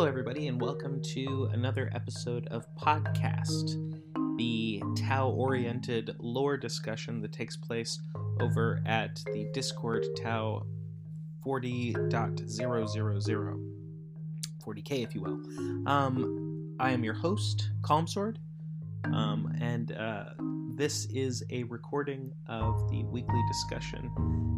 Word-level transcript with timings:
Hello, 0.00 0.08
everybody, 0.08 0.48
and 0.48 0.58
welcome 0.58 1.02
to 1.02 1.50
another 1.52 1.90
episode 1.94 2.46
of 2.46 2.64
Podcast, 2.74 3.76
the 4.38 4.82
Tau 4.96 5.28
oriented 5.28 6.16
lore 6.18 6.56
discussion 6.56 7.20
that 7.20 7.32
takes 7.32 7.54
place 7.54 8.00
over 8.40 8.80
at 8.86 9.22
the 9.34 9.46
Discord 9.52 10.06
Tau 10.22 10.64
40.000. 11.44 12.08
40k, 14.64 15.04
if 15.04 15.14
you 15.14 15.20
will. 15.20 15.38
Um, 15.86 16.74
I 16.80 16.92
am 16.92 17.04
your 17.04 17.12
host, 17.12 17.68
Calmsword, 17.82 18.36
um, 19.04 19.54
and 19.60 19.92
uh, 19.92 20.30
this 20.76 21.08
is 21.10 21.44
a 21.50 21.64
recording 21.64 22.32
of 22.46 22.88
the 22.88 23.04
weekly 23.04 23.42
discussion 23.48 24.10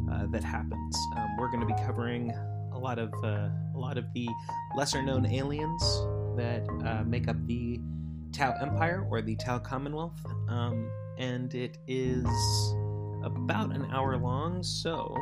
uh, 0.08 0.26
that 0.30 0.44
happens. 0.44 0.96
Um, 1.16 1.36
we're 1.36 1.50
going 1.50 1.66
to 1.66 1.74
be 1.74 1.82
covering 1.84 2.32
lot 2.82 2.98
of 2.98 3.12
uh, 3.22 3.48
a 3.74 3.78
lot 3.78 3.96
of 3.96 4.04
the 4.12 4.28
lesser 4.74 5.02
known 5.02 5.24
aliens 5.26 5.82
that 6.36 6.66
uh, 6.84 7.04
make 7.04 7.28
up 7.28 7.36
the 7.46 7.78
Tau 8.32 8.54
Empire 8.60 9.06
or 9.10 9.22
the 9.22 9.36
Tau 9.36 9.58
Commonwealth, 9.58 10.20
um, 10.48 10.90
and 11.18 11.54
it 11.54 11.78
is 11.86 12.26
about 13.22 13.74
an 13.74 13.86
hour 13.92 14.16
long. 14.16 14.62
So 14.62 15.16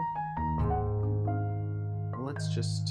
let's 2.18 2.48
just 2.54 2.88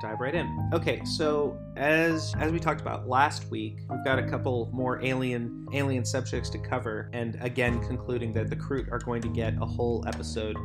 dive 0.00 0.18
right 0.18 0.34
in. 0.34 0.70
Okay, 0.72 1.04
so 1.04 1.56
as 1.76 2.34
as 2.38 2.50
we 2.50 2.58
talked 2.58 2.80
about 2.80 3.08
last 3.08 3.50
week, 3.50 3.78
we've 3.88 4.04
got 4.04 4.18
a 4.18 4.28
couple 4.28 4.68
more 4.72 5.02
alien 5.04 5.66
alien 5.72 6.04
subjects 6.04 6.50
to 6.50 6.58
cover, 6.58 7.08
and 7.12 7.38
again 7.40 7.80
concluding 7.86 8.32
that 8.32 8.50
the 8.50 8.56
Kroot 8.56 8.90
are 8.90 8.98
going 8.98 9.22
to 9.22 9.28
get 9.28 9.54
a 9.60 9.66
whole 9.66 10.04
episode 10.08 10.56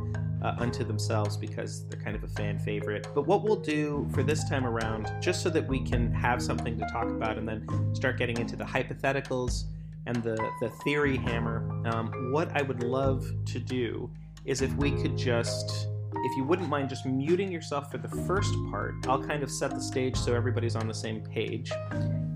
uh, 0.42 0.54
unto 0.58 0.84
themselves 0.84 1.36
because 1.36 1.86
they're 1.88 2.00
kind 2.00 2.16
of 2.16 2.24
a 2.24 2.28
fan 2.28 2.58
favorite. 2.58 3.08
But 3.14 3.26
what 3.26 3.42
we'll 3.42 3.56
do 3.60 4.08
for 4.12 4.22
this 4.22 4.48
time 4.48 4.66
around, 4.66 5.10
just 5.20 5.42
so 5.42 5.50
that 5.50 5.66
we 5.66 5.80
can 5.80 6.12
have 6.12 6.42
something 6.42 6.78
to 6.78 6.86
talk 6.86 7.08
about, 7.08 7.38
and 7.38 7.48
then 7.48 7.94
start 7.94 8.18
getting 8.18 8.38
into 8.38 8.56
the 8.56 8.64
hypotheticals 8.64 9.64
and 10.06 10.22
the 10.22 10.36
the 10.60 10.70
theory 10.84 11.16
hammer. 11.16 11.68
Um, 11.86 12.32
what 12.32 12.50
I 12.56 12.62
would 12.62 12.82
love 12.82 13.30
to 13.46 13.58
do 13.58 14.10
is 14.44 14.62
if 14.62 14.72
we 14.76 14.90
could 14.90 15.16
just 15.16 15.88
if 16.14 16.36
you 16.36 16.44
wouldn't 16.44 16.68
mind 16.68 16.88
just 16.88 17.06
muting 17.06 17.50
yourself 17.52 17.90
for 17.90 17.98
the 17.98 18.08
first 18.08 18.54
part, 18.70 18.94
I'll 19.06 19.22
kind 19.22 19.42
of 19.42 19.50
set 19.50 19.70
the 19.70 19.80
stage 19.80 20.16
so 20.16 20.34
everybody's 20.34 20.76
on 20.76 20.86
the 20.88 20.94
same 20.94 21.20
page. 21.20 21.70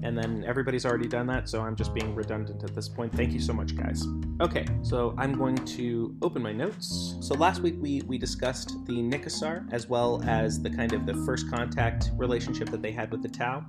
And 0.03 0.19
then 0.19 0.45
everybody's 0.47 0.84
already 0.84 1.09
done 1.09 1.27
that, 1.28 1.48
so 1.48 1.62
I'm 1.62 1.77
just 1.77 1.95
being 1.95 2.15
redundant 2.15 2.65
at 2.65 2.75
this 2.75 2.89
point. 2.89 3.12
Thank 3.15 3.33
you 3.33 3.41
so 3.41 3.53
much, 3.53 3.77
guys. 3.77 4.05
Okay, 4.41 4.67
so 4.83 5.15
I'm 5.17 5.37
going 5.39 5.56
to 5.56 6.17
open 6.23 6.43
my 6.43 6.53
notes. 6.53 7.17
So 7.20 7.34
last 7.34 7.61
week 7.61 7.77
we, 7.78 8.03
we 8.03 8.19
discussed 8.19 8.84
the 8.87 8.95
Nicassar 8.95 9.73
as 9.73 9.89
well 9.89 10.23
as 10.27 10.61
the 10.61 10.70
kind 10.70 10.93
of 10.93 11.06
the 11.06 11.15
first 11.27 11.50
contact 11.50 12.11
relationship 12.17 12.69
that 12.70 12.83
they 12.83 12.93
had 12.93 13.11
with 13.11 13.23
the 13.23 13.28
Tau. 13.28 13.65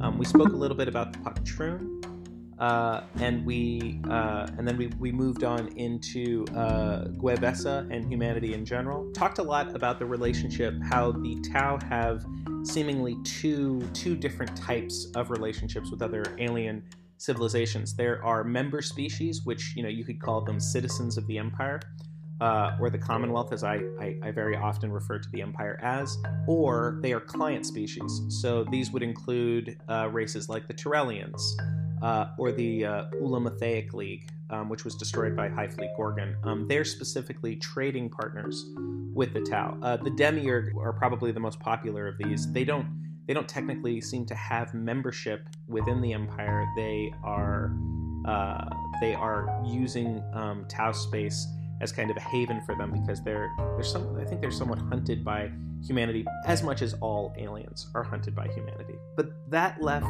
Um, 0.00 0.18
we 0.18 0.24
spoke 0.24 0.52
a 0.52 0.56
little 0.56 0.76
bit 0.76 0.88
about 0.88 1.12
the 1.12 1.18
Paktroon, 1.18 2.01
uh, 2.62 3.02
and 3.18 3.44
we 3.44 3.98
uh, 4.08 4.46
and 4.56 4.66
then 4.66 4.76
we, 4.76 4.86
we 5.00 5.10
moved 5.10 5.42
on 5.42 5.66
into 5.76 6.44
uh, 6.54 7.08
and 7.90 8.04
humanity 8.08 8.54
in 8.54 8.64
general. 8.64 9.10
Talked 9.12 9.38
a 9.38 9.42
lot 9.42 9.74
about 9.74 9.98
the 9.98 10.06
relationship, 10.06 10.74
how 10.88 11.10
the 11.10 11.44
Tau 11.52 11.80
have 11.88 12.24
seemingly 12.62 13.16
two 13.24 13.82
two 13.92 14.14
different 14.14 14.56
types 14.56 15.08
of 15.16 15.30
relationships 15.30 15.90
with 15.90 16.02
other 16.02 16.24
alien 16.38 16.84
civilizations. 17.18 17.96
There 17.96 18.24
are 18.24 18.44
member 18.44 18.80
species, 18.80 19.44
which 19.44 19.74
you 19.74 19.82
know 19.82 19.88
you 19.88 20.04
could 20.04 20.20
call 20.22 20.42
them 20.42 20.60
citizens 20.60 21.18
of 21.18 21.26
the 21.26 21.38
Empire. 21.38 21.80
Uh, 22.40 22.76
or 22.80 22.90
the 22.90 22.98
Commonwealth, 22.98 23.52
as 23.52 23.62
I, 23.62 23.82
I, 24.00 24.16
I, 24.20 24.30
very 24.32 24.56
often 24.56 24.90
refer 24.90 25.16
to 25.16 25.30
the 25.30 25.40
Empire 25.42 25.78
as, 25.80 26.18
or 26.48 26.98
they 27.00 27.12
are 27.12 27.20
client 27.20 27.64
species. 27.64 28.20
So 28.30 28.64
these 28.64 28.90
would 28.90 29.04
include 29.04 29.78
uh, 29.88 30.08
races 30.10 30.48
like 30.48 30.66
the 30.66 30.74
Tarellians, 30.74 31.40
uh, 32.02 32.26
or 32.36 32.52
the 32.52 32.84
uh, 32.84 33.04
Ulamathaic 33.20 33.92
League, 33.92 34.28
um, 34.50 34.68
which 34.68 34.84
was 34.84 34.94
destroyed 34.96 35.36
by 35.36 35.48
Hive 35.48 35.74
Fleet 35.74 35.90
Gorgon. 35.96 36.36
Um, 36.44 36.66
they're 36.68 36.84
specifically 36.84 37.56
trading 37.56 38.10
partners 38.10 38.64
with 39.14 39.32
the 39.32 39.40
Tau. 39.40 39.78
Uh, 39.82 39.96
the 39.96 40.10
Demiurg 40.10 40.74
are 40.76 40.92
probably 40.92 41.32
the 41.32 41.40
most 41.40 41.60
popular 41.60 42.08
of 42.08 42.18
these. 42.18 42.50
They 42.52 42.64
don't 42.64 43.00
they 43.28 43.34
don't 43.34 43.48
technically 43.48 44.00
seem 44.00 44.26
to 44.26 44.34
have 44.34 44.74
membership 44.74 45.48
within 45.68 46.00
the 46.00 46.12
Empire. 46.12 46.66
They 46.76 47.12
are 47.22 47.72
uh, 48.26 48.64
they 49.00 49.14
are 49.14 49.62
using 49.64 50.22
um, 50.32 50.66
Tau 50.68 50.92
space 50.92 51.46
as 51.80 51.92
kind 51.92 52.10
of 52.10 52.16
a 52.16 52.20
haven 52.20 52.60
for 52.62 52.74
them 52.76 52.90
because 52.90 53.22
they're 53.22 53.50
they're 53.74 53.82
some 53.82 54.18
I 54.18 54.24
think 54.24 54.40
they're 54.40 54.50
somewhat 54.50 54.78
hunted 54.78 55.24
by 55.24 55.52
humanity 55.84 56.24
as 56.46 56.62
much 56.62 56.82
as 56.82 56.94
all 56.94 57.34
aliens 57.38 57.88
are 57.94 58.02
hunted 58.02 58.34
by 58.34 58.46
humanity. 58.48 58.94
But 59.16 59.32
that 59.50 59.82
left 59.82 60.06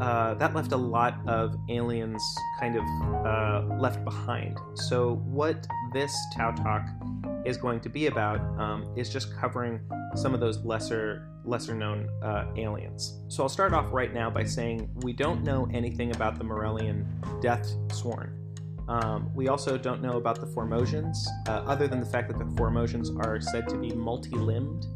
uh, 0.00 0.34
that 0.34 0.54
left 0.54 0.72
a 0.72 0.76
lot 0.76 1.16
of 1.26 1.56
aliens 1.68 2.22
kind 2.60 2.76
of 2.76 2.84
uh, 3.26 3.76
left 3.80 4.04
behind. 4.04 4.58
So 4.74 5.16
what 5.24 5.66
this 5.92 6.14
Tau 6.34 6.52
Talk 6.52 6.86
is 7.44 7.56
going 7.56 7.80
to 7.80 7.88
be 7.88 8.06
about 8.06 8.40
um, 8.60 8.92
is 8.96 9.08
just 9.08 9.36
covering 9.36 9.80
some 10.14 10.34
of 10.34 10.40
those 10.40 10.64
lesser 10.64 11.28
lesser 11.44 11.74
known 11.74 12.08
uh, 12.22 12.46
aliens. 12.56 13.20
So 13.28 13.42
I'll 13.42 13.48
start 13.48 13.72
off 13.72 13.92
right 13.92 14.12
now 14.12 14.28
by 14.30 14.44
saying 14.44 14.90
we 14.96 15.12
don't 15.12 15.44
know 15.44 15.68
anything 15.72 16.14
about 16.14 16.38
the 16.38 16.44
Morellian 16.44 17.06
Death 17.40 17.72
Sworn. 17.92 18.32
Um, 18.88 19.30
we 19.34 19.48
also 19.48 19.76
don't 19.76 20.00
know 20.00 20.16
about 20.16 20.40
the 20.40 20.46
Formosians, 20.46 21.16
uh, 21.48 21.62
other 21.66 21.88
than 21.88 22.00
the 22.00 22.06
fact 22.06 22.28
that 22.28 22.38
the 22.38 22.44
Formosians 22.44 23.16
are 23.24 23.40
said 23.40 23.68
to 23.68 23.76
be 23.76 23.90
multi-limbed. 23.90 24.86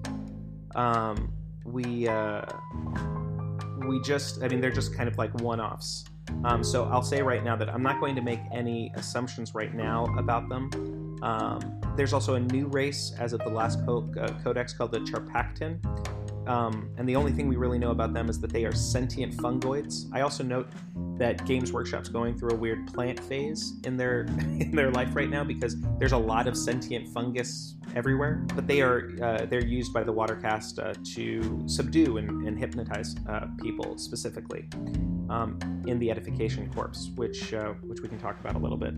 Um, 0.74 1.32
we 1.64 2.08
uh, 2.08 2.42
we 3.86 4.00
just, 4.02 4.42
I 4.42 4.48
mean, 4.48 4.60
they're 4.60 4.70
just 4.70 4.94
kind 4.94 5.08
of 5.08 5.18
like 5.18 5.32
one-offs. 5.40 6.04
Um, 6.44 6.62
so 6.62 6.84
I'll 6.84 7.02
say 7.02 7.22
right 7.22 7.42
now 7.42 7.56
that 7.56 7.68
I'm 7.68 7.82
not 7.82 8.00
going 8.00 8.14
to 8.14 8.22
make 8.22 8.40
any 8.52 8.92
assumptions 8.94 9.54
right 9.54 9.74
now 9.74 10.04
about 10.16 10.48
them. 10.48 11.18
Um, 11.22 11.80
there's 11.96 12.12
also 12.12 12.34
a 12.34 12.40
new 12.40 12.66
race 12.68 13.12
as 13.18 13.32
of 13.32 13.40
the 13.40 13.50
last 13.50 13.84
co- 13.84 14.10
uh, 14.18 14.28
codex 14.42 14.72
called 14.72 14.92
the 14.92 15.00
Charpactin. 15.00 15.80
Um, 16.50 16.90
and 16.98 17.08
the 17.08 17.14
only 17.14 17.30
thing 17.30 17.46
we 17.46 17.54
really 17.54 17.78
know 17.78 17.92
about 17.92 18.12
them 18.12 18.28
is 18.28 18.40
that 18.40 18.52
they 18.52 18.64
are 18.64 18.74
sentient 18.74 19.36
fungoids. 19.36 20.06
I 20.12 20.22
also 20.22 20.42
note 20.42 20.68
that 21.16 21.46
Games 21.46 21.72
Workshop's 21.72 22.08
going 22.08 22.36
through 22.36 22.50
a 22.50 22.56
weird 22.56 22.92
plant 22.92 23.20
phase 23.20 23.74
in 23.84 23.96
their 23.96 24.22
in 24.58 24.72
their 24.72 24.90
life 24.90 25.14
right 25.14 25.30
now 25.30 25.44
because 25.44 25.76
there's 26.00 26.10
a 26.10 26.18
lot 26.18 26.48
of 26.48 26.56
sentient 26.56 27.06
fungus 27.14 27.76
everywhere. 27.94 28.44
But 28.56 28.66
they 28.66 28.80
are 28.80 29.10
uh, 29.22 29.46
they're 29.46 29.64
used 29.64 29.92
by 29.92 30.02
the 30.02 30.12
Watercast 30.12 30.84
uh, 30.84 30.92
to 31.14 31.62
subdue 31.68 32.16
and, 32.16 32.48
and 32.48 32.58
hypnotize 32.58 33.14
uh, 33.28 33.46
people 33.62 33.96
specifically 33.96 34.68
um, 35.28 35.56
in 35.86 36.00
the 36.00 36.10
Edification 36.10 36.68
Corps, 36.72 37.10
which 37.14 37.54
uh, 37.54 37.74
which 37.84 38.00
we 38.00 38.08
can 38.08 38.18
talk 38.18 38.40
about 38.40 38.56
a 38.56 38.58
little 38.58 38.76
bit. 38.76 38.94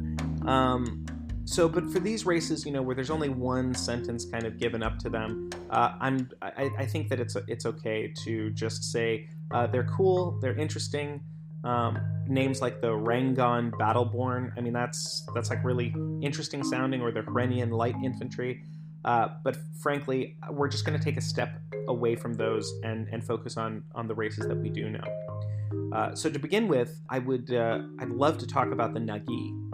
Um, 0.49 1.05
so, 1.45 1.69
but 1.69 1.91
for 1.91 2.01
these 2.01 2.25
races, 2.25 2.65
you 2.65 2.73
know, 2.73 2.83
where 2.83 2.95
there's 2.95 3.11
only 3.11 3.29
one 3.29 3.75
sentence 3.75 4.25
kind 4.25 4.45
of 4.45 4.59
given 4.59 4.83
up 4.83 4.99
to 5.01 5.09
them, 5.09 5.51
uh, 5.71 5.95
I'm 6.01 6.29
I, 6.41 6.71
I, 6.79 6.87
think 6.87 7.09
that 7.09 7.21
it's 7.21 7.37
it's 7.49 7.67
okay 7.67 8.13
to 8.25 8.51
just 8.51 8.91
say 8.93 9.29
uh, 9.51 9.67
they're 9.67 9.85
cool, 9.85 10.39
they're 10.41 10.57
interesting. 10.57 11.21
Um, 11.65 11.99
names 12.27 12.61
like 12.61 12.81
the 12.81 12.89
Rangon 12.89 13.71
Battleborn, 13.73 14.53
I 14.57 14.61
mean, 14.61 14.73
that's 14.73 15.25
that's 15.35 15.51
like 15.51 15.63
really 15.65 15.95
interesting 16.21 16.63
sounding, 16.65 17.01
or 17.01 17.13
the 17.13 17.23
Hrenian 17.23 17.71
Light 17.71 17.95
Infantry. 18.03 18.63
Uh, 19.05 19.29
but 19.43 19.57
frankly, 19.81 20.37
we're 20.51 20.69
just 20.69 20.85
going 20.85 20.97
to 20.97 21.05
take 21.05 21.17
a 21.17 21.21
step 21.21 21.61
away 21.89 22.15
from 22.15 22.35
those 22.35 22.73
and, 22.85 23.09
and 23.11 23.25
focus 23.25 23.57
on 23.57 23.83
on 23.95 24.07
the 24.07 24.15
races 24.15 24.47
that 24.47 24.57
we 24.57 24.71
do 24.71 24.91
know. 24.91 25.05
Uh, 25.93 26.15
so 26.15 26.31
to 26.31 26.39
begin 26.39 26.69
with, 26.69 27.01
I 27.09 27.19
would 27.19 27.53
uh, 27.53 27.81
I'd 27.99 28.11
love 28.11 28.39
to 28.39 28.47
talk 28.47 28.71
about 28.71 28.95
the 28.95 29.01
Nagi. 29.01 29.72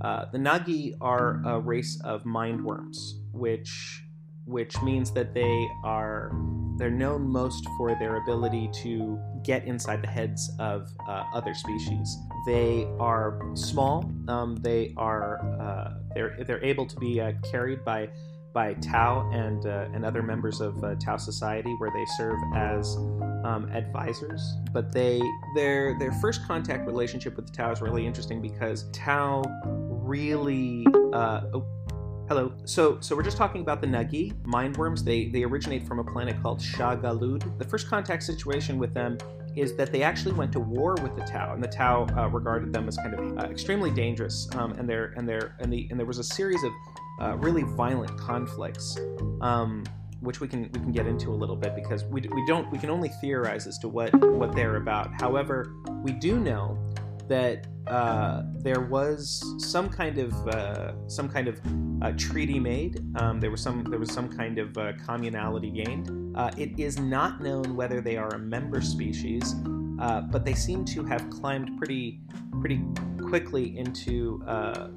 Uh, 0.00 0.24
the 0.32 0.38
Nagi 0.38 0.96
are 1.00 1.42
a 1.44 1.60
race 1.60 2.00
of 2.04 2.24
mindworms, 2.24 2.96
which 3.32 4.02
which 4.46 4.80
means 4.82 5.12
that 5.12 5.32
they 5.34 5.68
are 5.84 6.32
they're 6.76 6.90
known 6.90 7.28
most 7.28 7.68
for 7.76 7.94
their 7.98 8.16
ability 8.16 8.70
to 8.72 9.20
get 9.44 9.64
inside 9.66 10.02
the 10.02 10.08
heads 10.08 10.50
of 10.58 10.88
uh, 11.06 11.24
other 11.34 11.52
species. 11.52 12.16
They 12.46 12.88
are 12.98 13.38
small. 13.54 14.10
Um, 14.28 14.56
they 14.56 14.94
are 14.96 15.38
uh, 15.60 15.94
they're 16.14 16.36
they're 16.46 16.64
able 16.64 16.86
to 16.86 16.96
be 16.96 17.20
uh, 17.20 17.32
carried 17.50 17.84
by 17.84 18.08
by 18.54 18.74
Tau 18.74 19.28
and 19.32 19.66
uh, 19.66 19.88
and 19.92 20.04
other 20.04 20.22
members 20.22 20.62
of 20.62 20.82
uh, 20.82 20.94
Tau 20.94 21.18
society, 21.18 21.74
where 21.78 21.90
they 21.94 22.06
serve 22.16 22.38
as 22.56 22.96
um, 23.44 23.70
advisors. 23.72 24.56
But 24.72 24.92
they 24.92 25.20
their 25.54 25.98
their 25.98 26.12
first 26.12 26.46
contact 26.46 26.86
relationship 26.86 27.36
with 27.36 27.52
Tau 27.52 27.70
is 27.72 27.82
really 27.82 28.06
interesting 28.06 28.40
because 28.40 28.90
Tau 28.92 29.42
really. 30.10 30.84
Uh, 31.12 31.42
oh, 31.54 31.66
hello. 32.28 32.52
So 32.64 32.98
so 33.00 33.14
we're 33.14 33.22
just 33.22 33.36
talking 33.36 33.60
about 33.60 33.80
the 33.80 33.86
Nagi 33.86 34.34
mindworms. 34.42 35.04
They 35.04 35.26
they 35.26 35.44
originate 35.44 35.86
from 35.86 36.00
a 36.00 36.04
planet 36.04 36.42
called 36.42 36.58
Shagalud. 36.58 37.58
The 37.58 37.64
first 37.64 37.88
contact 37.88 38.24
situation 38.24 38.76
with 38.76 38.92
them 38.92 39.16
is 39.56 39.76
that 39.76 39.92
they 39.92 40.02
actually 40.02 40.34
went 40.34 40.52
to 40.52 40.60
war 40.60 40.96
with 41.02 41.14
the 41.16 41.22
Tau, 41.22 41.54
and 41.54 41.62
the 41.62 41.68
Tau 41.68 42.06
uh, 42.16 42.28
regarded 42.28 42.72
them 42.72 42.88
as 42.88 42.96
kind 42.96 43.14
of 43.14 43.38
uh, 43.38 43.42
extremely 43.50 43.90
dangerous. 43.90 44.48
Um, 44.56 44.72
and 44.72 44.88
there 44.88 45.14
and 45.16 45.28
there 45.28 45.56
and 45.60 45.72
the 45.72 45.86
and 45.90 45.98
there 45.98 46.06
was 46.06 46.18
a 46.18 46.24
series 46.24 46.62
of 46.64 46.72
uh, 47.20 47.36
really 47.36 47.62
violent 47.62 48.18
conflicts. 48.18 48.98
Um, 49.40 49.84
which 50.20 50.38
we 50.38 50.46
can 50.46 50.64
we 50.74 50.80
can 50.80 50.92
get 50.92 51.06
into 51.06 51.30
a 51.30 51.38
little 51.42 51.56
bit 51.56 51.74
because 51.74 52.04
we, 52.04 52.20
we 52.20 52.44
don't 52.46 52.70
we 52.70 52.78
can 52.78 52.90
only 52.90 53.08
theorize 53.22 53.66
as 53.66 53.78
to 53.78 53.88
what 53.88 54.12
what 54.38 54.54
they're 54.54 54.76
about. 54.76 55.08
However, 55.18 55.72
we 56.02 56.12
do 56.12 56.38
know 56.38 56.76
that 57.26 57.66
uh, 57.90 58.44
there 58.54 58.82
was 58.82 59.42
some 59.58 59.88
kind 59.88 60.18
of 60.18 60.32
uh, 60.48 60.92
some 61.08 61.28
kind 61.28 61.48
of 61.48 61.60
uh, 62.02 62.12
treaty 62.16 62.60
made. 62.60 63.00
Um, 63.16 63.40
there 63.40 63.50
was 63.50 63.60
some 63.60 63.82
there 63.84 63.98
was 63.98 64.12
some 64.12 64.28
kind 64.28 64.58
of 64.58 64.78
uh, 64.78 64.92
communality 65.04 65.74
gained. 65.74 66.36
Uh, 66.36 66.52
it 66.56 66.78
is 66.78 67.00
not 67.00 67.42
known 67.42 67.74
whether 67.74 68.00
they 68.00 68.16
are 68.16 68.28
a 68.28 68.38
member 68.38 68.80
species, 68.80 69.54
but 70.30 70.44
they 70.44 70.54
seem 70.54 70.84
to 70.84 71.04
have 71.04 71.28
climbed 71.30 71.76
pretty 71.78 72.20
pretty 72.60 72.80
quickly 73.28 73.76
into 73.76 74.40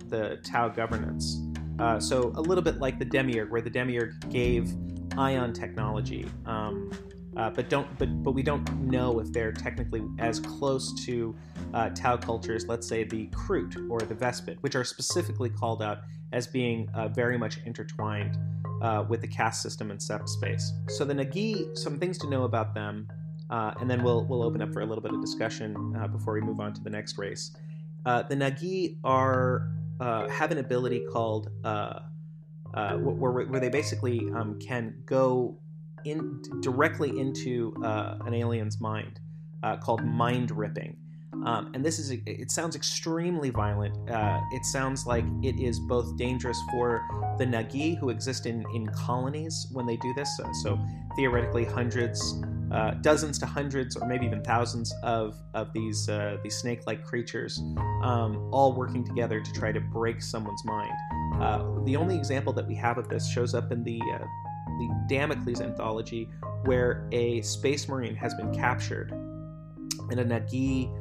the 0.10 0.40
Tau 0.44 0.70
governance. 0.70 1.42
so 1.98 2.32
a 2.36 2.42
little 2.42 2.64
bit 2.64 2.78
like 2.78 3.00
the 3.00 3.06
Demiurg, 3.06 3.50
where 3.50 3.62
the 3.62 3.72
Demiurg 3.72 4.30
gave 4.32 4.72
ion 5.18 5.52
technology. 5.52 6.28
Um, 6.46 6.92
uh, 7.36 7.50
but 7.50 7.70
don't 7.70 7.88
but 7.98 8.24
but 8.24 8.32
we 8.32 8.44
don't 8.44 8.70
know 8.80 9.20
if 9.20 9.32
they're 9.32 9.52
technically 9.52 10.04
as 10.20 10.40
close 10.40 10.94
to 11.06 11.36
uh, 11.74 11.90
Tau 11.90 12.18
cultures, 12.18 12.68
let's 12.68 12.88
say 12.88 13.04
the 13.04 13.28
Kroot 13.28 13.90
or 13.90 14.00
the 14.00 14.16
Vespid, 14.16 14.58
which 14.62 14.76
are 14.76 14.84
specifically 14.84 15.50
called 15.50 15.82
out 15.82 16.00
as 16.32 16.48
being 16.48 16.90
uh, 16.94 17.08
very 17.08 17.38
much 17.38 17.60
intertwined 17.66 18.38
uh, 18.82 19.06
with 19.08 19.22
the 19.22 19.28
caste 19.28 19.62
system 19.62 19.92
and 19.92 20.02
space. 20.02 20.74
So 20.90 21.06
the 21.06 21.14
Nagi, 21.14 21.78
some 21.78 22.00
things 22.00 22.18
to 22.20 22.30
know 22.30 22.44
about 22.44 22.74
them, 22.74 23.08
uh, 23.50 23.74
and 23.80 23.90
then 23.90 24.04
we'll 24.04 24.26
we'll 24.26 24.44
open 24.44 24.62
up 24.62 24.72
for 24.72 24.82
a 24.82 24.86
little 24.86 25.02
bit 25.02 25.14
of 25.14 25.22
discussion 25.22 25.96
uh, 26.00 26.08
before 26.08 26.34
we 26.34 26.42
move 26.42 26.60
on 26.60 26.74
to 26.74 26.82
the 26.82 26.90
next 26.90 27.18
race. 27.18 27.52
the 28.06 28.36
Nagi 28.36 28.98
are 29.04 29.70
have 30.30 30.52
an 30.52 30.58
ability 30.60 31.04
called 31.12 31.50
where, 31.64 33.32
where 33.32 33.60
they 33.60 33.70
basically 33.70 34.20
um, 34.36 34.60
can 34.60 34.94
go 35.06 35.58
in 36.06 36.42
directly 36.62 37.20
into 37.20 37.74
uh, 37.84 38.18
an 38.26 38.34
alien's 38.34 38.80
mind 38.80 39.20
uh, 39.64 39.78
called 39.78 40.04
mind 40.04 40.52
ripping. 40.52 40.98
Um, 41.46 41.72
and 41.74 41.84
this 41.84 42.00
is 42.00 42.12
it 42.12 42.52
sounds 42.52 42.76
extremely 42.76 43.50
violent. 43.50 44.10
Uh, 44.10 44.40
it 44.52 44.64
sounds 44.66 45.06
like 45.06 45.26
it 45.42 45.60
is 45.60 45.80
both 45.80 46.16
dangerous 46.16 46.58
for 46.72 47.02
the 47.38 47.46
Nagi 47.46 47.98
who 47.98 48.10
exist 48.10 48.46
in, 48.46 48.64
in 48.74 48.88
colonies 48.88 49.68
when 49.72 49.86
they 49.86 49.98
do 49.98 50.14
this. 50.14 50.30
So, 50.38 50.50
so 50.62 50.80
theoretically, 51.16 51.66
hundreds, 51.66 52.42
uh, 52.72 52.92
dozens 53.02 53.40
to 53.40 53.46
hundreds, 53.46 53.98
or 53.98 54.08
maybe 54.08 54.26
even 54.26 54.42
thousands 54.44 54.94
of 55.04 55.36
of 55.54 55.74
these 55.74 56.08
uh, 56.08 56.38
these 56.44 56.56
snake-like 56.56 57.04
creatures, 57.04 57.60
um, 58.04 58.50
all 58.54 58.74
working 58.74 59.04
together 59.04 59.42
to 59.42 59.52
try 59.54 59.72
to 59.72 59.82
break 59.82 60.22
someone's 60.22 60.64
mind. 60.64 60.94
Uh, 61.42 61.66
the 61.84 61.96
only 61.96 62.16
example 62.16 62.54
that 62.54 62.68
we 62.68 62.76
have 62.76 62.98
of 62.98 63.10
this 63.10 63.28
shows 63.28 63.54
up 63.54 63.72
in 63.72 63.84
the 63.84 64.00
uh, 64.14 64.24
the 64.80 65.16
Damocles 65.16 65.62
anthology, 65.62 66.30
where 66.66 67.08
a 67.12 67.42
space 67.42 67.88
marine 67.88 68.16
has 68.16 68.34
been 68.36 68.54
captured, 68.54 69.12
and 69.12 70.20
a 70.20 70.26
Nagi 70.26 70.92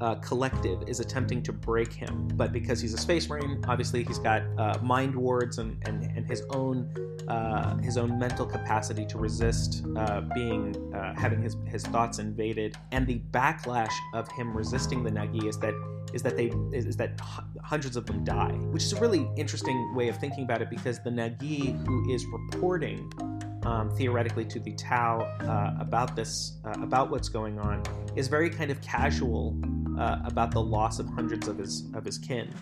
uh, 0.00 0.16
collective 0.16 0.82
is 0.86 1.00
attempting 1.00 1.42
to 1.42 1.52
break 1.52 1.92
him. 1.92 2.28
But 2.34 2.52
because 2.52 2.80
he's 2.80 2.94
a 2.94 2.98
space 2.98 3.28
marine, 3.28 3.62
obviously 3.66 4.04
he's 4.04 4.18
got 4.18 4.42
uh, 4.58 4.78
mind 4.82 5.14
wards 5.14 5.58
and, 5.58 5.82
and, 5.86 6.02
and 6.02 6.26
his 6.26 6.42
own 6.50 6.92
uh, 7.28 7.76
his 7.78 7.96
own 7.96 8.16
mental 8.20 8.46
capacity 8.46 9.04
to 9.04 9.18
resist 9.18 9.84
uh, 9.96 10.20
being 10.32 10.94
uh, 10.94 11.12
having 11.16 11.42
his, 11.42 11.56
his 11.66 11.84
thoughts 11.84 12.20
invaded. 12.20 12.76
And 12.92 13.04
the 13.04 13.20
backlash 13.32 13.92
of 14.14 14.30
him 14.30 14.56
resisting 14.56 15.02
the 15.02 15.10
Nagi 15.10 15.48
is 15.48 15.58
that 15.58 15.74
is 16.12 16.22
that 16.22 16.36
they 16.36 16.52
is, 16.72 16.86
is 16.86 16.96
that 16.98 17.20
hundreds 17.64 17.96
of 17.96 18.06
them 18.06 18.22
die, 18.22 18.52
which 18.70 18.84
is 18.84 18.92
a 18.92 19.00
really 19.00 19.28
interesting 19.36 19.92
way 19.94 20.08
of 20.08 20.16
thinking 20.18 20.44
about 20.44 20.62
it 20.62 20.70
because 20.70 21.02
the 21.02 21.10
Nagi 21.10 21.84
who 21.84 22.14
is 22.14 22.24
reporting 22.26 23.10
um, 23.64 23.90
theoretically 23.90 24.44
to 24.44 24.60
the 24.60 24.72
Tau 24.74 25.20
uh, 25.40 25.76
about 25.80 26.14
this, 26.14 26.58
uh, 26.64 26.80
about 26.82 27.10
what's 27.10 27.28
going 27.28 27.58
on, 27.58 27.82
is 28.14 28.28
very 28.28 28.48
kind 28.48 28.70
of 28.70 28.80
casual 28.80 29.58
uh, 29.98 30.18
about 30.24 30.50
the 30.50 30.62
loss 30.62 30.98
of 30.98 31.08
hundreds 31.08 31.48
of 31.48 31.58
his 31.58 31.84
of 31.94 32.04
his 32.04 32.18
kin. 32.18 32.52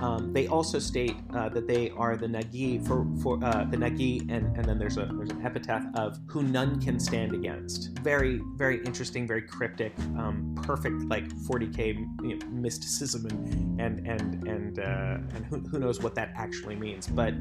Um, 0.00 0.32
they 0.32 0.48
also 0.48 0.78
state 0.78 1.14
uh, 1.34 1.48
that 1.50 1.66
they 1.66 1.90
are 1.90 2.16
the 2.16 2.26
Nagi 2.26 2.84
for, 2.86 3.06
for 3.22 3.42
uh, 3.44 3.64
the 3.64 3.76
Nagi, 3.76 4.20
and, 4.22 4.56
and 4.56 4.64
then 4.64 4.78
there's 4.78 4.96
a 4.96 5.08
there's 5.14 5.30
an 5.30 5.44
epitaph 5.44 5.84
of 5.94 6.18
who 6.26 6.42
none 6.42 6.80
can 6.80 6.98
stand 6.98 7.32
against. 7.32 7.98
Very 8.00 8.40
very 8.56 8.84
interesting, 8.84 9.26
very 9.26 9.42
cryptic, 9.42 9.96
um, 10.18 10.58
perfect 10.62 11.02
like 11.04 11.28
40k 11.28 11.96
you 12.22 12.36
know, 12.36 12.46
mysticism 12.48 13.26
and 13.26 13.80
and 13.80 14.06
and 14.06 14.48
and 14.48 14.78
uh, 14.80 15.36
and 15.36 15.46
who, 15.46 15.60
who 15.60 15.78
knows 15.78 16.00
what 16.00 16.14
that 16.16 16.32
actually 16.36 16.76
means, 16.76 17.06
but. 17.06 17.34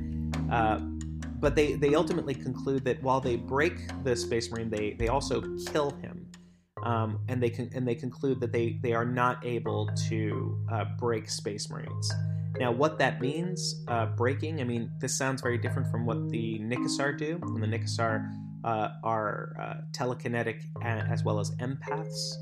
Uh, 0.51 0.79
but 1.39 1.55
they, 1.55 1.73
they 1.73 1.93
ultimately 1.93 2.33
conclude 2.33 2.85
that 2.85 3.03
while 3.03 3.19
they 3.19 3.35
break 3.35 3.73
the 4.05 4.15
space 4.15 4.49
marine, 4.49 4.69
they, 4.69 4.93
they 4.93 5.09
also 5.09 5.41
kill 5.73 5.89
him. 6.01 6.22
Um, 6.83 7.19
and 7.29 7.41
they 7.41 7.49
can 7.49 7.69
and 7.73 7.87
they 7.87 7.95
conclude 7.95 8.39
that 8.41 8.51
they 8.51 8.79
they 8.83 8.93
are 8.93 9.05
not 9.05 9.45
able 9.45 9.89
to 10.09 10.57
uh, 10.71 10.85
break 10.99 11.29
space 11.29 11.69
marines. 11.69 12.11
Now, 12.59 12.71
what 12.71 12.99
that 12.99 13.19
means, 13.19 13.83
uh, 13.87 14.07
breaking, 14.07 14.61
I 14.61 14.63
mean, 14.63 14.91
this 14.99 15.17
sounds 15.17 15.41
very 15.41 15.57
different 15.57 15.89
from 15.89 16.05
what 16.05 16.29
the 16.29 16.59
Nicassar 16.59 17.17
do. 17.17 17.39
And 17.41 17.63
the 17.63 17.67
Nicassar 17.67 18.31
uh, 18.63 18.89
are 19.03 19.55
uh, 19.59 19.73
telekinetic 19.91 20.61
as 20.83 21.23
well 21.23 21.39
as 21.39 21.51
empaths. 21.55 22.35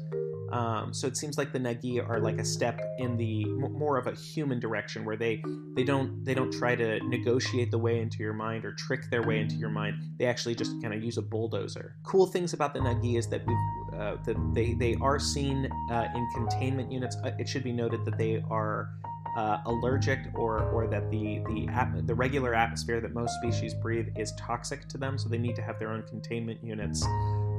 Um, 0.51 0.93
so 0.93 1.07
it 1.07 1.15
seems 1.15 1.37
like 1.37 1.53
the 1.53 1.59
Nagi 1.59 2.05
are 2.05 2.19
like 2.19 2.37
a 2.37 2.43
step 2.43 2.81
in 2.97 3.15
the 3.15 3.45
more 3.45 3.97
of 3.97 4.07
a 4.07 4.11
human 4.11 4.59
direction, 4.59 5.05
where 5.05 5.15
they 5.15 5.41
they 5.75 5.83
don't 5.83 6.25
they 6.25 6.33
don't 6.33 6.51
try 6.51 6.75
to 6.75 6.99
negotiate 7.07 7.71
the 7.71 7.77
way 7.77 8.01
into 8.01 8.17
your 8.17 8.33
mind 8.33 8.65
or 8.65 8.73
trick 8.73 9.09
their 9.09 9.23
way 9.23 9.39
into 9.39 9.55
your 9.55 9.69
mind. 9.69 9.95
They 10.19 10.25
actually 10.25 10.55
just 10.55 10.73
kind 10.81 10.93
of 10.93 11.01
use 11.01 11.17
a 11.17 11.21
bulldozer. 11.21 11.95
Cool 12.03 12.25
things 12.25 12.51
about 12.51 12.73
the 12.73 12.81
Nagi 12.81 13.17
is 13.17 13.27
that 13.29 13.47
we 13.47 13.55
uh, 13.97 14.17
that 14.25 14.37
they 14.53 14.73
they 14.73 14.95
are 15.01 15.19
seen 15.19 15.69
uh, 15.89 16.07
in 16.15 16.27
containment 16.33 16.91
units. 16.91 17.15
Uh, 17.23 17.31
it 17.39 17.47
should 17.47 17.63
be 17.63 17.71
noted 17.71 18.05
that 18.05 18.17
they 18.17 18.43
are 18.49 18.89
uh, 19.37 19.57
allergic 19.65 20.19
or, 20.33 20.63
or 20.71 20.87
that 20.87 21.09
the, 21.09 21.39
the, 21.47 22.03
the 22.05 22.13
regular 22.13 22.53
atmosphere 22.53 22.99
that 22.99 23.13
most 23.13 23.33
species 23.35 23.73
breathe 23.73 24.07
is 24.17 24.33
toxic 24.33 24.87
to 24.89 24.97
them, 24.97 25.17
so 25.17 25.29
they 25.29 25.37
need 25.37 25.55
to 25.55 25.61
have 25.61 25.79
their 25.79 25.91
own 25.91 26.03
containment 26.03 26.61
units. 26.63 27.05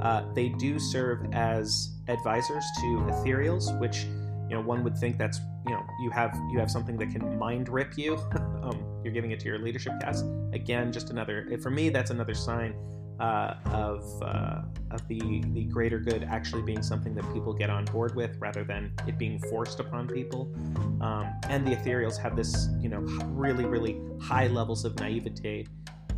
Uh, 0.02 0.24
they 0.34 0.48
do 0.50 0.78
serve 0.78 1.26
as 1.32 1.90
advisors 2.08 2.64
to 2.76 2.86
ethereals, 3.08 3.78
which 3.78 4.04
you 4.48 4.58
know 4.58 4.60
one 4.60 4.82
would 4.84 4.96
think 4.96 5.16
that's 5.16 5.40
you 5.66 5.72
know 5.72 5.82
you 6.02 6.10
have 6.10 6.34
you 6.50 6.58
have 6.58 6.70
something 6.70 6.96
that 6.98 7.10
can 7.10 7.38
mind 7.38 7.68
rip 7.68 7.96
you. 7.96 8.16
um, 8.62 9.00
you're 9.04 9.12
giving 9.12 9.30
it 9.30 9.40
to 9.40 9.46
your 9.46 9.58
leadership 9.58 9.92
caste 10.00 10.24
Again, 10.52 10.92
just 10.92 11.10
another 11.10 11.48
for 11.62 11.70
me 11.70 11.88
that's 11.88 12.10
another 12.10 12.34
sign 12.34 12.74
uh, 13.22 13.54
of 13.66 14.22
uh, 14.22 14.62
of 14.90 15.06
the 15.06 15.42
the 15.54 15.64
greater 15.64 16.00
good 16.00 16.24
actually 16.24 16.62
being 16.62 16.82
something 16.82 17.14
that 17.14 17.24
people 17.32 17.54
get 17.54 17.70
on 17.70 17.84
board 17.86 18.16
with 18.16 18.36
rather 18.38 18.64
than 18.64 18.92
it 19.06 19.16
being 19.16 19.38
forced 19.38 19.78
upon 19.78 20.08
people. 20.08 20.52
Um, 21.00 21.32
and 21.48 21.64
the 21.64 21.76
ethereals 21.76 22.18
have 22.18 22.34
this 22.34 22.68
you 22.80 22.88
know 22.88 22.98
really 23.28 23.64
really 23.64 24.00
high 24.20 24.48
levels 24.48 24.84
of 24.84 24.98
naivete 24.98 25.66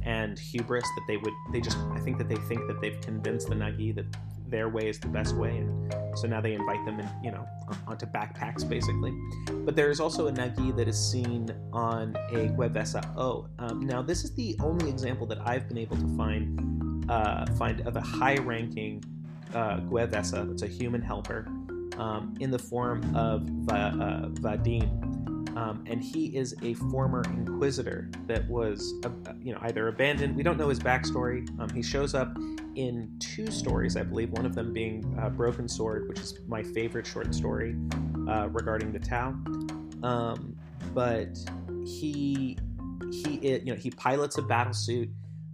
and 0.02 0.38
hubris 0.38 0.84
that 0.96 1.04
they 1.06 1.18
would 1.18 1.34
they 1.52 1.60
just 1.60 1.76
I 1.92 2.00
think 2.00 2.16
that 2.18 2.28
they 2.28 2.36
think 2.36 2.66
that 2.68 2.80
they've 2.80 3.00
convinced 3.02 3.48
the 3.48 3.54
Nagi 3.54 3.94
that 3.96 4.06
their 4.46 4.68
way 4.68 4.88
is 4.88 4.98
the 4.98 5.08
best 5.08 5.34
way 5.34 5.58
and 5.58 5.94
so 6.16 6.28
now 6.28 6.40
they 6.40 6.54
invite 6.54 6.84
them 6.86 7.00
in 7.00 7.08
you 7.22 7.32
know 7.32 7.46
onto 7.86 8.06
backpacks 8.06 8.68
basically 8.68 9.12
but 9.64 9.74
there 9.74 9.90
is 9.90 10.00
also 10.00 10.28
a 10.28 10.32
Nagi 10.32 10.74
that 10.76 10.86
is 10.86 10.98
seen 10.98 11.50
on 11.72 12.14
a 12.30 12.48
Gue'vesa 12.48 13.16
O. 13.16 13.48
Um, 13.58 13.80
now 13.80 14.00
this 14.00 14.24
is 14.24 14.34
the 14.34 14.56
only 14.60 14.88
example 14.90 15.26
that 15.26 15.38
I've 15.46 15.66
been 15.66 15.78
able 15.78 15.96
to 15.96 16.16
find 16.16 16.83
uh, 17.08 17.46
find 17.54 17.80
of 17.86 17.96
a 17.96 18.00
high-ranking 18.00 19.02
uh, 19.54 19.78
Gue'vesa, 19.80 20.46
that's 20.48 20.62
a 20.62 20.66
human 20.66 21.00
helper, 21.00 21.46
um, 21.98 22.34
in 22.40 22.50
the 22.50 22.58
form 22.58 23.14
of 23.14 23.42
Va- 23.42 23.94
uh, 24.00 24.28
Vadim. 24.40 25.12
Um, 25.56 25.84
and 25.86 26.02
he 26.02 26.36
is 26.36 26.56
a 26.62 26.74
former 26.74 27.22
inquisitor 27.26 28.10
that 28.26 28.48
was, 28.48 28.94
uh, 29.04 29.10
you 29.40 29.52
know, 29.52 29.58
either 29.62 29.86
abandoned. 29.86 30.34
We 30.34 30.42
don't 30.42 30.58
know 30.58 30.68
his 30.68 30.80
backstory. 30.80 31.48
Um, 31.60 31.68
he 31.70 31.80
shows 31.80 32.12
up 32.12 32.36
in 32.74 33.16
two 33.20 33.52
stories, 33.52 33.96
I 33.96 34.02
believe. 34.02 34.30
One 34.30 34.46
of 34.46 34.56
them 34.56 34.72
being 34.72 35.16
uh, 35.20 35.30
Broken 35.30 35.68
Sword, 35.68 36.08
which 36.08 36.18
is 36.18 36.40
my 36.48 36.64
favorite 36.64 37.06
short 37.06 37.32
story 37.32 37.76
uh, 38.28 38.48
regarding 38.50 38.92
the 38.92 38.98
Tau. 38.98 39.28
Um, 40.02 40.56
but 40.92 41.38
he 41.86 42.58
he 43.12 43.38
you 43.40 43.72
know 43.72 43.74
he 43.74 43.90
pilots 43.90 44.38
a 44.38 44.42
battle 44.42 44.72
suit 44.72 45.08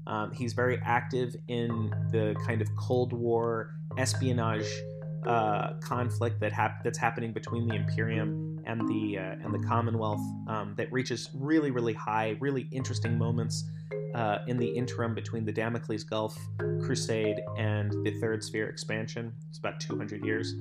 um, 0.06 0.32
he's 0.32 0.52
very 0.52 0.80
active 0.84 1.34
in 1.48 1.90
the 2.10 2.34
kind 2.46 2.60
of 2.60 2.68
Cold 2.76 3.12
War 3.12 3.74
espionage 3.98 4.66
uh, 5.26 5.74
conflict 5.80 6.40
that 6.40 6.52
hap- 6.52 6.82
that's 6.82 6.98
happening 6.98 7.32
between 7.32 7.68
the 7.68 7.74
Imperium 7.74 8.62
and 8.66 8.88
the 8.88 9.18
uh, 9.18 9.44
and 9.44 9.52
the 9.52 9.66
Commonwealth 9.66 10.20
um, 10.48 10.74
that 10.76 10.90
reaches 10.92 11.30
really 11.34 11.70
really 11.70 11.92
high, 11.92 12.36
really 12.40 12.68
interesting 12.72 13.18
moments 13.18 13.70
uh, 14.14 14.38
in 14.46 14.56
the 14.56 14.66
interim 14.66 15.14
between 15.14 15.44
the 15.44 15.52
Damocles 15.52 16.04
Gulf 16.04 16.38
Crusade 16.82 17.40
and 17.56 17.92
the 18.04 18.12
Third 18.20 18.42
Sphere 18.42 18.68
expansion. 18.68 19.32
It's 19.48 19.58
about 19.58 19.80
200 19.80 20.24
years, 20.24 20.52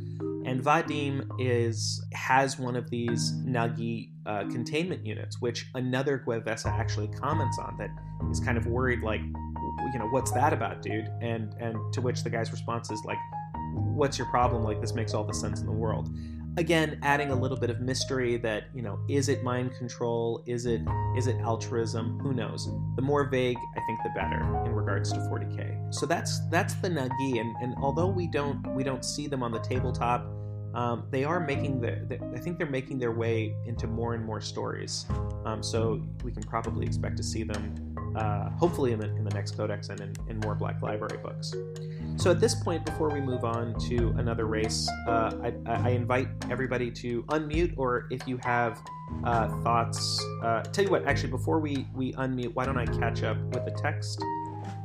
and 0.45 0.61
Vadim 0.61 1.29
is 1.39 2.05
has 2.13 2.59
one 2.59 2.75
of 2.75 2.89
these 2.89 3.33
Nagi 3.45 4.11
uh, 4.25 4.43
containment 4.49 5.05
units, 5.05 5.41
which 5.41 5.69
another 5.75 6.23
Gue'vesa 6.25 6.67
actually 6.67 7.07
comments 7.07 7.57
on 7.59 7.77
that 7.77 7.89
is 8.31 8.39
kind 8.39 8.57
of 8.57 8.67
worried 8.67 9.01
like 9.01 9.21
you 9.93 9.99
know, 9.99 10.07
what's 10.07 10.31
that 10.31 10.53
about, 10.53 10.81
dude? 10.81 11.09
And 11.21 11.53
and 11.59 11.77
to 11.93 12.01
which 12.01 12.23
the 12.23 12.29
guy's 12.29 12.51
response 12.51 12.91
is 12.91 13.01
like, 13.05 13.17
what's 13.73 14.17
your 14.17 14.27
problem? 14.27 14.63
Like 14.63 14.81
this 14.81 14.93
makes 14.93 15.13
all 15.13 15.23
the 15.23 15.33
sense 15.33 15.61
in 15.61 15.65
the 15.65 15.71
world. 15.71 16.09
Again, 16.57 16.99
adding 17.03 17.31
a 17.31 17.35
little 17.35 17.57
bit 17.57 17.69
of 17.69 17.79
mystery 17.79 18.37
that 18.37 18.65
you 18.73 18.81
know, 18.81 18.99
is 19.07 19.29
it 19.29 19.43
mind 19.43 19.73
control? 19.77 20.43
Is 20.45 20.65
it 20.65 20.81
is 21.17 21.27
it 21.27 21.37
altruism? 21.37 22.19
Who 22.19 22.33
knows? 22.33 22.69
The 22.95 23.01
more 23.01 23.29
vague, 23.29 23.57
I 23.57 23.79
think, 23.87 23.99
the 24.03 24.09
better 24.15 24.39
in 24.65 24.73
regards 24.73 25.11
to 25.13 25.19
40k. 25.19 25.93
So 25.93 26.05
that's 26.05 26.41
that's 26.49 26.75
the 26.75 26.89
Nagi, 26.89 27.39
and 27.39 27.55
and 27.61 27.75
although 27.81 28.07
we 28.07 28.27
don't 28.27 28.75
we 28.75 28.83
don't 28.83 29.05
see 29.05 29.27
them 29.27 29.43
on 29.43 29.51
the 29.51 29.59
tabletop 29.59 30.25
um, 30.73 31.07
they 31.09 31.23
are 31.23 31.39
making 31.39 31.81
the, 31.81 32.05
the, 32.07 32.23
I 32.35 32.39
think 32.39 32.57
they're 32.57 32.69
making 32.69 32.99
their 32.99 33.11
way 33.11 33.55
into 33.65 33.87
more 33.87 34.13
and 34.13 34.23
more 34.23 34.39
stories. 34.39 35.05
Um, 35.45 35.63
so 35.63 36.05
we 36.23 36.31
can 36.31 36.43
probably 36.43 36.85
expect 36.85 37.17
to 37.17 37.23
see 37.23 37.43
them, 37.43 37.95
uh, 38.15 38.49
hopefully 38.51 38.91
in 38.91 38.99
the 38.99 39.07
in 39.15 39.23
the 39.23 39.31
next 39.31 39.57
codex 39.57 39.89
and 39.89 39.99
in, 39.99 40.13
in, 40.27 40.39
more 40.39 40.55
Black 40.55 40.81
Library 40.81 41.17
books. 41.23 41.53
So 42.19 42.31
at 42.31 42.41
this 42.41 42.53
point, 42.53 42.85
before 42.85 43.09
we 43.09 43.21
move 43.21 43.45
on 43.45 43.79
to 43.87 44.13
another 44.17 44.45
race, 44.45 44.89
uh, 45.07 45.31
I, 45.41 45.53
I, 45.65 45.89
invite 45.91 46.27
everybody 46.49 46.91
to 46.91 47.23
unmute, 47.23 47.75
or 47.77 48.07
if 48.11 48.27
you 48.27 48.37
have 48.43 48.77
uh, 49.23 49.47
thoughts, 49.61 50.21
uh, 50.43 50.63
tell 50.63 50.83
you 50.83 50.91
what. 50.91 51.07
Actually, 51.07 51.29
before 51.29 51.61
we 51.61 51.87
we 51.95 52.11
unmute, 52.13 52.53
why 52.55 52.65
don't 52.65 52.77
I 52.77 52.85
catch 52.85 53.23
up 53.23 53.37
with 53.37 53.63
the 53.63 53.71
text? 53.71 54.21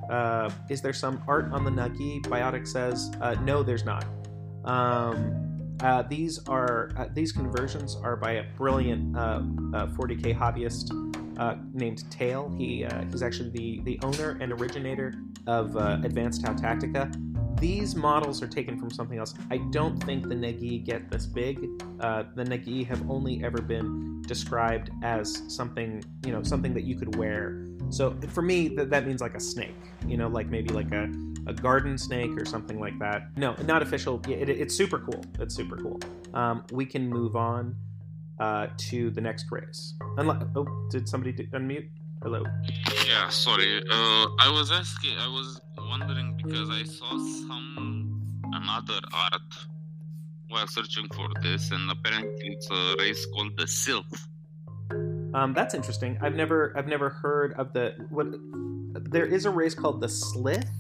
Uh, 0.09 0.49
is 0.71 0.81
there 0.81 0.93
some 0.93 1.25
art 1.27 1.51
on 1.51 1.65
the 1.65 1.73
Nagi? 1.73 2.23
Biotic 2.23 2.69
says 2.69 3.11
uh, 3.21 3.35
no, 3.43 3.65
there's 3.65 3.85
not. 3.85 4.05
Um, 4.65 5.77
uh, 5.81 6.03
these 6.03 6.39
are 6.47 7.11
these 7.15 7.33
conversions 7.33 7.97
are 7.97 8.15
by 8.15 8.33
a 8.33 8.45
brilliant 8.57 9.13
40k 9.13 9.75
uh, 9.75 10.39
uh, 10.39 10.53
hobbyist 10.53 11.14
uh, 11.39 11.57
named 11.73 12.11
Tail. 12.11 12.53
He 12.57 12.87
he's 13.11 13.23
actually 13.23 13.51
the 13.51 13.81
the 13.85 13.99
owner 14.03 14.39
and 14.41 14.53
originator 14.53 15.15
of 15.47 15.77
Advanced 15.77 16.45
Tau 16.45 16.53
Tactica. 16.55 17.13
These 17.61 17.95
models 17.95 18.43
are 18.43 18.49
taken 18.49 18.79
from 18.79 18.91
something 18.91 19.19
else. 19.19 19.35
I 19.51 19.59
don't 19.71 20.03
think 20.03 20.29
the 20.29 20.35
Nagi 20.35 20.85
get 20.85 21.11
this 21.11 21.27
big. 21.27 21.61
the 21.99 22.45
Nagi 22.45 22.87
have 22.87 23.09
only 23.11 23.43
ever 23.45 23.63
been 23.63 24.23
described 24.23 24.91
as 25.03 25.43
something 25.49 26.03
you 26.25 26.33
know 26.33 26.43
something 26.43 26.75
that 26.75 26.85
you 26.85 26.97
could 26.97 27.17
wear. 27.17 27.67
So 27.91 28.17
for 28.29 28.43
me, 28.43 28.69
that, 28.69 28.91
that 28.91 29.07
means 29.07 29.21
like 29.21 29.35
a 29.35 29.41
snake. 29.41 29.77
You 30.07 30.17
know, 30.17 30.29
like 30.29 30.49
maybe 30.49 30.71
like 30.71 30.93
a 30.93 31.13
a 31.47 31.53
garden 31.53 31.99
snake 31.99 32.31
or 32.39 32.45
something 32.45 32.81
like 32.81 32.99
that. 32.99 33.37
No, 33.37 33.55
not 33.65 33.83
official. 33.83 34.21
It, 34.29 34.49
it, 34.49 34.59
it's 34.61 34.75
super 34.75 34.99
cool. 34.99 35.25
It's 35.39 35.55
super 35.55 35.77
cool. 35.77 36.01
Um, 36.33 36.65
we 36.73 36.87
can 36.87 37.09
move 37.09 37.37
on 37.37 37.77
uh, 38.39 38.69
to 38.77 39.11
the 39.11 39.21
next 39.21 39.47
race. 39.51 39.95
Unless, 40.17 40.45
oh, 40.57 40.67
did 40.91 41.09
somebody 41.09 41.33
unmute? 41.53 41.89
Hello. 42.23 42.43
Yeah, 43.07 43.29
sorry. 43.29 43.79
Uh, 43.91 44.27
I 44.41 44.51
was 44.51 44.73
asking. 44.73 45.17
I 45.19 45.29
was 45.29 45.61
wondering 45.77 46.41
because 46.43 46.71
I 46.71 46.83
saw 46.85 47.19
some 47.19 48.41
another 48.53 49.01
art 49.13 49.67
while 50.49 50.67
searching 50.67 51.07
for 51.15 51.29
this, 51.43 51.71
and 51.71 51.91
apparently 51.91 52.49
it's 52.49 52.69
a 52.71 52.97
race 52.99 53.27
called 53.35 53.57
the 53.59 53.67
Sylph. 53.67 54.29
Um, 55.35 55.53
that's 55.53 55.75
interesting. 55.75 56.19
I've 56.23 56.35
never, 56.35 56.73
I've 56.77 56.87
never 56.87 57.11
heard 57.11 57.53
of 57.55 57.73
the 57.73 57.95
what. 58.11 58.29
There 59.11 59.27
is 59.27 59.45
a 59.45 59.51
race 59.51 59.75
called 59.75 60.01
the 60.01 60.09
Slith 60.09 60.71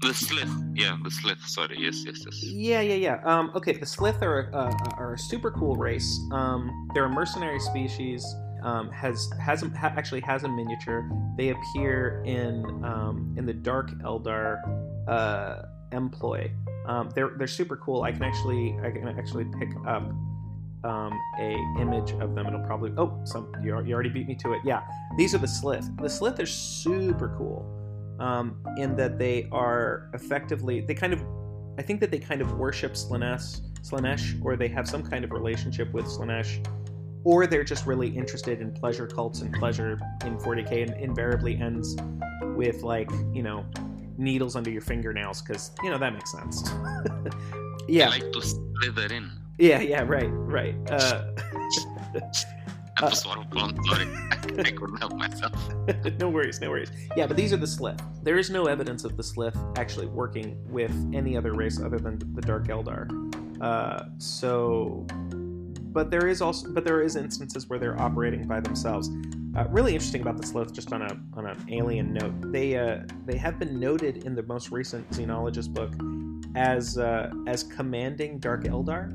the 0.00 0.12
Slith, 0.14 0.50
yeah, 0.74 0.96
the 1.02 1.10
Slith. 1.10 1.40
Sorry, 1.46 1.76
yes, 1.78 2.02
yes, 2.04 2.22
yes. 2.24 2.42
Yeah, 2.42 2.80
yeah, 2.80 2.94
yeah. 2.94 3.20
Um, 3.24 3.50
okay, 3.54 3.72
the 3.72 3.86
Slith 3.86 4.22
are 4.22 4.50
uh, 4.54 4.72
are 4.96 5.14
a 5.14 5.18
super 5.18 5.50
cool 5.50 5.76
race. 5.76 6.18
Um, 6.32 6.88
they're 6.94 7.06
a 7.06 7.10
mercenary 7.10 7.60
species. 7.60 8.24
Um, 8.62 8.90
has 8.90 9.30
has 9.40 9.62
a, 9.62 9.68
ha, 9.70 9.92
actually 9.96 10.20
has 10.22 10.44
a 10.44 10.48
miniature. 10.48 11.08
They 11.36 11.50
appear 11.50 12.22
in 12.26 12.64
um, 12.84 13.34
in 13.38 13.46
the 13.46 13.54
Dark 13.54 13.90
Eldar 14.02 14.58
uh, 15.08 15.62
employ. 15.92 16.50
Um, 16.86 17.10
they're 17.14 17.32
they're 17.38 17.46
super 17.46 17.76
cool. 17.76 18.02
I 18.02 18.12
can 18.12 18.22
actually 18.22 18.76
I 18.82 18.90
can 18.90 19.08
actually 19.08 19.44
pick 19.58 19.70
up 19.86 20.02
um, 20.84 21.18
a 21.38 21.52
image 21.80 22.12
of 22.12 22.34
them. 22.34 22.46
It'll 22.46 22.66
probably 22.66 22.92
oh 22.96 23.20
some 23.24 23.52
you, 23.62 23.80
you 23.82 23.94
already 23.94 24.10
beat 24.10 24.26
me 24.26 24.34
to 24.36 24.52
it. 24.52 24.60
Yeah, 24.64 24.82
these 25.16 25.34
are 25.34 25.38
the 25.38 25.48
Slith. 25.48 25.88
The 25.98 26.10
Slith 26.10 26.40
are 26.40 26.46
super 26.46 27.34
cool 27.38 27.75
um, 28.18 28.62
in 28.76 28.96
that 28.96 29.18
they 29.18 29.48
are 29.52 30.10
effectively 30.14 30.80
they 30.80 30.94
kind 30.94 31.12
of 31.12 31.22
I 31.78 31.82
think 31.82 32.00
that 32.00 32.10
they 32.10 32.18
kind 32.18 32.40
of 32.40 32.52
worship 32.54 32.94
Slanesh, 32.94 33.60
Slaanesh, 33.82 34.42
or 34.42 34.56
they 34.56 34.68
have 34.68 34.88
some 34.88 35.02
kind 35.02 35.24
of 35.24 35.32
relationship 35.32 35.92
with 35.92 36.06
Slaanesh, 36.06 36.66
or 37.22 37.46
they're 37.46 37.64
just 37.64 37.86
really 37.86 38.08
interested 38.08 38.62
in 38.62 38.72
pleasure 38.72 39.06
cults 39.06 39.42
and 39.42 39.52
pleasure 39.52 40.00
in 40.24 40.38
40k, 40.38 40.82
and 40.82 40.94
invariably 41.02 41.56
ends 41.60 41.96
with 42.54 42.82
like 42.82 43.10
you 43.32 43.42
know 43.42 43.66
needles 44.16 44.56
under 44.56 44.70
your 44.70 44.80
fingernails 44.80 45.42
because 45.42 45.70
you 45.82 45.90
know 45.90 45.98
that 45.98 46.14
makes 46.14 46.32
sense. 46.32 46.70
yeah, 47.88 48.06
I 48.06 48.10
like 48.10 48.32
to 48.32 48.42
slither 48.42 49.14
in. 49.14 49.30
Yeah, 49.58 49.80
yeah, 49.80 50.02
right, 50.02 50.28
right. 50.28 50.74
Uh, 50.90 51.32
uh, 53.02 53.10
sorry. 53.10 54.08
I 54.30 54.70
couldn't 54.70 54.96
help 54.96 55.14
myself. 55.16 55.52
no 56.18 56.28
worries, 56.28 56.60
no 56.60 56.70
worries. 56.70 56.90
Yeah, 57.16 57.26
but 57.26 57.36
these 57.36 57.52
are 57.52 57.58
the 57.58 57.66
Slith. 57.66 58.00
There 58.22 58.38
is 58.38 58.50
no 58.50 58.66
evidence 58.66 59.04
of 59.04 59.16
the 59.16 59.22
Slith 59.22 59.56
actually 59.76 60.06
working 60.06 60.56
with 60.70 60.92
any 61.12 61.36
other 61.36 61.52
race 61.52 61.80
other 61.80 61.98
than 61.98 62.18
the 62.34 62.40
Dark 62.40 62.68
Eldar. 62.68 63.10
Uh, 63.60 64.04
so, 64.18 65.06
but 65.92 66.10
there 66.10 66.26
is 66.28 66.40
also, 66.40 66.72
but 66.72 66.84
there 66.84 67.02
is 67.02 67.16
instances 67.16 67.68
where 67.68 67.78
they're 67.78 68.00
operating 68.00 68.46
by 68.46 68.60
themselves. 68.60 69.10
Uh, 69.56 69.64
really 69.70 69.94
interesting 69.94 70.20
about 70.20 70.36
the 70.36 70.46
Slith, 70.46 70.72
just 70.72 70.92
on 70.92 71.02
a 71.02 71.18
on 71.34 71.46
an 71.46 71.56
alien 71.70 72.12
note, 72.14 72.52
they 72.52 72.76
uh, 72.76 73.00
they 73.24 73.36
have 73.36 73.58
been 73.58 73.78
noted 73.80 74.24
in 74.24 74.34
the 74.34 74.42
most 74.42 74.70
recent 74.70 75.08
Xenologist 75.10 75.72
book 75.72 75.92
as 76.54 76.98
uh, 76.98 77.30
as 77.46 77.62
commanding 77.62 78.38
Dark 78.38 78.64
Eldar, 78.64 79.12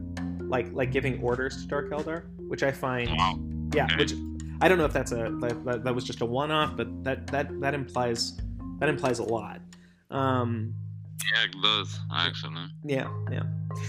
like 0.50 0.72
like 0.72 0.92
giving 0.92 1.22
orders 1.22 1.62
to 1.62 1.68
Dark 1.68 1.92
Eldar, 1.92 2.26
which 2.48 2.64
I 2.64 2.72
find 2.72 3.10
yeah, 3.74 3.88
which 3.98 4.14
I 4.62 4.68
don't 4.68 4.78
know 4.78 4.86
if 4.86 4.94
that's 4.94 5.12
a 5.12 5.30
that, 5.42 5.82
that 5.84 5.96
was 5.96 6.04
just 6.04 6.22
a 6.22 6.26
one-off, 6.26 6.78
but 6.78 7.04
that 7.04 7.28
that 7.28 7.60
that 7.62 7.74
implies 7.74 8.40
that 8.80 8.90
implies 8.90 9.20
a 9.20 9.24
lot. 9.24 9.62
Um, 10.10 10.74
yeah, 11.34 11.46
it 11.46 11.56
does 11.62 12.00
actually. 12.14 12.66
Yeah, 12.84 13.10
yeah. 13.32 13.44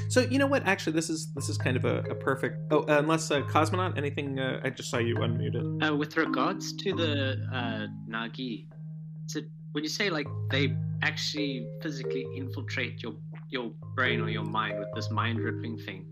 So 0.09 0.21
you 0.21 0.39
know 0.39 0.47
what? 0.47 0.67
Actually, 0.67 0.93
this 0.95 1.11
is 1.11 1.33
this 1.35 1.49
is 1.49 1.59
kind 1.59 1.77
of 1.77 1.85
a, 1.85 1.99
a 2.11 2.15
perfect. 2.15 2.59
Oh, 2.71 2.81
uh, 2.81 2.99
unless 2.99 3.31
uh, 3.31 3.43
Cosmonaut, 3.43 3.99
anything? 3.99 4.39
Uh, 4.39 4.61
I 4.63 4.71
just 4.71 4.91
saw 4.91 4.99
you 4.99 5.17
unmuted. 5.17 5.87
Uh, 5.87 5.97
with 5.97 6.17
regards 6.17 6.73
to 6.75 6.93
the 6.93 7.47
uh, 7.53 7.87
Nagi, 8.09 8.67
so 9.27 9.41
when 9.73 9.85
you 9.85 9.91
say 9.91 10.11
like 10.11 10.27
they 10.51 10.77
actually 11.03 11.67
physically 11.83 12.27
infiltrate 12.37 13.03
your 13.03 13.15
your 13.51 13.73
brain 13.95 14.21
or 14.21 14.29
your 14.29 14.45
mind 14.45 14.79
with 14.79 14.89
this 14.95 15.11
mind 15.11 15.41
ripping 15.41 15.77
thing, 15.79 16.07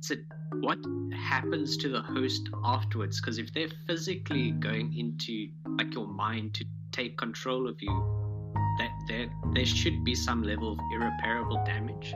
so 0.00 0.14
what 0.60 0.78
happens 1.12 1.76
to 1.78 1.88
the 1.88 2.00
host 2.00 2.48
afterwards? 2.64 3.20
Because 3.20 3.38
if 3.38 3.52
they're 3.52 3.70
physically 3.86 4.52
going 4.52 4.96
into 4.96 5.48
like 5.78 5.94
your 5.94 6.06
mind 6.06 6.54
to 6.54 6.64
take 6.92 7.16
control 7.18 7.68
of 7.68 7.80
you, 7.80 8.52
that 8.78 8.90
there 9.08 9.28
there 9.54 9.66
should 9.66 10.04
be 10.04 10.14
some 10.14 10.42
level 10.42 10.72
of 10.72 10.78
irreparable 10.94 11.62
damage. 11.64 12.14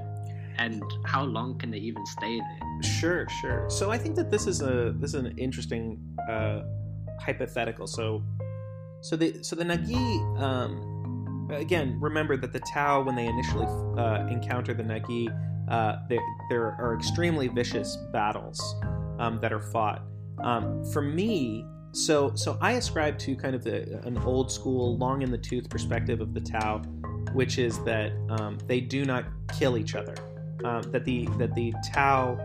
And 0.58 0.82
how 1.04 1.24
long 1.24 1.58
can 1.58 1.70
they 1.70 1.78
even 1.78 2.04
stay 2.06 2.38
there? 2.38 2.82
Sure, 2.82 3.26
sure. 3.40 3.68
So 3.68 3.90
I 3.90 3.98
think 3.98 4.16
that 4.16 4.30
this 4.30 4.46
is 4.46 4.60
a 4.62 4.94
this 4.96 5.14
is 5.14 5.24
an 5.24 5.36
interesting 5.38 5.98
uh, 6.30 6.62
hypothetical. 7.20 7.86
So 7.86 8.22
so 9.00 9.16
the 9.16 9.42
so 9.42 9.56
the 9.56 9.64
Nagi 9.64 10.40
um, 10.40 11.48
again 11.50 11.98
remember 12.00 12.36
that 12.36 12.52
the 12.52 12.60
Tau 12.60 13.02
when 13.02 13.16
they 13.16 13.26
initially 13.26 13.66
uh, 13.98 14.26
encounter 14.28 14.72
the 14.72 14.84
Nagi 14.84 15.28
uh, 15.68 15.96
there, 16.08 16.76
are 16.78 16.96
extremely 16.98 17.48
vicious 17.48 17.96
battles 18.12 18.76
um, 19.18 19.38
that 19.40 19.52
are 19.52 19.60
fought. 19.60 20.02
Um, 20.42 20.84
for 20.92 21.02
me, 21.02 21.64
so 21.92 22.32
so 22.34 22.58
I 22.60 22.72
ascribe 22.72 23.18
to 23.20 23.36
kind 23.36 23.54
of 23.54 23.62
the, 23.62 24.00
an 24.04 24.18
old 24.18 24.50
school, 24.50 24.96
long 24.96 25.22
in 25.22 25.30
the 25.30 25.38
tooth 25.38 25.68
perspective 25.68 26.20
of 26.20 26.34
the 26.34 26.40
Tau, 26.40 26.78
which 27.32 27.58
is 27.58 27.82
that 27.84 28.12
um, 28.30 28.58
they 28.66 28.80
do 28.80 29.04
not 29.04 29.24
kill 29.58 29.76
each 29.76 29.94
other. 29.94 30.14
Um, 30.64 30.82
that 30.92 31.04
the 31.04 31.26
that 31.38 31.54
the 31.54 31.72
Tau, 31.92 32.38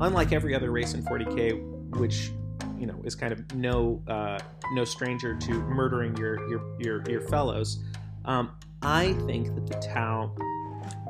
unlike 0.00 0.32
every 0.32 0.54
other 0.54 0.70
race 0.70 0.94
in 0.94 1.04
40k, 1.04 1.96
which 1.98 2.30
you 2.78 2.86
know 2.86 3.00
is 3.04 3.14
kind 3.14 3.32
of 3.32 3.54
no 3.54 4.02
uh, 4.08 4.38
no 4.72 4.84
stranger 4.84 5.36
to 5.36 5.52
murdering 5.52 6.16
your 6.16 6.48
your 6.48 6.80
your, 6.80 7.10
your 7.10 7.20
fellows. 7.22 7.82
Um, 8.24 8.52
I 8.82 9.12
think 9.26 9.54
that 9.54 9.66
the 9.66 9.74
Tau 9.86 10.34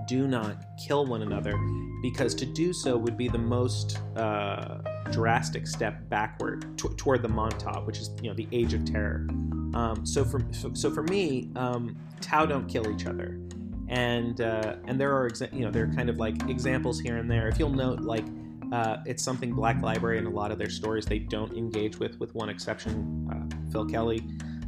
do 0.06 0.26
not 0.26 0.64
kill 0.84 1.06
one 1.06 1.22
another 1.22 1.56
because 2.02 2.34
to 2.34 2.46
do 2.46 2.72
so 2.72 2.96
would 2.96 3.16
be 3.16 3.28
the 3.28 3.38
most 3.38 3.98
uh, 4.16 4.78
drastic 5.10 5.66
step 5.66 6.08
backward 6.08 6.78
t- 6.78 6.88
toward 6.96 7.22
the 7.22 7.28
Mont'au, 7.28 7.84
which 7.86 7.98
is 7.98 8.10
you 8.20 8.28
know 8.28 8.34
the 8.34 8.48
Age 8.52 8.74
of 8.74 8.84
Terror. 8.84 9.26
Um, 9.74 10.04
so 10.04 10.24
for 10.24 10.44
so, 10.52 10.90
for 10.90 11.02
me, 11.04 11.50
um, 11.56 11.96
Tau 12.20 12.46
don't 12.46 12.68
kill 12.68 12.90
each 12.94 13.06
other, 13.06 13.40
and 13.88 14.40
uh, 14.40 14.76
and 14.86 15.00
there 15.00 15.16
are 15.16 15.28
exa- 15.28 15.52
you 15.52 15.64
know 15.64 15.70
there 15.70 15.84
are 15.84 15.92
kind 15.94 16.10
of 16.10 16.18
like 16.18 16.48
examples 16.48 17.00
here 17.00 17.16
and 17.16 17.30
there. 17.30 17.48
If 17.48 17.58
you'll 17.58 17.70
note, 17.70 18.00
like 18.00 18.24
uh, 18.72 18.98
it's 19.06 19.22
something 19.22 19.52
Black 19.52 19.82
Library 19.82 20.18
and 20.18 20.26
a 20.26 20.30
lot 20.30 20.50
of 20.50 20.58
their 20.58 20.70
stories 20.70 21.06
they 21.06 21.20
don't 21.20 21.52
engage 21.56 21.98
with, 21.98 22.18
with 22.18 22.34
one 22.34 22.48
exception, 22.48 23.28
uh, 23.30 23.70
Phil 23.70 23.86
Kelly. 23.86 24.26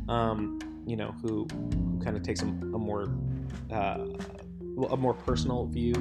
Um, 0.09 0.59
you 0.87 0.97
know, 0.97 1.12
who, 1.21 1.47
who 1.50 2.00
kind 2.02 2.16
of 2.16 2.23
takes 2.23 2.43
a, 2.43 2.47
a 2.47 2.78
more 2.78 3.12
uh, 3.73 4.07
a 4.90 4.97
more 4.97 5.14
personal 5.14 5.66
view 5.66 5.95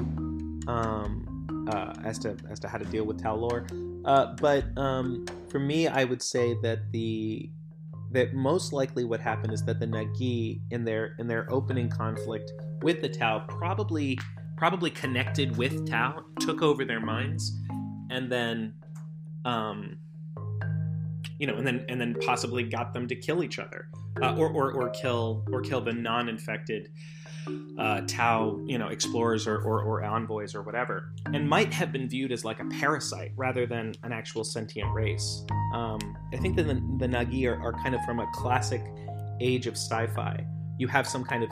um, 0.66 1.68
uh, 1.70 1.94
as 2.04 2.18
to 2.20 2.36
as 2.50 2.60
to 2.60 2.68
how 2.68 2.78
to 2.78 2.84
deal 2.84 3.04
with 3.04 3.22
Tau 3.22 3.34
lore. 3.34 3.66
Uh, 4.04 4.34
but 4.40 4.64
um, 4.78 5.26
for 5.48 5.58
me, 5.58 5.88
I 5.88 6.04
would 6.04 6.22
say 6.22 6.56
that 6.62 6.92
the 6.92 7.50
that 8.12 8.34
most 8.34 8.72
likely 8.72 9.04
what 9.04 9.20
happened 9.20 9.52
is 9.52 9.64
that 9.64 9.80
the 9.80 9.86
Nagi 9.86 10.60
in 10.70 10.84
their 10.84 11.14
in 11.18 11.26
their 11.26 11.52
opening 11.52 11.88
conflict 11.88 12.52
with 12.82 13.00
the 13.00 13.08
Tau 13.08 13.40
probably 13.48 14.18
probably 14.56 14.90
connected 14.90 15.56
with 15.56 15.88
Tau, 15.88 16.24
took 16.40 16.62
over 16.62 16.84
their 16.84 17.00
minds, 17.00 17.58
and 18.10 18.30
then 18.30 18.74
um, 19.44 19.98
you 21.38 21.46
know, 21.46 21.54
and 21.54 21.66
then 21.66 21.84
and 21.88 22.00
then 22.00 22.14
possibly 22.24 22.62
got 22.62 22.92
them 22.92 23.06
to 23.08 23.16
kill 23.16 23.42
each 23.42 23.58
other, 23.58 23.88
uh, 24.22 24.34
or, 24.36 24.48
or 24.48 24.72
or 24.72 24.90
kill 24.90 25.44
or 25.52 25.60
kill 25.60 25.80
the 25.80 25.92
non-infected 25.92 26.90
uh, 27.78 28.00
Tau, 28.08 28.58
you 28.66 28.78
know, 28.78 28.88
explorers 28.88 29.46
or, 29.46 29.58
or, 29.58 29.82
or 29.82 30.02
envoys 30.02 30.54
or 30.54 30.62
whatever, 30.62 31.12
and 31.26 31.48
might 31.48 31.72
have 31.72 31.92
been 31.92 32.08
viewed 32.08 32.32
as 32.32 32.44
like 32.44 32.60
a 32.60 32.64
parasite 32.64 33.32
rather 33.36 33.66
than 33.66 33.94
an 34.02 34.12
actual 34.12 34.44
sentient 34.44 34.92
race. 34.92 35.44
Um, 35.74 36.16
I 36.32 36.36
think 36.38 36.56
that 36.56 36.64
the, 36.64 36.74
the 36.98 37.06
Nagi 37.06 37.46
are, 37.46 37.60
are 37.62 37.72
kind 37.72 37.94
of 37.94 38.00
from 38.04 38.20
a 38.20 38.26
classic 38.32 38.82
age 39.40 39.66
of 39.66 39.74
sci-fi. 39.74 40.44
You 40.78 40.88
have 40.88 41.06
some 41.06 41.24
kind 41.24 41.44
of 41.44 41.50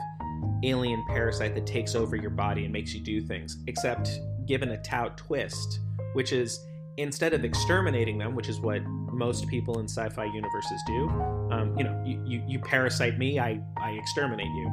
alien 0.62 1.04
parasite 1.08 1.54
that 1.54 1.66
takes 1.66 1.94
over 1.94 2.16
your 2.16 2.30
body 2.30 2.64
and 2.64 2.72
makes 2.72 2.94
you 2.94 3.00
do 3.00 3.20
things, 3.20 3.58
except 3.66 4.08
given 4.46 4.70
a 4.70 4.82
Tau 4.82 5.08
twist, 5.16 5.80
which 6.14 6.32
is 6.32 6.58
instead 6.96 7.34
of 7.34 7.44
exterminating 7.44 8.18
them, 8.18 8.34
which 8.34 8.48
is 8.48 8.60
what 8.60 8.82
most 8.84 9.48
people 9.48 9.78
in 9.78 9.86
sci-fi 9.86 10.24
universes 10.24 10.80
do, 10.86 11.08
um, 11.50 11.74
you 11.76 11.84
know, 11.84 12.02
you, 12.04 12.22
you, 12.24 12.42
you, 12.46 12.58
parasite 12.58 13.18
me, 13.18 13.38
I, 13.38 13.60
I 13.76 13.92
exterminate 13.92 14.46
you. 14.46 14.70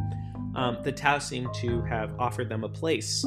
Um, 0.55 0.77
the 0.83 0.91
Tau 0.91 1.17
seem 1.19 1.49
to 1.55 1.81
have 1.83 2.19
offered 2.19 2.49
them 2.49 2.63
a 2.63 2.69
place, 2.69 3.23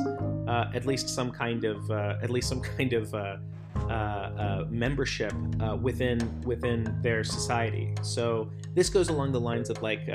uh, 0.46 0.70
at 0.74 0.84
least 0.84 1.08
some 1.08 1.30
kind 1.30 1.64
of, 1.64 1.90
uh, 1.90 2.16
at 2.22 2.30
least 2.30 2.48
some 2.48 2.60
kind 2.76 2.92
of 2.92 3.14
uh, 3.14 3.36
uh, 3.74 3.90
uh 3.90 4.64
membership 4.70 5.32
uh, 5.60 5.76
within 5.76 6.40
within 6.42 6.96
their 7.02 7.24
society. 7.24 7.92
So 8.02 8.50
this 8.74 8.88
goes 8.88 9.08
along 9.08 9.32
the 9.32 9.40
lines 9.40 9.68
of 9.68 9.82
like 9.82 10.06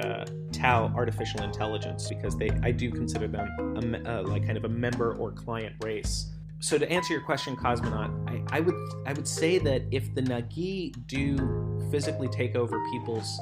Tau 0.51 0.91
artificial 0.95 1.41
intelligence, 1.43 2.07
because 2.07 2.37
they, 2.37 2.49
I 2.63 2.71
do 2.71 2.91
consider 2.91 3.27
them 3.27 3.95
a, 4.05 4.21
like 4.21 4.45
kind 4.45 4.57
of 4.57 4.65
a 4.65 4.69
member 4.69 5.13
or 5.13 5.31
client 5.31 5.75
race 5.83 6.31
so 6.59 6.77
to 6.77 6.89
answer 6.89 7.13
your 7.13 7.21
question, 7.21 7.55
Cosmonaut, 7.55 8.29
I, 8.29 8.57
I, 8.57 8.59
would 8.59 8.75
I 9.05 9.13
would 9.13 9.27
say 9.27 9.59
that 9.59 9.83
if 9.91 10.13
the 10.13 10.21
Nagi 10.21 10.93
do 11.07 11.89
physically 11.89 12.27
take 12.27 12.55
over 12.55 12.83
people's 12.91 13.39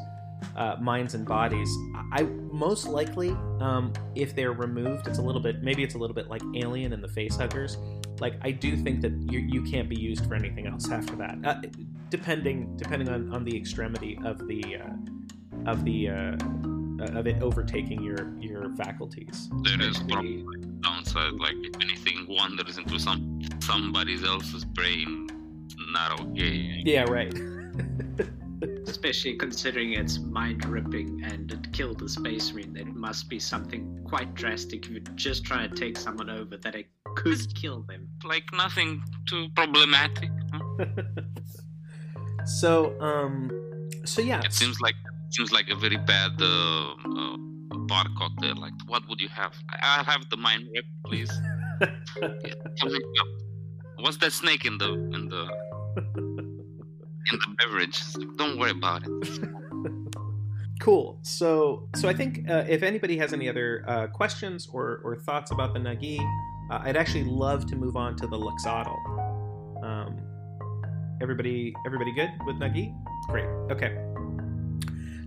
uh, 0.55 0.75
minds 0.79 1.15
and 1.15 1.25
bodies, 1.25 1.69
I 2.11 2.23
most 2.51 2.87
likely, 2.87 3.31
um, 3.59 3.91
if 4.15 4.35
they're 4.35 4.51
removed, 4.51 5.07
it's 5.07 5.17
a 5.17 5.21
little 5.21 5.41
bit 5.41 5.63
maybe 5.63 5.83
it's 5.83 5.95
a 5.95 5.97
little 5.97 6.15
bit 6.15 6.27
like 6.27 6.41
Alien 6.55 6.93
and 6.93 7.03
the 7.03 7.07
Facehuggers. 7.07 7.77
Like 8.21 8.35
I 8.41 8.51
do 8.51 8.77
think 8.77 9.01
that 9.01 9.13
you, 9.31 9.39
you 9.39 9.63
can't 9.63 9.89
be 9.89 9.99
used 9.99 10.25
for 10.27 10.35
anything 10.35 10.67
else 10.67 10.89
after 10.91 11.15
that, 11.15 11.37
uh, 11.43 11.61
depending 12.09 12.75
depending 12.77 13.09
on, 13.09 13.33
on 13.33 13.43
the 13.43 13.55
extremity 13.55 14.19
of 14.23 14.47
the 14.47 14.77
uh, 14.77 15.71
of 15.71 15.83
the 15.83 16.09
uh, 16.09 16.37
of 17.01 17.27
it 17.27 17.41
overtaking 17.41 18.01
your 18.03 18.33
your 18.39 18.69
faculties. 18.75 19.49
There 19.63 19.81
is 19.81 19.97
probably 19.99 20.45
downside, 20.81 21.33
like 21.33 21.55
if 21.57 21.81
anything 21.81 22.25
wanders 22.27 22.77
into 22.77 22.99
some 22.99 23.41
somebody 23.61 24.15
else's 24.25 24.65
brain, 24.65 25.27
not 25.91 26.19
okay. 26.21 26.81
Yeah, 26.85 27.03
right. 27.03 27.33
Especially 28.87 29.35
considering 29.35 29.93
it's 29.93 30.17
mind 30.17 30.65
ripping 30.65 31.21
and 31.23 31.51
it 31.51 31.71
killed 31.73 31.99
the 31.99 32.09
space 32.09 32.51
marine, 32.53 32.75
it 32.75 32.87
must 32.87 33.29
be 33.29 33.39
something 33.39 34.01
quite 34.07 34.33
drastic 34.33 34.85
if 34.85 34.91
you 34.91 34.99
just 35.15 35.43
try 35.43 35.67
to 35.67 35.75
take 35.75 35.97
someone 35.97 36.29
over 36.29 36.57
that 36.57 36.73
it 36.73 36.87
could 37.15 37.53
kill 37.53 37.83
them. 37.83 38.07
Like 38.23 38.45
nothing 38.53 39.03
too 39.27 39.49
problematic. 39.55 40.29
Huh? 40.51 40.85
so, 42.45 42.99
um, 43.01 43.51
so 44.05 44.21
yeah. 44.21 44.41
It 44.43 44.53
seems 44.53 44.79
like 44.81 44.95
seems 45.29 45.51
like 45.51 45.69
a 45.69 45.75
very 45.75 45.97
bad 45.97 46.31
uh, 46.41 46.93
uh, 46.93 47.37
bar 47.87 48.05
cocktail. 48.17 48.55
Like, 48.55 48.73
what 48.87 49.07
would 49.09 49.19
you 49.19 49.29
have? 49.29 49.53
I'll 49.81 50.03
have 50.03 50.29
the 50.29 50.37
mind 50.37 50.67
rip, 50.73 50.85
please. 51.05 51.31
What's 53.99 54.17
that 54.17 54.31
snake 54.31 54.65
in 54.65 54.77
the 54.77 54.93
in 54.93 55.27
the 55.29 55.47
in 57.31 57.39
the 57.39 57.55
beverage? 57.59 58.01
Don't 58.37 58.57
worry 58.59 58.71
about 58.71 59.03
it. 59.05 59.09
cool. 60.79 61.19
So, 61.23 61.89
so 61.95 62.07
I 62.07 62.13
think 62.13 62.49
uh, 62.49 62.63
if 62.67 62.83
anybody 62.83 63.17
has 63.17 63.33
any 63.33 63.49
other 63.49 63.83
uh, 63.87 64.07
questions 64.07 64.67
or, 64.71 65.01
or 65.03 65.15
thoughts 65.15 65.51
about 65.51 65.73
the 65.73 65.79
Nagi, 65.79 66.19
uh, 66.71 66.79
I'd 66.83 66.97
actually 66.97 67.23
love 67.23 67.65
to 67.67 67.75
move 67.75 67.95
on 67.95 68.15
to 68.17 68.27
the 68.27 68.37
Loxatl. 68.37 68.95
Um, 69.83 70.19
everybody, 71.21 71.73
everybody 71.85 72.13
good 72.13 72.29
with 72.45 72.57
Nagi? 72.57 72.95
Great. 73.29 73.47
Okay. 73.71 73.97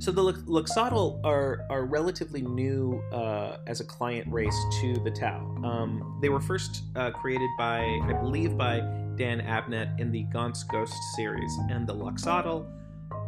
So 0.01 0.11
the 0.11 0.33
Loxatl 0.33 1.21
are 1.25 1.67
are 1.69 1.85
relatively 1.85 2.41
new 2.41 3.03
uh, 3.13 3.59
as 3.67 3.81
a 3.81 3.85
client 3.85 4.27
race 4.33 4.57
to 4.81 4.95
the 4.95 5.11
Tau. 5.11 5.41
Um, 5.63 6.19
they 6.23 6.31
were 6.31 6.41
first 6.41 6.85
uh, 6.97 7.11
created 7.11 7.51
by, 7.59 7.81
I 8.05 8.15
believe, 8.15 8.57
by 8.57 8.81
Dan 9.17 9.43
Abnett 9.43 10.01
in 10.01 10.11
the 10.11 10.23
Gaunt's 10.33 10.63
Ghost 10.63 10.95
series, 11.17 11.55
and 11.69 11.87
the 11.87 11.95
Loxatl 11.95 12.67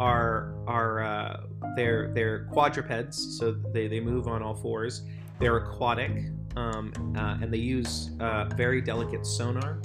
are 0.00 0.54
are 0.66 1.02
uh, 1.02 1.40
they're 1.76 2.10
they're 2.14 2.46
quadrupeds, 2.46 3.38
so 3.38 3.52
they, 3.52 3.86
they 3.86 4.00
move 4.00 4.26
on 4.26 4.42
all 4.42 4.54
fours. 4.54 5.02
They're 5.40 5.58
aquatic, 5.58 6.24
um, 6.56 6.90
uh, 7.18 7.36
and 7.42 7.52
they 7.52 7.58
use 7.58 8.12
uh, 8.18 8.46
very 8.56 8.80
delicate 8.80 9.26
sonar 9.26 9.82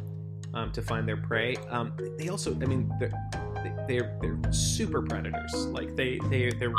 um, 0.53 0.71
to 0.71 0.81
find 0.81 1.05
their 1.05 1.17
prey. 1.17 1.57
Um, 1.69 1.91
they 2.17 2.29
also, 2.29 2.53
I 2.53 2.65
mean, 2.65 2.89
they're 3.87 4.17
they're 4.21 4.39
super 4.51 5.01
predators. 5.01 5.53
Like 5.67 5.95
they 5.95 6.19
they 6.29 6.51
they're. 6.51 6.73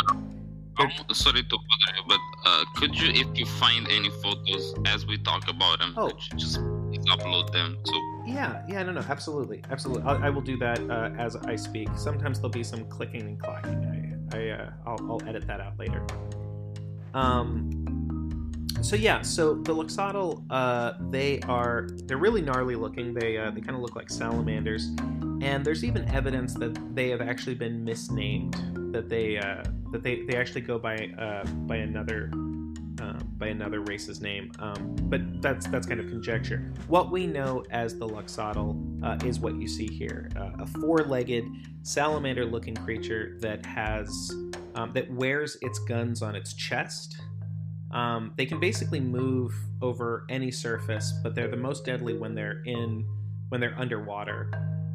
sorry 1.13 1.43
to 1.43 1.59
bother 1.59 1.97
you, 1.97 2.03
but 2.07 2.21
uh, 2.47 2.65
could 2.77 2.99
you, 2.99 3.11
if 3.11 3.37
you 3.37 3.47
find 3.47 3.89
any 3.91 4.11
photos 4.23 4.75
as 4.87 5.07
we 5.07 5.19
talk 5.19 5.49
about 5.49 5.81
them, 5.81 5.95
oh. 5.97 6.13
just 6.37 6.61
upload 7.09 7.53
them 7.53 7.79
too? 7.85 8.23
Yeah, 8.27 8.63
yeah, 8.69 8.83
no, 8.83 8.93
no, 8.93 9.01
absolutely, 9.01 9.63
absolutely. 9.71 10.05
I'll, 10.05 10.23
I 10.23 10.31
will 10.31 10.43
do 10.43 10.57
that 10.59 10.79
uh, 10.91 11.11
as 11.19 11.37
I 11.37 11.57
speak. 11.57 11.89
Sometimes 11.97 12.39
there'll 12.39 12.51
be 12.51 12.63
some 12.63 12.85
clicking 12.89 13.23
and 13.23 13.41
clacking. 13.41 14.29
I, 14.33 14.37
I, 14.37 14.49
uh, 14.51 14.71
I'll, 14.87 15.13
I'll 15.13 15.29
edit 15.29 15.47
that 15.47 15.61
out 15.61 15.79
later. 15.79 16.05
Um, 17.15 17.98
so 18.83 18.97
yeah, 18.97 19.23
so 19.23 19.55
the 19.55 19.75
Loxatl, 19.75 20.45
uh, 20.51 20.93
they 21.11 21.41
are 21.41 21.89
they're 22.05 22.17
really 22.17 22.41
gnarly 22.41 22.77
looking. 22.77 23.13
They 23.13 23.37
uh, 23.37 23.51
they 23.51 23.61
kind 23.61 23.75
of 23.75 23.83
look 23.83 23.97
like 23.97 24.11
salamanders, 24.11 24.87
and 25.43 25.65
there's 25.65 25.85
even 25.85 26.09
evidence 26.09 26.55
that 26.55 26.95
they 26.95 27.09
have 27.11 27.21
actually 27.21 27.55
been 27.55 27.85
misnamed. 27.85 28.55
That 28.93 29.09
they 29.09 29.39
uh, 29.39 29.65
that 29.93 30.03
they, 30.03 30.23
they 30.23 30.37
actually 30.37 30.63
go 30.63 30.79
by 30.79 31.11
uh, 31.19 31.45
by 31.67 31.77
another 31.77 32.31
uh, 33.01 33.19
by 33.37 33.49
another 33.49 33.81
race's 33.81 34.21
name. 34.21 34.53
Um, 34.59 34.97
but 35.03 35.43
that's 35.43 35.67
that's 35.69 35.87
kind 35.87 36.01
of 36.01 36.07
conjecture. 36.07 36.73
What 36.87 37.11
we 37.11 37.27
know 37.27 37.65
as 37.71 37.99
the 37.99 38.09
Loxatl 38.09 39.05
uh, 39.05 39.27
is 39.27 39.41
what 39.41 39.57
you 39.57 39.69
see 39.69 39.89
here: 39.89 40.31
a 40.37 40.67
four-legged 40.67 41.45
salamander-looking 41.83 42.77
creature 42.77 43.37
that 43.41 43.67
has 43.67 44.31
um, 44.75 44.93
that 44.95 45.11
wears 45.13 45.57
its 45.63 45.79
guns 45.81 46.23
on 46.23 46.37
its 46.37 46.55
chest 46.55 47.19
um, 47.91 48.33
they 48.37 48.47
can 48.47 48.61
basically 48.61 49.01
move 49.01 49.53
over 49.81 50.27
any 50.29 50.51
surface, 50.51 51.13
but 51.23 51.35
they're 51.35 51.49
the 51.49 51.57
most 51.57 51.85
deadly 51.85 52.15
when 52.15 52.35
they're 52.35 52.63
in 52.65 53.07
when 53.49 53.61
they're 53.61 53.79
underwater. 53.79 54.51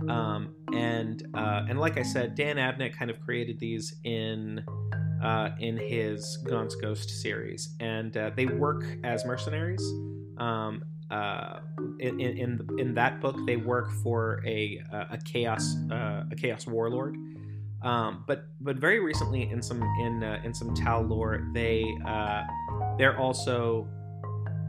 Um, 0.09 0.53
and 0.73 1.25
uh, 1.33 1.65
and 1.69 1.79
like 1.79 1.97
I 1.97 2.03
said, 2.03 2.35
Dan 2.35 2.57
Abnett 2.57 2.95
kind 2.95 3.09
of 3.09 3.19
created 3.21 3.59
these 3.59 3.95
in 4.03 4.63
uh, 5.23 5.49
in 5.59 5.77
his 5.77 6.37
Gaunt's 6.45 6.75
Ghost 6.75 7.09
series, 7.21 7.75
and 7.79 8.15
uh, 8.15 8.31
they 8.35 8.45
work 8.45 8.83
as 9.03 9.25
mercenaries. 9.25 9.83
Um, 10.37 10.83
uh, 11.09 11.59
in, 11.99 12.19
in 12.19 12.67
in 12.77 12.93
that 12.95 13.21
book, 13.21 13.37
they 13.45 13.57
work 13.57 13.91
for 14.03 14.41
a 14.45 14.83
a 14.91 15.17
chaos 15.23 15.75
uh, 15.91 16.25
a 16.31 16.35
chaos 16.35 16.67
warlord. 16.67 17.15
Um, 17.81 18.23
but 18.27 18.47
but 18.61 18.77
very 18.77 18.99
recently 18.99 19.49
in 19.49 19.61
some 19.61 19.81
in 19.99 20.23
uh, 20.23 20.41
in 20.43 20.53
some 20.53 20.73
Tau 20.73 21.01
lore, 21.01 21.45
they 21.53 21.83
they're 22.97 23.17
also 23.17 23.87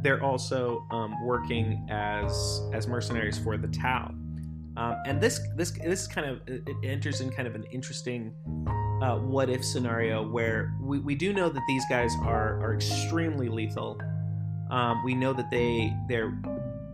they're 0.02 0.22
also 0.22 0.86
um, 0.90 1.24
working 1.24 1.86
as 1.90 2.60
as 2.72 2.86
mercenaries 2.86 3.38
for 3.38 3.56
the 3.56 3.68
Tau. 3.68 4.14
Um, 4.76 4.96
and 5.06 5.20
this 5.20 5.40
this 5.56 5.70
this 5.70 6.06
kind 6.06 6.28
of 6.28 6.40
it 6.46 6.76
enters 6.82 7.20
in 7.20 7.30
kind 7.30 7.48
of 7.48 7.54
an 7.54 7.64
interesting 7.72 8.34
uh, 9.02 9.16
what 9.18 9.48
if 9.48 9.64
scenario 9.64 10.26
where 10.28 10.74
we, 10.80 10.98
we 10.98 11.14
do 11.14 11.32
know 11.32 11.48
that 11.48 11.62
these 11.66 11.84
guys 11.88 12.12
are 12.22 12.60
are 12.60 12.74
extremely 12.74 13.48
lethal. 13.48 14.00
Um, 14.70 15.04
we 15.04 15.14
know 15.14 15.32
that 15.32 15.50
they 15.50 15.94
they're 16.08 16.36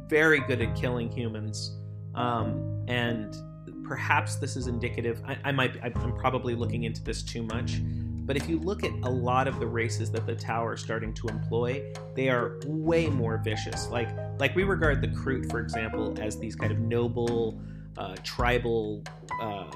very 0.08 0.40
good 0.40 0.60
at 0.60 0.74
killing 0.76 1.10
humans, 1.10 1.78
um, 2.14 2.84
and 2.86 3.34
perhaps 3.84 4.36
this 4.36 4.56
is 4.56 4.66
indicative. 4.66 5.22
I, 5.26 5.38
I 5.44 5.52
might 5.52 5.82
I'm 5.82 6.14
probably 6.16 6.54
looking 6.54 6.84
into 6.84 7.02
this 7.02 7.22
too 7.22 7.42
much, 7.44 7.80
But 8.30 8.36
if 8.36 8.48
you 8.48 8.60
look 8.60 8.84
at 8.84 8.92
a 9.02 9.10
lot 9.10 9.48
of 9.48 9.58
the 9.58 9.66
races 9.66 10.08
that 10.12 10.24
the 10.24 10.36
Tau 10.36 10.64
are 10.64 10.76
starting 10.76 11.12
to 11.14 11.26
employ, 11.26 11.82
they 12.14 12.28
are 12.28 12.60
way 12.64 13.08
more 13.08 13.38
vicious. 13.38 13.88
Like 13.88 14.08
like 14.38 14.54
we 14.54 14.62
regard 14.62 15.02
the 15.02 15.08
Kroot, 15.08 15.50
for 15.50 15.58
example, 15.58 16.14
as 16.20 16.38
these 16.38 16.54
kind 16.54 16.70
of 16.70 16.78
noble, 16.78 17.60
uh, 17.98 18.14
tribal 18.22 19.02
uh, 19.42 19.68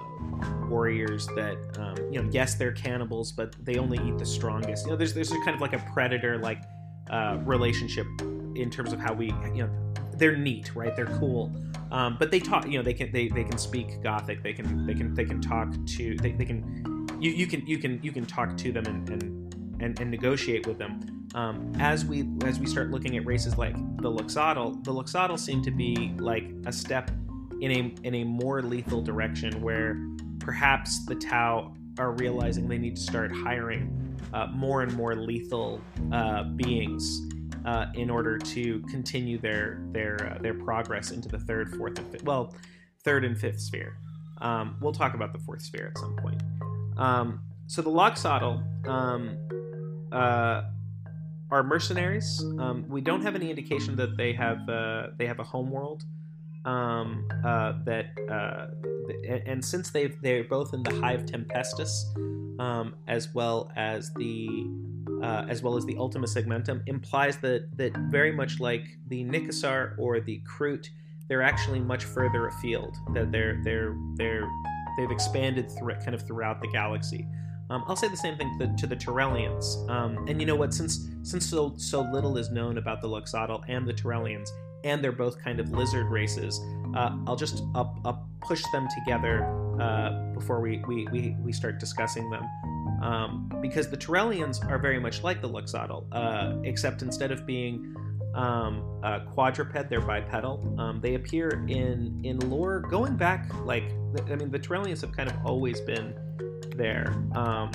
warriors 0.68 1.26
that 1.34 1.56
um, 1.80 1.96
you 2.12 2.22
know, 2.22 2.30
yes, 2.30 2.54
they're 2.54 2.70
cannibals, 2.70 3.32
but 3.32 3.56
they 3.64 3.76
only 3.76 3.98
eat 4.08 4.18
the 4.18 4.24
strongest. 4.24 4.84
You 4.84 4.92
know, 4.92 4.96
there's 4.98 5.14
there's 5.14 5.30
kind 5.30 5.56
of 5.56 5.60
like 5.60 5.72
a 5.72 5.84
predator 5.92 6.38
like 6.38 6.62
uh, 7.10 7.38
relationship 7.42 8.06
in 8.54 8.70
terms 8.70 8.92
of 8.92 9.00
how 9.00 9.14
we 9.14 9.34
you 9.52 9.64
know 9.64 9.70
they're 10.12 10.36
neat, 10.36 10.76
right? 10.76 10.94
They're 10.94 11.18
cool. 11.18 11.52
Um, 11.90 12.14
but 12.20 12.30
they 12.30 12.38
talk, 12.38 12.68
you 12.68 12.78
know, 12.78 12.84
they 12.84 12.94
can 12.94 13.10
they, 13.10 13.26
they 13.26 13.42
can 13.42 13.58
speak 13.58 14.00
Gothic. 14.00 14.44
They 14.44 14.52
can 14.52 14.86
they 14.86 14.94
can 14.94 15.12
they 15.12 15.24
can 15.24 15.40
talk 15.40 15.74
to 15.96 16.16
they, 16.18 16.30
they 16.30 16.44
can 16.44 16.93
you, 17.24 17.30
you 17.30 17.46
can 17.46 17.66
you 17.66 17.78
can 17.78 17.98
you 18.02 18.12
can 18.12 18.26
talk 18.26 18.56
to 18.58 18.70
them 18.70 18.84
and 18.86 19.08
and, 19.08 19.82
and, 19.82 20.00
and 20.00 20.10
negotiate 20.10 20.66
with 20.66 20.78
them. 20.78 21.26
Um, 21.34 21.72
as 21.80 22.04
we 22.04 22.28
as 22.44 22.60
we 22.60 22.66
start 22.66 22.90
looking 22.90 23.16
at 23.16 23.24
races 23.24 23.56
like 23.56 23.74
the 24.02 24.10
Loxatl, 24.10 24.84
the 24.84 24.92
Loxatl 24.92 25.38
seem 25.38 25.62
to 25.62 25.70
be 25.70 26.12
like 26.18 26.44
a 26.66 26.72
step 26.72 27.10
in 27.60 27.70
a 27.72 28.06
in 28.06 28.14
a 28.16 28.24
more 28.24 28.62
lethal 28.62 29.00
direction 29.00 29.60
where 29.62 29.98
perhaps 30.38 31.06
the 31.06 31.14
Tau 31.14 31.74
are 31.98 32.12
realizing 32.12 32.68
they 32.68 32.78
need 32.78 32.96
to 32.96 33.02
start 33.02 33.32
hiring 33.32 34.18
uh, 34.34 34.48
more 34.52 34.82
and 34.82 34.92
more 34.94 35.14
lethal 35.14 35.80
uh, 36.12 36.42
beings 36.42 37.22
uh, 37.64 37.86
in 37.94 38.10
order 38.10 38.36
to 38.36 38.80
continue 38.90 39.38
their 39.38 39.78
their 39.92 40.34
uh, 40.34 40.42
their 40.42 40.54
progress 40.54 41.10
into 41.10 41.28
the 41.30 41.38
third, 41.38 41.74
fourth, 41.74 41.98
and 41.98 42.12
fifth. 42.12 42.24
Well, 42.24 42.54
third 43.02 43.24
and 43.24 43.38
fifth 43.38 43.60
sphere. 43.60 43.96
Um, 44.38 44.76
we'll 44.80 44.92
talk 44.92 45.14
about 45.14 45.32
the 45.32 45.38
fourth 45.38 45.62
sphere 45.62 45.86
at 45.86 45.98
some 45.98 46.16
point. 46.16 46.42
Um, 46.96 47.40
so 47.66 47.82
the 47.82 47.90
Loxatl 47.90 48.88
um, 48.88 49.36
uh, 50.12 50.62
are 51.50 51.62
mercenaries. 51.62 52.42
Um, 52.58 52.84
we 52.88 53.00
don't 53.00 53.22
have 53.22 53.34
any 53.34 53.50
indication 53.50 53.96
that 53.96 54.16
they 54.16 54.32
have 54.32 54.68
uh, 54.68 55.08
they 55.18 55.26
have 55.26 55.38
a 55.40 55.44
home 55.44 55.70
world. 55.70 56.04
Um, 56.64 57.28
uh, 57.44 57.74
that 57.84 58.06
uh, 58.30 58.66
and 59.46 59.62
since 59.62 59.90
they 59.90 60.06
they're 60.22 60.44
both 60.44 60.72
in 60.72 60.82
the 60.82 60.94
Hive 61.00 61.26
Tempestus, 61.26 62.04
um, 62.58 62.94
as 63.06 63.34
well 63.34 63.70
as 63.76 64.12
the 64.14 64.48
uh, 65.22 65.46
as 65.48 65.62
well 65.62 65.76
as 65.76 65.84
the 65.84 65.96
Ultima 65.96 66.26
Segmentum, 66.26 66.82
implies 66.86 67.36
that 67.38 67.68
that 67.76 67.96
very 68.10 68.32
much 68.32 68.60
like 68.60 68.84
the 69.08 69.24
Nicassar 69.24 69.94
or 69.98 70.20
the 70.20 70.42
Kroot, 70.46 70.88
they're 71.28 71.42
actually 71.42 71.80
much 71.80 72.04
further 72.04 72.46
afield. 72.46 72.96
That 73.12 73.30
they're 73.30 73.60
they're 73.62 73.94
they're 74.16 74.48
they've 74.96 75.10
expanded 75.10 75.70
through, 75.78 75.94
kind 75.96 76.14
of 76.14 76.26
throughout 76.26 76.60
the 76.60 76.68
galaxy. 76.68 77.26
Um, 77.70 77.84
I'll 77.88 77.96
say 77.96 78.08
the 78.08 78.16
same 78.16 78.36
thing 78.36 78.58
to, 78.58 78.74
to 78.76 78.86
the 78.86 78.96
Tarellians. 78.96 79.88
Um, 79.88 80.26
and 80.28 80.40
you 80.40 80.46
know 80.46 80.56
what? 80.56 80.74
Since 80.74 81.08
since 81.22 81.46
so 81.46 81.74
so 81.76 82.02
little 82.12 82.36
is 82.36 82.50
known 82.50 82.78
about 82.78 83.00
the 83.00 83.08
Loxatl 83.08 83.64
and 83.68 83.86
the 83.86 83.94
Tarellians, 83.94 84.48
and 84.84 85.02
they're 85.02 85.12
both 85.12 85.42
kind 85.42 85.60
of 85.60 85.70
lizard 85.70 86.06
races, 86.10 86.60
uh, 86.94 87.16
I'll 87.26 87.36
just 87.36 87.62
I'll, 87.74 87.98
I'll 88.04 88.28
push 88.42 88.62
them 88.72 88.86
together 88.94 89.44
uh, 89.80 90.10
before 90.34 90.60
we, 90.60 90.82
we, 90.86 91.06
we, 91.10 91.36
we 91.42 91.52
start 91.52 91.80
discussing 91.80 92.30
them 92.30 92.44
um, 93.02 93.50
because 93.60 93.90
the 93.90 93.96
Tarellians 93.96 94.64
are 94.70 94.78
very 94.78 94.98
much 94.98 95.22
like 95.22 95.40
the 95.40 95.48
Loxatl, 95.48 96.04
uh, 96.12 96.56
except 96.64 97.02
instead 97.02 97.32
of 97.32 97.46
being 97.46 97.94
um, 98.34 99.00
quadruped, 99.32 99.88
they're 99.88 100.00
bipedal. 100.00 100.74
Um, 100.78 101.00
they 101.00 101.14
appear 101.14 101.64
in 101.68 102.20
in 102.24 102.38
lore 102.50 102.80
going 102.80 103.16
back 103.16 103.52
like 103.64 103.84
I 104.30 104.36
mean 104.36 104.50
the 104.50 104.58
Tarellians 104.58 105.00
have 105.00 105.12
kind 105.12 105.30
of 105.30 105.36
always 105.44 105.80
been 105.80 106.14
there, 106.76 107.14
um, 107.34 107.70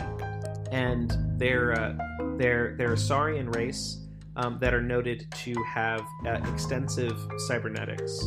and 0.71 1.15
they're 1.37 1.73
uh, 1.73 1.97
they're 2.37 2.75
they're 2.77 2.93
a 2.93 2.97
Saurian 2.97 3.49
race 3.51 3.97
um, 4.35 4.57
that 4.59 4.73
are 4.73 4.81
noted 4.81 5.27
to 5.31 5.53
have 5.63 6.01
uh, 6.25 6.39
extensive 6.51 7.17
cybernetics. 7.47 8.23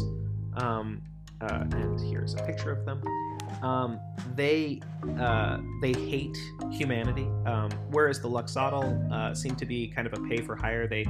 Um, 0.57 1.03
uh, 1.41 1.65
and 1.73 1.99
here's 2.01 2.35
a 2.35 2.43
picture 2.45 2.71
of 2.71 2.85
them. 2.85 3.03
Um, 3.63 3.99
they 4.35 4.81
uh, 5.19 5.59
they 5.81 5.93
hate 5.93 6.37
humanity, 6.71 7.29
um, 7.47 7.71
whereas 7.91 8.21
the 8.21 8.29
Loxatl 8.29 9.13
uh, 9.13 9.35
seem 9.35 9.57
to 9.57 9.67
be 9.67 9.89
kind 9.89 10.07
of 10.07 10.13
a 10.15 10.23
pay 10.29 10.39
for 10.39 10.57
hire. 10.57 10.87
They 10.87 11.07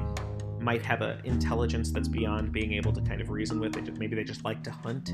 might 0.62 0.82
have 0.82 1.02
an 1.02 1.20
intelligence 1.24 1.90
that's 1.90 2.08
beyond 2.08 2.52
being 2.52 2.72
able 2.72 2.92
to 2.92 3.00
kind 3.02 3.20
of 3.20 3.30
reason 3.30 3.60
with. 3.60 3.72
They 3.72 3.82
just, 3.82 3.98
maybe 3.98 4.16
they 4.16 4.24
just 4.24 4.44
like 4.44 4.62
to 4.64 4.70
hunt. 4.70 5.10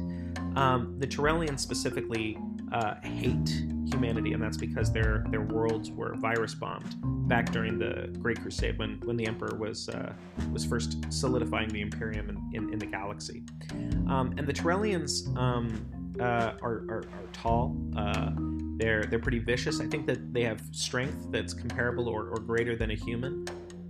Um, 0.57 0.97
the 0.99 1.07
Tarellians 1.07 1.61
specifically 1.61 2.39
uh, 2.73 2.95
hate 3.03 3.49
humanity, 3.87 4.33
and 4.33 4.43
that's 4.43 4.57
because 4.57 4.93
their 4.93 5.25
their 5.31 5.41
worlds 5.41 5.91
were 5.91 6.15
virus 6.17 6.55
bombed 6.55 6.97
back 7.29 7.51
during 7.53 7.79
the 7.79 8.15
Great 8.21 8.41
Crusade 8.41 8.79
when 8.79 9.01
when 9.05 9.17
the 9.17 9.27
Emperor 9.27 9.57
was 9.57 9.89
uh, 9.89 10.13
was 10.53 10.65
first 10.65 11.13
solidifying 11.13 11.69
the 11.69 11.81
Imperium 11.81 12.29
in, 12.29 12.51
in, 12.55 12.73
in 12.73 12.79
the 12.79 12.87
galaxy. 12.87 13.43
Um, 14.09 14.35
and 14.37 14.47
the 14.47 14.53
Tarellians 14.53 15.35
um, 15.37 15.87
uh, 16.21 16.53
are, 16.63 16.85
are, 16.89 17.05
are, 17.13 17.29
tall. 17.33 17.77
Uh, 17.97 18.31
they're 18.77 19.05
they're 19.05 19.19
pretty 19.19 19.39
vicious. 19.39 19.81
I 19.81 19.87
think 19.87 20.07
that 20.07 20.33
they 20.33 20.43
have 20.43 20.61
strength 20.73 21.29
that's 21.31 21.55
comparable 21.55 22.09
or, 22.09 22.29
or 22.29 22.39
greater 22.39 22.77
than 22.77 22.91
a 22.91 22.95
human. 22.95 23.47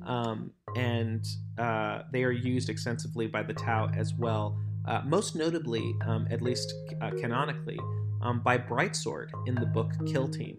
Um, 0.09 0.53
and 0.75 1.25
uh, 1.59 2.03
they 2.11 2.25
are 2.25 2.33
used 2.33 2.71
extensively 2.71 3.27
by 3.27 3.43
the 3.43 3.53
Tau 3.53 3.89
as 3.95 4.15
well. 4.15 4.59
Uh, 4.87 5.03
most 5.05 5.37
notably, 5.37 5.95
um, 6.07 6.27
at 6.31 6.41
least 6.41 6.73
uh, 7.03 7.11
canonically, 7.21 7.79
um, 8.23 8.41
by 8.41 8.57
Brightsword 8.57 9.29
in 9.47 9.55
the 9.55 9.67
book 9.67 9.93
Kill 10.07 10.29
Team. 10.29 10.57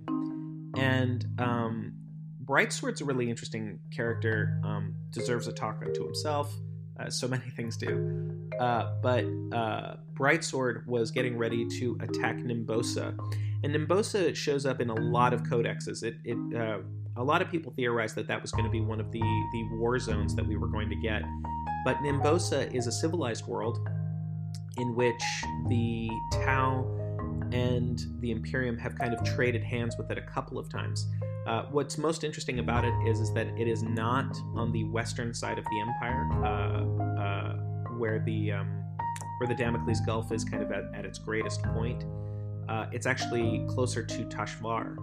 And 0.78 1.26
um, 1.40 1.94
Brightsword's 2.46 3.02
a 3.02 3.06
really 3.06 3.30
interesting 3.30 3.80
character, 3.92 4.62
um, 4.64 4.96
deserves 5.12 5.48
a 5.48 5.52
talk 5.52 5.82
unto 5.84 6.06
himself. 6.06 6.54
Uh, 7.00 7.10
so 7.10 7.28
many 7.28 7.50
things 7.56 7.76
do. 7.76 8.48
Uh, 8.60 8.94
but 9.02 9.26
uh, 9.52 9.96
Brightsword 10.14 10.86
was 10.86 11.10
getting 11.10 11.38
ready 11.38 11.68
to 11.80 11.98
attack 12.02 12.38
Nimbosa. 12.38 13.18
And 13.64 13.76
Nimbosa 13.76 14.36
shows 14.36 14.66
up 14.66 14.80
in 14.80 14.90
a 14.90 14.96
lot 14.96 15.34
of 15.34 15.44
codexes. 15.44 16.04
It, 16.04 16.16
it 16.24 16.38
a 17.20 17.24
lot 17.24 17.42
of 17.42 17.52
people 17.52 17.74
theorized 17.76 18.16
that 18.16 18.28
that 18.28 18.42
was 18.42 18.52
going 18.52 18.64
to 18.64 18.70
be 18.70 18.80
one 18.80 19.00
of 19.00 19.12
the, 19.12 19.20
the 19.20 19.64
war 19.74 20.00
zones 20.00 20.34
that 20.36 20.48
we 20.48 20.56
were 20.56 20.68
going 20.68 20.90
to 20.90 20.96
get. 20.96 21.22
But 21.84 21.98
Nimbosa 21.98 22.74
is 22.74 22.88
a 22.88 22.92
civilized 22.92 23.46
world 23.46 23.78
in 24.78 24.96
which 24.96 25.22
the 25.68 26.10
Tau 26.32 26.86
and 27.52 28.00
the 28.22 28.32
Imperium 28.32 28.78
have 28.78 28.96
kind 28.96 29.14
of 29.14 29.22
traded 29.24 29.64
hands 29.64 29.98
with 29.98 30.10
it 30.12 30.18
a 30.18 30.22
couple 30.22 30.58
of 30.58 30.70
times. 30.70 31.08
Uh, 31.46 31.64
what's 31.72 31.98
most 31.98 32.24
interesting 32.24 32.60
about 32.60 32.86
it 32.86 32.94
is, 33.06 33.20
is 33.20 33.34
that 33.34 33.48
it 33.58 33.68
is 33.68 33.84
not 33.84 34.38
on 34.56 34.72
the 34.72 34.86
western 34.86 35.34
side 35.34 35.58
of 35.58 35.66
the 35.66 35.80
Empire, 35.82 36.30
uh, 36.46 37.22
uh, 37.22 37.54
where 37.98 38.20
the 38.20 38.54
um, 38.54 38.84
where 39.40 39.48
the 39.48 39.56
Damocles 39.56 40.00
Gulf 40.02 40.32
is 40.32 40.44
kind 40.44 40.62
of 40.62 40.72
at, 40.72 40.84
at 40.94 41.06
its 41.06 41.18
greatest 41.18 41.64
point. 41.64 42.06
Uh, 42.70 42.86
it's 42.92 43.08
actually 43.08 43.66
closer 43.68 44.04
to 44.04 44.26
Tashvar. 44.26 44.96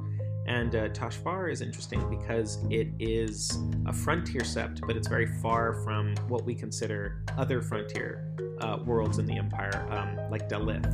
And 0.47 0.75
uh, 0.75 0.89
Tashvar 0.91 1.51
is 1.51 1.61
interesting 1.61 2.09
because 2.09 2.59
it 2.71 2.89
is 2.99 3.59
a 3.87 3.93
frontier 3.93 4.43
sept, 4.43 4.81
but 4.87 4.97
it's 4.97 5.09
very 5.09 5.27
far 5.27 5.75
from 5.85 6.15
what 6.29 6.45
we 6.45 6.55
consider 6.55 7.25
other 7.37 7.61
frontier 7.61 8.33
uh, 8.61 8.79
worlds 8.85 9.19
in 9.19 9.27
the 9.27 9.37
Empire, 9.37 9.87
um, 9.91 10.31
like 10.31 10.49
Dal'yth 10.49 10.87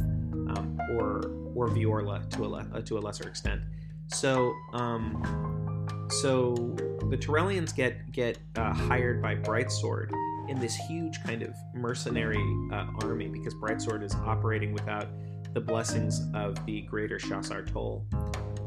um, 0.56 0.78
or 0.92 1.30
or 1.54 1.68
Vior'la 1.68 2.28
to 2.30 2.44
a 2.44 2.48
le- 2.48 2.68
uh, 2.72 2.80
to 2.80 2.98
a 2.98 3.00
lesser 3.00 3.28
extent. 3.28 3.60
So 4.06 4.54
um, 4.72 5.22
so 6.20 6.54
the 7.10 7.16
Tarellians 7.16 7.74
get 7.74 8.10
get 8.12 8.38
uh, 8.56 8.72
hired 8.72 9.20
by 9.20 9.36
Brightsword 9.36 10.12
in 10.48 10.58
this 10.58 10.74
huge 10.74 11.22
kind 11.22 11.42
of 11.42 11.54
mercenary 11.74 12.42
uh, 12.72 12.86
army 13.02 13.28
because 13.28 13.54
Brightsword 13.54 14.02
is 14.02 14.14
operating 14.14 14.72
without 14.72 15.08
the 15.54 15.60
blessings 15.60 16.20
of 16.34 16.64
the 16.66 16.82
greater 16.82 17.18
Shas'ar'tol. 17.18 18.02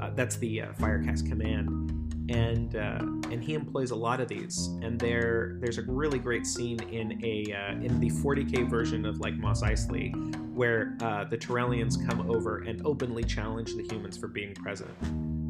Uh, 0.02 0.12
that's 0.16 0.38
the 0.38 0.62
uh, 0.62 0.68
Firecast 0.74 1.28
command, 1.28 2.30
and 2.30 2.76
uh, 2.76 3.00
and 3.32 3.44
he 3.44 3.54
employs 3.54 3.92
a 3.92 3.96
lot 3.96 4.20
of 4.20 4.28
these. 4.28 4.68
And 4.82 5.00
there 5.00 5.58
there's 5.60 5.78
a 5.78 5.84
really 5.84 6.20
great 6.20 6.46
scene 6.46 6.80
in 6.90 7.24
a 7.24 7.54
uh, 7.54 7.72
in 7.74 8.00
the 8.00 8.10
40k 8.10 8.70
version 8.70 9.06
of 9.06 9.20
like 9.20 9.36
Mos 9.36 9.62
Eisley, 9.62 10.14
where 10.54 10.98
uh, 11.02 11.26
the 11.26 11.38
Tarellians 11.38 12.04
come 12.08 12.30
over 12.30 12.60
and 12.60 12.82
openly 12.86 13.24
challenge 13.24 13.76
the 13.76 13.84
humans 13.84 14.18
for 14.18 14.28
being 14.28 14.54
present. 14.56 14.92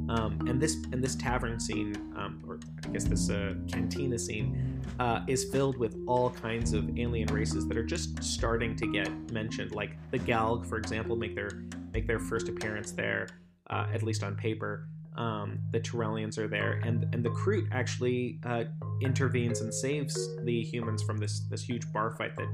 Um, 0.08 0.38
and 0.48 0.62
this 0.62 0.76
and 0.92 1.04
this 1.04 1.16
tavern 1.16 1.60
scene, 1.60 1.96
um, 2.16 2.44
or 2.48 2.60
I 2.86 2.90
guess 2.90 3.06
this 3.06 3.30
uh, 3.30 3.56
cantina 3.68 4.20
scene, 4.20 4.82
uh, 5.00 5.22
is 5.28 5.46
filled 5.46 5.78
with 5.78 5.98
all 6.08 6.30
kinds 6.30 6.74
of 6.74 7.00
alien 7.00 7.34
races 7.34 7.68
that 7.68 7.78
are 7.78 7.84
just 7.84 8.24
starting 8.24 8.76
to 8.76 8.92
get 8.92 9.10
mentioned. 9.32 9.72
Like 9.72 9.98
the 10.12 10.20
Galg, 10.20 10.68
for 10.68 10.78
example, 10.78 11.16
make 11.16 11.34
their 11.34 11.64
make 11.92 12.06
their 12.06 12.20
first 12.20 12.50
appearance 12.50 12.92
there 12.92 13.28
uh, 13.70 13.88
at 13.94 14.04
least 14.04 14.24
on 14.24 14.36
paper. 14.36 14.88
Um, 15.16 15.60
the 15.72 15.80
Tarellians 15.80 16.38
are 16.38 16.48
there, 16.48 16.82
and 16.84 17.06
and 17.14 17.24
the 17.24 17.30
Kroot 17.30 17.70
actually 17.72 18.40
uh, 18.44 18.66
intervenes 19.02 19.62
and 19.62 19.74
saves 19.74 20.18
the 20.44 20.62
humans 20.62 21.04
from 21.04 21.18
this 21.18 21.42
this 21.50 21.64
huge 21.64 21.92
bar 21.94 22.12
fight 22.18 22.36
that 22.36 22.48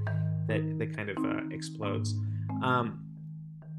that 0.48 0.80
that 0.80 0.96
kind 0.96 1.10
of 1.10 1.18
uh, 1.18 1.48
explodes. 1.50 2.14
Um, 2.62 3.08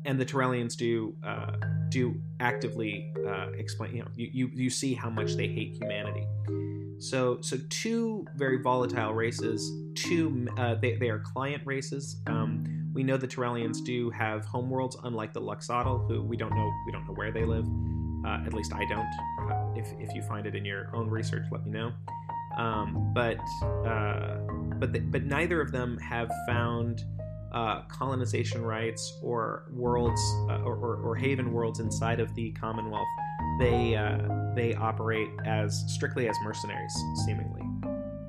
and 0.04 0.18
the 0.20 0.24
Tarellians 0.24 0.76
do 0.76 1.14
uh, 1.24 1.52
do 1.88 2.20
actively 2.40 3.12
uh, 3.26 3.50
explain. 3.56 3.94
You 3.94 4.02
know, 4.02 4.08
you, 4.16 4.30
you 4.32 4.50
you 4.52 4.70
see 4.70 4.94
how 4.94 5.10
much 5.10 5.34
they 5.34 5.46
hate 5.46 5.76
humanity. 5.80 6.26
So 6.98 7.38
so 7.40 7.58
two 7.68 8.26
very 8.36 8.62
volatile 8.62 9.12
races. 9.12 9.70
Two 9.94 10.48
uh, 10.56 10.74
they 10.76 10.96
they 10.96 11.08
are 11.08 11.20
client 11.20 11.62
races. 11.64 12.16
Um, 12.26 12.64
we 12.92 13.02
know 13.02 13.16
the 13.16 13.28
Tarellians 13.28 13.84
do 13.84 14.10
have 14.10 14.44
homeworlds, 14.46 14.96
unlike 15.04 15.32
the 15.32 15.40
Loxatl, 15.40 16.06
who 16.08 16.22
we 16.22 16.36
don't 16.36 16.54
know 16.54 16.70
we 16.86 16.92
don't 16.92 17.06
know 17.06 17.14
where 17.14 17.32
they 17.32 17.44
live. 17.44 17.66
Uh, 18.24 18.46
at 18.46 18.52
least 18.52 18.72
I 18.72 18.84
don't. 18.84 19.08
Uh, 19.50 19.72
if, 19.74 19.88
if 19.98 20.14
you 20.14 20.22
find 20.22 20.46
it 20.46 20.54
in 20.54 20.64
your 20.64 20.94
own 20.94 21.08
research, 21.08 21.44
let 21.50 21.64
me 21.64 21.70
know. 21.70 21.92
Um, 22.56 23.12
but 23.14 23.38
uh, 23.64 24.36
but 24.78 24.92
the, 24.92 25.00
but 25.00 25.24
neither 25.24 25.60
of 25.60 25.72
them 25.72 25.98
have 25.98 26.30
found 26.46 27.04
uh, 27.52 27.82
colonization 27.82 28.62
rights 28.62 29.18
or 29.22 29.64
worlds 29.72 30.20
uh, 30.48 30.62
or, 30.62 30.74
or, 30.74 30.96
or, 30.96 31.14
haven 31.14 31.52
worlds 31.52 31.80
inside 31.80 32.18
of 32.18 32.34
the 32.34 32.50
Commonwealth. 32.52 33.06
They 33.58 33.94
uh, 33.94 34.18
they 34.54 34.74
operate 34.74 35.28
as 35.44 35.84
strictly 35.88 36.28
as 36.28 36.36
mercenaries, 36.42 36.94
seemingly, 37.26 37.61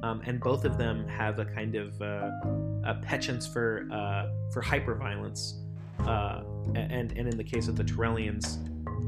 um, 0.03 0.21
and 0.25 0.39
both 0.39 0.65
of 0.65 0.77
them 0.77 1.07
have 1.07 1.39
a 1.39 1.45
kind 1.45 1.75
of 1.75 1.99
a 2.01 2.99
penchant 3.01 3.43
for 3.51 3.87
for 4.53 4.61
hyperviolence. 4.61 5.53
and 6.75 7.11
and 7.11 7.27
in 7.27 7.37
the 7.37 7.43
case 7.43 7.67
of 7.67 7.75
the 7.75 7.83
Tarellians, 7.83 8.59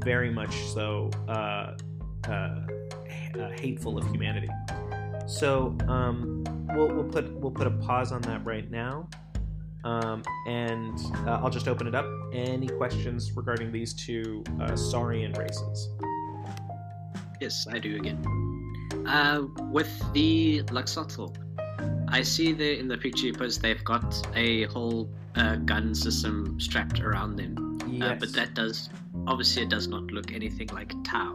very 0.03 0.29
much 0.29 0.55
so 0.65 1.09
uh, 1.27 1.75
uh, 2.27 2.31
uh, 2.31 3.49
hateful 3.59 3.97
of 3.97 4.09
humanity. 4.11 4.49
So 5.27 5.75
um, 5.87 6.43
we'll, 6.75 6.87
we'll 6.87 7.03
put 7.03 7.31
we'll 7.33 7.51
put 7.51 7.67
a 7.67 7.71
pause 7.71 8.11
on 8.11 8.21
that 8.21 8.45
right 8.45 8.69
now, 8.69 9.09
um, 9.83 10.23
and 10.47 10.97
uh, 11.27 11.39
I'll 11.41 11.49
just 11.49 11.67
open 11.67 11.87
it 11.87 11.95
up. 11.95 12.05
Any 12.33 12.67
questions 12.67 13.31
regarding 13.35 13.71
these 13.71 13.93
two 13.93 14.43
uh, 14.61 14.75
Saurian 14.75 15.33
races? 15.33 15.89
Yes, 17.41 17.67
I 17.69 17.79
do 17.79 17.95
again. 17.95 18.54
Uh, 19.07 19.43
with 19.71 19.91
the 20.13 20.63
Loxatl, 20.63 21.35
I 22.09 22.21
see 22.21 22.53
there 22.53 22.73
in 22.73 22.87
the 22.87 22.97
picture 22.97 23.31
because 23.31 23.59
they've 23.59 23.83
got 23.83 24.27
a 24.35 24.63
whole 24.65 25.09
uh, 25.35 25.57
gun 25.57 25.93
system 25.93 26.59
strapped 26.59 26.99
around 26.99 27.35
them. 27.35 27.79
Yes. 27.87 28.03
Uh, 28.03 28.15
but 28.19 28.33
that 28.33 28.53
does 28.53 28.89
obviously 29.27 29.63
it 29.63 29.69
does 29.69 29.87
not 29.87 30.03
look 30.11 30.33
anything 30.33 30.67
like 30.69 30.93
Tau. 31.03 31.33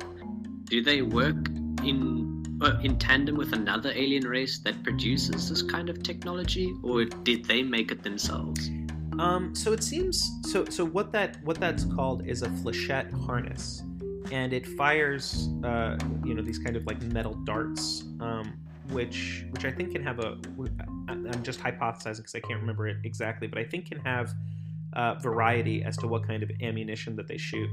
Do 0.64 0.82
they 0.82 1.02
work 1.02 1.48
in 1.84 2.60
uh, 2.62 2.78
in 2.82 2.98
tandem 2.98 3.36
with 3.36 3.52
another 3.52 3.90
alien 3.94 4.26
race 4.26 4.58
that 4.60 4.82
produces 4.82 5.48
this 5.48 5.62
kind 5.62 5.88
of 5.88 6.02
technology, 6.02 6.72
or 6.82 7.04
did 7.04 7.44
they 7.46 7.62
make 7.62 7.90
it 7.90 8.02
themselves? 8.02 8.70
Um, 9.18 9.54
so 9.54 9.72
it 9.72 9.82
seems 9.82 10.30
so. 10.42 10.64
So 10.66 10.84
what 10.84 11.12
that 11.12 11.42
what 11.44 11.58
that's 11.58 11.84
called 11.84 12.26
is 12.26 12.42
a 12.42 12.48
flechette 12.48 13.12
harness, 13.24 13.82
and 14.32 14.52
it 14.52 14.66
fires 14.66 15.48
uh, 15.64 15.98
you 16.24 16.34
know 16.34 16.42
these 16.42 16.58
kind 16.58 16.76
of 16.76 16.86
like 16.86 17.00
metal 17.02 17.34
darts, 17.44 18.04
um, 18.20 18.58
which 18.90 19.44
which 19.50 19.64
I 19.64 19.70
think 19.70 19.92
can 19.92 20.02
have 20.02 20.18
a. 20.18 20.38
I'm 21.08 21.42
just 21.42 21.60
hypothesizing 21.60 22.18
because 22.18 22.34
I 22.34 22.40
can't 22.40 22.60
remember 22.60 22.88
it 22.88 22.98
exactly, 23.04 23.46
but 23.46 23.58
I 23.58 23.64
think 23.64 23.86
can 23.86 24.00
have 24.00 24.34
uh, 24.92 25.14
variety 25.14 25.82
as 25.84 25.96
to 25.98 26.06
what 26.06 26.26
kind 26.26 26.42
of 26.42 26.50
ammunition 26.60 27.16
that 27.16 27.28
they 27.28 27.36
shoot. 27.36 27.68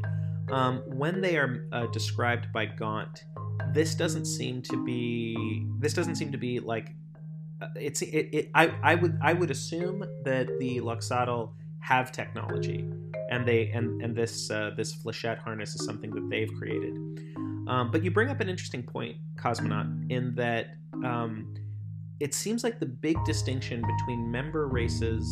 Um, 0.51 0.77
when 0.85 1.21
they 1.21 1.37
are 1.37 1.67
uh, 1.71 1.87
described 1.87 2.51
by 2.53 2.65
Gaunt, 2.65 3.25
this 3.73 3.95
doesn't 3.95 4.25
seem 4.25 4.61
to 4.63 4.83
be 4.83 5.65
this 5.79 5.93
doesn't 5.93 6.15
seem 6.15 6.31
to 6.31 6.37
be 6.37 6.59
like 6.59 6.93
uh, 7.61 7.67
it's 7.75 8.01
it, 8.01 8.29
it 8.31 8.49
I, 8.55 8.73
I 8.83 8.95
would 8.95 9.17
I 9.21 9.33
would 9.33 9.51
assume 9.51 10.05
that 10.23 10.47
the 10.59 10.79
Loxatl 10.79 11.51
have 11.79 12.11
technology 12.11 12.85
and 13.29 13.47
they 13.47 13.69
and 13.71 14.01
and 14.01 14.15
this 14.15 14.49
uh, 14.51 14.71
this 14.75 14.95
flechette 14.95 15.39
harness 15.39 15.75
is 15.75 15.85
something 15.85 16.11
that 16.11 16.29
they've 16.29 16.51
created. 16.57 16.95
Um, 17.67 17.91
but 17.91 18.03
you 18.03 18.11
bring 18.11 18.29
up 18.29 18.39
an 18.39 18.47
interesting 18.47 18.81
point, 18.81 19.17
Cosmonaut, 19.35 20.09
in 20.09 20.33
that 20.35 20.67
um, 21.03 21.53
it 22.19 22.33
seems 22.33 22.63
like 22.63 22.79
the 22.79 22.85
big 22.85 23.17
distinction 23.25 23.81
between 23.81 24.31
member 24.31 24.67
races 24.67 25.27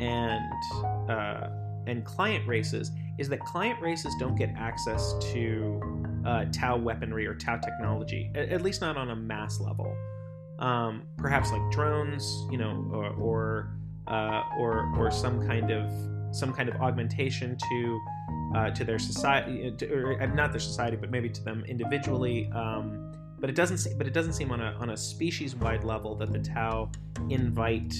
and 0.00 1.10
uh, 1.10 1.48
and 1.86 2.04
client 2.04 2.46
races 2.46 2.90
is 3.18 3.28
that 3.28 3.40
client 3.40 3.80
races 3.80 4.14
don't 4.18 4.36
get 4.36 4.50
access 4.56 5.14
to 5.32 5.80
uh, 6.24 6.44
Tau 6.52 6.76
weaponry 6.76 7.26
or 7.26 7.34
Tau 7.34 7.56
technology, 7.56 8.30
at, 8.34 8.48
at, 8.50 8.62
least 8.62 8.80
not 8.80 8.96
on 8.96 9.10
a 9.10 9.16
mass 9.16 9.60
level. 9.60 9.96
Um, 10.58 11.02
perhaps 11.16 11.50
like 11.50 11.70
drones, 11.70 12.46
you 12.50 12.58
know, 12.58 12.88
or 12.92 13.10
or, 13.10 13.70
uh, 14.06 14.42
or 14.58 14.92
or 14.96 15.10
some 15.10 15.46
kind 15.46 15.70
of 15.70 15.90
some 16.38 16.52
kind 16.52 16.68
of 16.68 16.76
augmentation 16.76 17.56
to 17.56 18.00
uh, 18.54 18.70
to 18.70 18.84
their 18.84 18.98
society, 18.98 19.70
to, 19.76 19.92
or 19.92 20.22
uh, 20.22 20.26
not 20.26 20.52
their 20.52 20.60
society, 20.60 20.96
but 20.96 21.10
maybe 21.10 21.28
to 21.28 21.42
them 21.42 21.64
individually. 21.66 22.50
Um, 22.52 23.12
but 23.40 23.50
it 23.50 23.56
doesn't. 23.56 23.78
Se- 23.78 23.94
but 23.96 24.06
it 24.06 24.14
doesn't 24.14 24.32
seem 24.32 24.50
on 24.50 24.60
a 24.60 24.72
on 24.80 24.90
a 24.90 24.96
species 24.96 25.54
wide 25.54 25.84
level 25.84 26.14
that 26.16 26.32
the 26.32 26.38
Tau 26.38 26.90
invite 27.30 27.94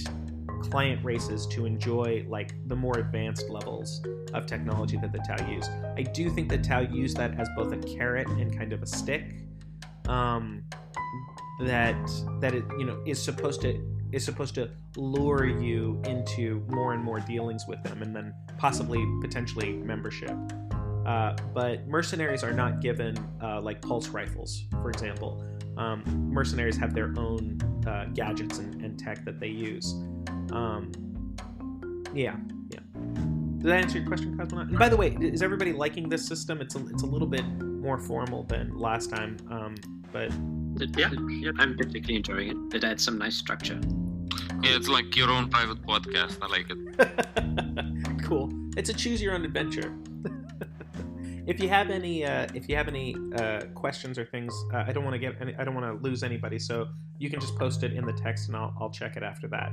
client 0.62 1.04
races 1.04 1.46
to 1.46 1.66
enjoy 1.66 2.24
like 2.28 2.54
the 2.68 2.74
more 2.74 2.98
advanced 2.98 3.48
levels 3.48 4.04
of 4.34 4.46
technology 4.46 4.96
that 4.96 5.12
the 5.12 5.18
Tau 5.18 5.48
use. 5.48 5.68
I 5.96 6.02
do 6.02 6.30
think 6.30 6.48
the 6.48 6.58
Tau 6.58 6.80
use 6.80 7.14
that 7.14 7.38
as 7.38 7.48
both 7.56 7.72
a 7.72 7.76
carrot 7.76 8.28
and 8.28 8.56
kind 8.56 8.72
of 8.72 8.82
a 8.82 8.86
stick. 8.86 9.44
Um, 10.08 10.64
that 11.60 11.96
that 12.40 12.54
it 12.54 12.64
you 12.78 12.84
know 12.84 13.02
is 13.06 13.22
supposed 13.22 13.60
to 13.62 13.97
is 14.12 14.24
supposed 14.24 14.54
to 14.54 14.70
lure 14.96 15.46
you 15.46 16.00
into 16.06 16.64
more 16.68 16.92
and 16.92 17.02
more 17.02 17.20
dealings 17.20 17.66
with 17.66 17.82
them, 17.82 18.02
and 18.02 18.14
then 18.14 18.34
possibly 18.56 19.04
potentially 19.20 19.72
membership. 19.72 20.36
Uh, 21.06 21.34
but 21.54 21.86
mercenaries 21.86 22.44
are 22.44 22.52
not 22.52 22.80
given 22.80 23.16
uh, 23.42 23.60
like 23.60 23.80
pulse 23.80 24.08
rifles, 24.08 24.64
for 24.82 24.90
example. 24.90 25.42
Um, 25.78 26.02
mercenaries 26.30 26.76
have 26.76 26.92
their 26.92 27.14
own 27.16 27.58
uh, 27.86 28.06
gadgets 28.12 28.58
and, 28.58 28.82
and, 28.82 28.98
tech 28.98 29.24
that 29.24 29.38
they 29.40 29.48
use. 29.48 29.94
Um, 30.52 30.92
yeah, 32.12 32.36
yeah. 32.70 32.80
Did 33.58 33.62
that 33.62 33.84
answer 33.84 33.98
your 33.98 34.06
question, 34.06 34.36
Cosmonaut? 34.36 34.68
And 34.68 34.78
by 34.78 34.88
the 34.88 34.96
way, 34.96 35.16
is 35.20 35.40
everybody 35.40 35.72
liking 35.72 36.08
this 36.08 36.26
system? 36.26 36.60
It's 36.60 36.74
a, 36.74 36.86
it's 36.88 37.04
a 37.04 37.06
little 37.06 37.28
bit 37.28 37.44
more 37.62 37.98
formal 37.98 38.42
than 38.42 38.76
last 38.76 39.08
time, 39.08 39.36
um, 39.50 39.76
but 40.12 40.30
yeah, 40.96 41.10
yeah, 41.28 41.50
I'm 41.58 41.76
particularly 41.76 42.16
enjoying 42.16 42.50
it. 42.50 42.76
It 42.76 42.84
adds 42.84 43.04
some 43.04 43.18
nice 43.18 43.36
structure. 43.36 43.80
Yeah, 44.62 44.76
it's 44.76 44.88
like 44.88 45.14
your 45.16 45.30
own 45.30 45.48
private 45.48 45.82
podcast. 45.82 46.38
I 46.42 46.46
like 46.48 46.66
it. 46.70 48.22
cool. 48.24 48.50
It's 48.76 48.90
a 48.90 48.94
choose 48.94 49.22
your 49.22 49.34
own 49.34 49.44
adventure. 49.44 49.94
if 51.46 51.60
you 51.60 51.68
have 51.68 51.90
any, 51.90 52.24
uh, 52.24 52.46
if 52.54 52.68
you 52.68 52.76
have 52.76 52.88
any 52.88 53.16
uh, 53.36 53.62
questions 53.74 54.18
or 54.18 54.24
things, 54.24 54.52
uh, 54.72 54.84
I 54.86 54.92
don't 54.92 55.04
want 55.04 55.14
to 55.14 55.18
get, 55.18 55.36
any, 55.40 55.54
I 55.56 55.64
don't 55.64 55.74
want 55.74 55.86
to 55.86 56.02
lose 56.06 56.22
anybody, 56.22 56.58
so 56.58 56.88
you 57.18 57.30
can 57.30 57.40
just 57.40 57.56
post 57.56 57.82
it 57.84 57.92
in 57.92 58.04
the 58.04 58.12
text, 58.12 58.48
and 58.48 58.56
I'll, 58.56 58.74
I'll 58.80 58.90
check 58.90 59.16
it 59.16 59.22
after 59.22 59.46
that. 59.48 59.72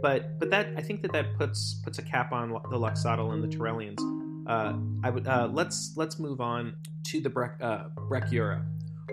But 0.00 0.38
but 0.38 0.50
that 0.50 0.68
I 0.76 0.80
think 0.80 1.02
that 1.02 1.12
that 1.12 1.36
puts 1.36 1.74
puts 1.74 1.98
a 1.98 2.02
cap 2.02 2.32
on 2.32 2.50
the 2.50 2.78
Loxatl 2.78 3.32
and 3.32 3.42
the 3.42 3.48
Tarellians. 3.48 3.98
Uh, 4.46 4.78
I 5.02 5.10
would 5.10 5.26
uh, 5.26 5.48
let's 5.52 5.92
let's 5.96 6.18
move 6.18 6.40
on 6.40 6.74
to 7.08 7.20
the 7.20 7.28
Brech, 7.28 7.60
uh, 7.60 7.88
Brachyura 7.96 8.62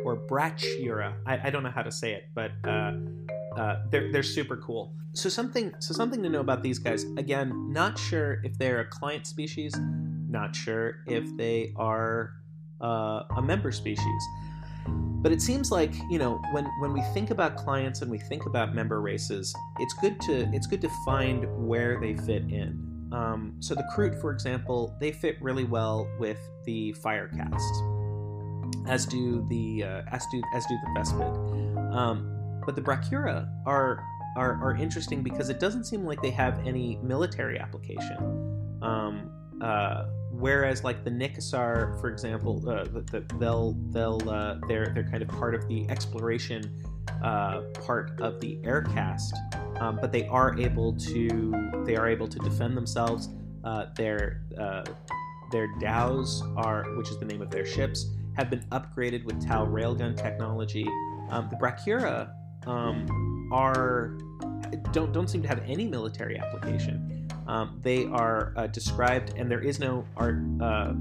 or 0.04 0.18
Brachyura. 0.18 1.16
I, 1.26 1.48
I 1.48 1.50
don't 1.50 1.64
know 1.64 1.72
how 1.72 1.84
to 1.84 1.92
say 1.92 2.14
it, 2.14 2.30
but 2.34 2.52
uh, 2.64 2.94
uh, 3.58 3.84
they're 3.90 4.12
they're 4.12 4.24
super 4.24 4.58
cool. 4.58 4.94
So 5.14 5.30
something 5.30 5.74
so 5.80 5.94
something 5.94 6.22
to 6.24 6.30
know 6.30 6.42
about 6.42 6.64
these 6.64 6.80
guys. 6.80 7.04
Again, 7.18 7.72
not 7.72 7.98
sure 7.98 8.42
if 8.44 8.58
they're 8.58 8.82
a 8.82 8.86
client 8.86 9.28
species. 9.28 9.76
Not 10.30 10.56
sure 10.56 10.98
if 11.08 11.26
they 11.38 11.74
are 11.78 12.34
uh, 12.82 13.24
a 13.38 13.42
member 13.42 13.72
species. 13.72 14.24
But 14.88 15.32
it 15.32 15.42
seems 15.42 15.72
like 15.72 15.94
you 16.10 16.20
know 16.20 16.42
when 16.52 16.66
when 16.80 16.94
we 16.94 17.02
think 17.14 17.32
about 17.32 17.56
clients 17.56 18.02
and 18.02 18.12
we 18.12 18.20
think 18.20 18.46
about 18.46 18.76
member 18.76 19.02
races, 19.02 19.56
it's 19.80 19.94
good 19.94 20.20
to 20.22 20.50
it's 20.54 20.68
good 20.68 20.82
to 20.82 20.90
find 21.06 21.46
where 21.68 22.00
they 22.00 22.16
fit 22.16 22.44
in. 22.44 22.96
Um, 23.12 23.56
so 23.60 23.76
the 23.76 23.84
Kroot, 23.96 24.20
for 24.20 24.32
example, 24.32 24.96
they 25.00 25.12
fit 25.12 25.42
really 25.42 25.64
well 25.64 26.08
with 26.20 26.38
the 26.66 26.94
Firecast, 27.04 27.95
as 28.88 29.06
do 29.06 29.46
the 29.50 29.84
uh, 29.84 30.02
as 30.12 30.26
do 30.32 30.42
as 30.54 30.66
do 30.66 30.76
the 30.86 30.92
Vespid. 31.00 31.94
Um, 31.94 32.32
but 32.66 32.76
the 32.76 32.82
Brachyura 32.82 33.50
are, 33.66 34.04
are 34.36 34.54
are 34.62 34.76
interesting 34.76 35.24
because 35.24 35.50
it 35.50 35.60
doesn't 35.60 35.86
seem 35.86 36.06
like 36.06 36.22
they 36.22 36.32
have 36.32 36.66
any 36.66 36.98
military 37.04 37.60
application. 37.60 38.18
Um, 38.82 39.32
uh, 39.62 40.06
whereas 40.32 40.84
like 40.84 41.04
the 41.04 41.12
Nicassar, 41.12 42.00
for 42.02 42.10
example, 42.10 42.64
uh, 42.70 42.84
the, 42.84 43.02
the, 43.02 43.36
they'll 43.40 43.74
they'll 43.92 44.30
uh, 44.30 44.58
they're 44.68 44.92
they're 44.94 45.10
kind 45.10 45.22
of 45.22 45.30
part 45.30 45.56
of 45.56 45.68
the 45.68 45.90
exploration 45.90 46.84
uh, 47.24 47.62
part 47.86 48.20
of 48.20 48.40
the 48.42 48.58
aircast, 48.64 49.34
um, 49.80 49.98
but 50.02 50.12
they 50.12 50.28
are 50.28 50.58
able 50.60 50.94
to 50.94 51.84
they 51.86 51.96
are 51.96 52.08
able 52.08 52.28
to 52.28 52.40
defend 52.40 52.76
themselves. 52.76 53.30
Uh, 53.64 53.88
their 53.96 54.44
uh, 54.60 54.84
their 55.52 55.68
dhows 55.80 56.44
are, 56.58 56.84
which 56.98 57.10
is 57.10 57.18
the 57.18 57.26
name 57.26 57.42
of 57.42 57.50
their 57.50 57.66
ships, 57.66 58.08
have 58.38 58.50
been 58.50 58.66
upgraded 58.72 59.24
with 59.26 59.46
Tau 59.46 59.66
railgun 59.66 60.16
technology. 60.16 60.88
Um, 61.30 61.50
the 61.50 61.56
Brachyura 61.56 62.32
um, 62.68 63.50
are 63.52 64.18
don't 64.92 65.12
don't 65.14 65.30
seem 65.30 65.42
to 65.42 65.48
have 65.48 65.62
any 65.66 65.88
military 65.88 66.38
application 66.38 67.30
Um, 67.48 67.80
they 67.84 68.06
are 68.06 68.54
uh, 68.58 68.68
described, 68.68 69.34
and 69.38 69.50
there 69.52 69.62
is 69.62 69.80
no 69.80 70.04
art 70.18 70.40
uh, 70.62 70.94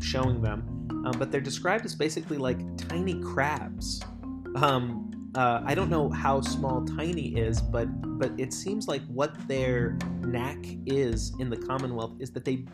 showing 0.00 0.42
them, 0.42 0.88
um, 1.06 1.12
but 1.18 1.30
they're 1.30 1.40
described 1.40 1.84
as 1.84 1.94
basically 1.94 2.36
like 2.36 2.58
tiny 2.76 3.20
crabs. 3.22 4.02
Um, 4.56 5.10
uh, 5.36 5.62
I 5.64 5.74
don't 5.74 5.90
know 5.90 6.10
how 6.10 6.40
small 6.40 6.84
tiny 6.84 7.36
is, 7.36 7.60
but 7.60 7.86
but 8.18 8.32
it 8.38 8.52
seems 8.52 8.88
like 8.88 9.02
what 9.06 9.36
their 9.48 9.98
knack 10.20 10.58
is 10.86 11.32
in 11.38 11.50
the 11.50 11.56
Commonwealth 11.56 12.14
is 12.18 12.30
that 12.32 12.44
they 12.44 12.64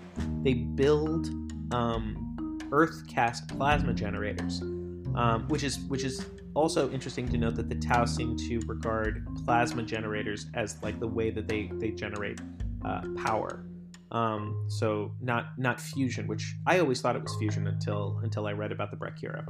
they 0.43 0.55
build 0.55 1.29
um, 1.73 2.30
Earth 2.73 3.07
caste 3.09 3.49
plasma 3.49 3.93
generators, 3.93 4.61
um, 4.61 5.47
which 5.49 5.65
is 5.65 5.79
which 5.89 6.05
is 6.05 6.25
also 6.55 6.91
interesting 6.91 7.29
to 7.29 7.39
note 7.39 7.57
that 7.57 7.69
the 7.69 7.75
Tau 7.75 8.05
seem 8.05 8.37
to 8.37 8.61
regard 8.67 9.27
plasma 9.45 9.83
generators 9.83 10.47
as 10.55 10.83
like 10.83 10.99
the 11.01 11.07
way 11.07 11.31
that 11.31 11.49
they 11.49 11.71
they 11.75 11.91
generate 11.91 12.41
uh, 12.85 13.03
power. 13.17 13.65
Um, 14.13 14.67
so 14.69 15.13
not 15.21 15.59
not 15.59 15.81
fusion, 15.81 16.27
which 16.27 16.57
I 16.67 16.81
always 16.81 17.01
thought 17.01 17.17
it 17.17 17.23
was 17.23 17.35
fusion 17.37 17.67
until 17.67 18.21
until 18.23 18.47
I 18.47 18.53
read 18.53 18.73
about 18.73 18.91
the 18.91 18.97
Brachyura. 18.97 19.45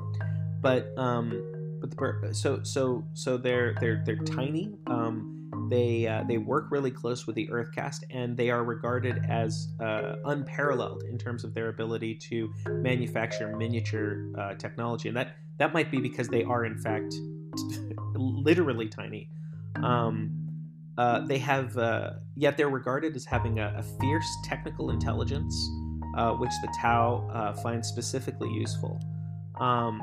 But 0.61 0.97
um, 0.99 1.79
but 1.81 1.91
the, 1.91 2.35
so 2.35 2.63
so 2.63 3.05
so 3.15 3.37
they're 3.37 3.75
they're 3.81 4.03
they're 4.05 4.17
tiny. 4.17 4.75
Um, 4.87 5.40
they 5.71 6.07
uh, 6.07 6.25
they 6.27 6.37
work 6.37 6.67
really 6.71 6.91
close 6.91 7.27
with 7.27 7.37
the 7.37 7.51
Earth 7.51 7.73
caste, 7.73 8.05
and 8.11 8.37
they 8.37 8.51
are 8.51 8.65
regarded 8.65 9.25
as 9.29 9.69
uh, 9.81 10.17
unparalleled 10.25 11.05
in 11.05 11.17
terms 11.17 11.45
of 11.45 11.55
their 11.55 11.69
ability 11.69 12.17
to 12.17 12.53
manufacture 12.69 13.57
miniature 13.57 14.27
uh, 14.37 14.55
technology, 14.55 15.09
and 15.09 15.17
that 15.17 15.37
that 15.59 15.73
might 15.73 15.91
be 15.91 15.99
because 15.99 16.29
they 16.29 16.43
are 16.43 16.65
in 16.65 16.77
fact 16.77 17.15
literally 18.15 18.89
tiny. 18.89 19.31
Um, 19.83 20.37
uh, 20.99 21.25
they 21.27 21.39
have 21.39 21.77
uh, 21.79 22.11
yet 22.35 22.57
they're 22.57 22.69
regarded 22.69 23.15
as 23.15 23.25
having 23.25 23.61
a, 23.61 23.73
a 23.79 23.83
fierce 24.01 24.29
technical 24.45 24.91
intelligence, 24.91 25.55
uh, 26.17 26.33
which 26.33 26.53
the 26.63 26.75
Tau 26.81 27.55
finds 27.63 27.89
specifically 27.89 28.51
useful. 28.51 29.01
Um, 29.61 30.03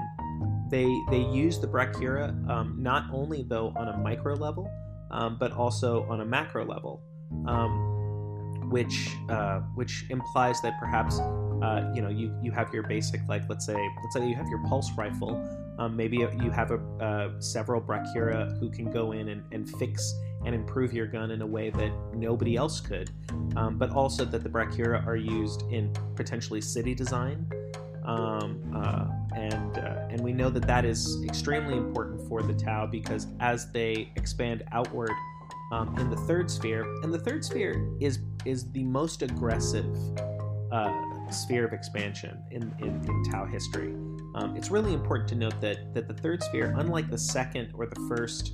they 0.70 0.88
they 1.10 1.22
use 1.22 1.60
the 1.60 1.68
Brachyura 1.68 2.50
um, 2.50 2.78
not 2.80 3.06
only 3.12 3.44
though 3.44 3.74
on 3.76 3.90
a 3.90 3.98
micro 3.98 4.34
level, 4.36 4.72
um, 5.12 5.38
but 5.40 5.52
also 5.52 6.06
on 6.10 6.22
a 6.22 6.26
macro 6.26 6.66
level, 6.66 7.02
um, 7.48 8.70
which 8.70 9.16
uh, 9.30 9.60
which 9.76 10.06
implies 10.10 10.62
that 10.62 10.74
perhaps 10.80 11.20
uh, 11.20 11.92
you 11.96 12.02
know 12.02 12.10
you, 12.10 12.38
you 12.42 12.52
have 12.52 12.74
your 12.74 12.84
basic 12.84 13.22
like 13.28 13.44
let's 13.50 13.66
say 13.66 13.78
let's 14.04 14.16
say 14.16 14.28
you 14.28 14.36
have 14.36 14.48
your 14.48 14.64
pulse 14.68 14.92
rifle, 14.98 15.42
um, 15.80 15.96
maybe 15.96 16.18
you 16.18 16.52
have 16.52 16.72
a, 16.72 16.80
uh, 17.04 17.40
several 17.40 17.82
Brachyura 17.82 18.60
who 18.60 18.70
can 18.70 18.92
go 18.92 19.12
in 19.12 19.30
and, 19.30 19.44
and 19.52 19.70
fix 19.78 20.14
and 20.46 20.54
improve 20.54 20.94
your 20.94 21.08
gun 21.08 21.32
in 21.32 21.42
a 21.42 21.48
way 21.48 21.70
that 21.70 21.92
nobody 22.14 22.56
else 22.56 22.80
could, 22.80 23.10
um, 23.56 23.78
but 23.78 23.92
also 23.92 24.24
that 24.26 24.44
the 24.44 24.50
Brachyura 24.50 25.06
are 25.06 25.16
used 25.16 25.64
in 25.72 25.94
potentially 26.16 26.62
city 26.62 26.96
design. 26.96 27.48
Um, 28.08 28.62
uh, 28.74 29.06
and 29.36 29.78
uh, 29.78 30.08
and 30.10 30.22
we 30.22 30.32
know 30.32 30.50
that 30.50 30.66
that 30.66 30.86
is 30.86 31.22
extremely 31.24 31.76
important 31.76 32.26
for 32.28 32.42
the 32.42 32.54
Tau 32.54 32.88
because 32.88 33.28
as 33.42 33.70
they 33.72 34.12
expand 34.16 34.64
outward 34.72 35.12
um, 35.74 35.96
in 36.00 36.10
the 36.10 36.16
third 36.16 36.50
sphere, 36.50 36.84
and 37.04 37.14
the 37.14 37.20
third 37.20 37.44
sphere 37.44 37.86
is 38.00 38.20
is 38.46 38.72
the 38.72 38.84
most 38.84 39.22
aggressive 39.22 39.94
uh, 40.72 41.30
sphere 41.30 41.66
of 41.66 41.74
expansion 41.74 42.38
in, 42.52 42.74
in, 42.80 43.02
in 43.06 43.24
Tau 43.30 43.46
history. 43.46 43.94
Um, 44.36 44.56
it's 44.56 44.72
really 44.72 44.94
important 44.94 45.28
to 45.30 45.36
note 45.36 45.60
that 45.60 45.94
that 45.94 46.08
the 46.08 46.14
third 46.14 46.42
sphere, 46.42 46.74
unlike 46.78 47.10
the 47.10 47.18
second 47.18 47.72
or 47.74 47.88
the 47.88 48.00
first 48.08 48.54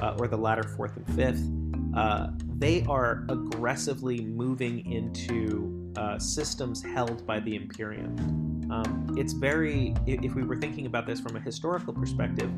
uh, 0.00 0.16
or 0.18 0.26
the 0.26 0.38
latter 0.38 0.62
fourth 0.62 0.96
and 0.96 1.06
fifth, 1.14 1.46
uh, 1.94 2.28
they 2.56 2.82
are 2.88 3.26
aggressively 3.28 4.22
moving 4.22 4.90
into 4.90 5.85
uh, 5.96 6.18
systems 6.18 6.82
held 6.82 7.26
by 7.26 7.40
the 7.40 7.54
Imperium. 7.56 8.16
Um, 8.70 9.14
it's 9.16 9.32
very, 9.32 9.94
if 10.06 10.34
we 10.34 10.42
were 10.42 10.56
thinking 10.56 10.86
about 10.86 11.06
this 11.06 11.20
from 11.20 11.36
a 11.36 11.40
historical 11.40 11.92
perspective, 11.92 12.50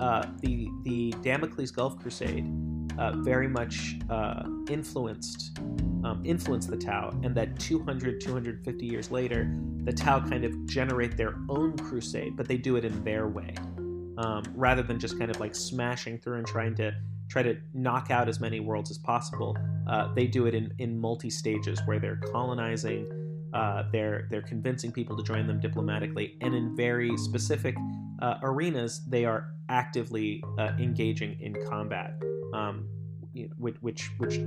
uh, 0.00 0.24
the 0.40 0.68
the 0.82 1.14
Damocles 1.22 1.70
Gulf 1.70 1.98
Crusade 1.98 2.50
uh, 2.98 3.12
very 3.16 3.48
much 3.48 3.96
uh, 4.08 4.44
influenced 4.68 5.58
um, 6.04 6.22
influenced 6.24 6.70
the 6.70 6.76
Tau, 6.76 7.10
and 7.22 7.34
that 7.34 7.58
200 7.58 8.20
250 8.20 8.86
years 8.86 9.10
later, 9.10 9.54
the 9.84 9.92
Tau 9.92 10.20
kind 10.20 10.44
of 10.44 10.66
generate 10.66 11.16
their 11.16 11.36
own 11.50 11.76
crusade, 11.76 12.36
but 12.36 12.48
they 12.48 12.56
do 12.56 12.76
it 12.76 12.84
in 12.84 13.04
their 13.04 13.28
way, 13.28 13.54
um, 14.16 14.42
rather 14.54 14.82
than 14.82 14.98
just 14.98 15.18
kind 15.18 15.30
of 15.30 15.38
like 15.40 15.54
smashing 15.54 16.18
through 16.18 16.38
and 16.38 16.46
trying 16.46 16.74
to 16.76 16.94
try 17.30 17.42
to 17.42 17.56
knock 17.72 18.10
out 18.10 18.28
as 18.28 18.40
many 18.40 18.60
worlds 18.60 18.90
as 18.90 18.98
possible. 18.98 19.56
Uh, 19.88 20.12
they 20.14 20.26
do 20.26 20.46
it 20.46 20.54
in 20.54 20.72
in 20.78 20.98
multi 20.98 21.30
stages 21.30 21.80
where 21.86 21.98
they're 21.98 22.20
colonizing 22.32 23.06
uh, 23.52 23.84
they're 23.90 24.26
they're 24.30 24.42
convincing 24.42 24.92
people 24.92 25.16
to 25.16 25.22
join 25.22 25.46
them 25.46 25.60
diplomatically, 25.60 26.36
and 26.40 26.54
in 26.54 26.76
very 26.76 27.16
specific 27.16 27.74
uh, 28.22 28.34
arenas, 28.42 29.02
they 29.08 29.24
are 29.24 29.52
actively 29.68 30.42
uh, 30.58 30.72
engaging 30.78 31.38
in 31.40 31.56
combat, 31.68 32.14
um, 32.54 32.88
which 33.58 33.76
which 33.80 34.10
which 34.18 34.40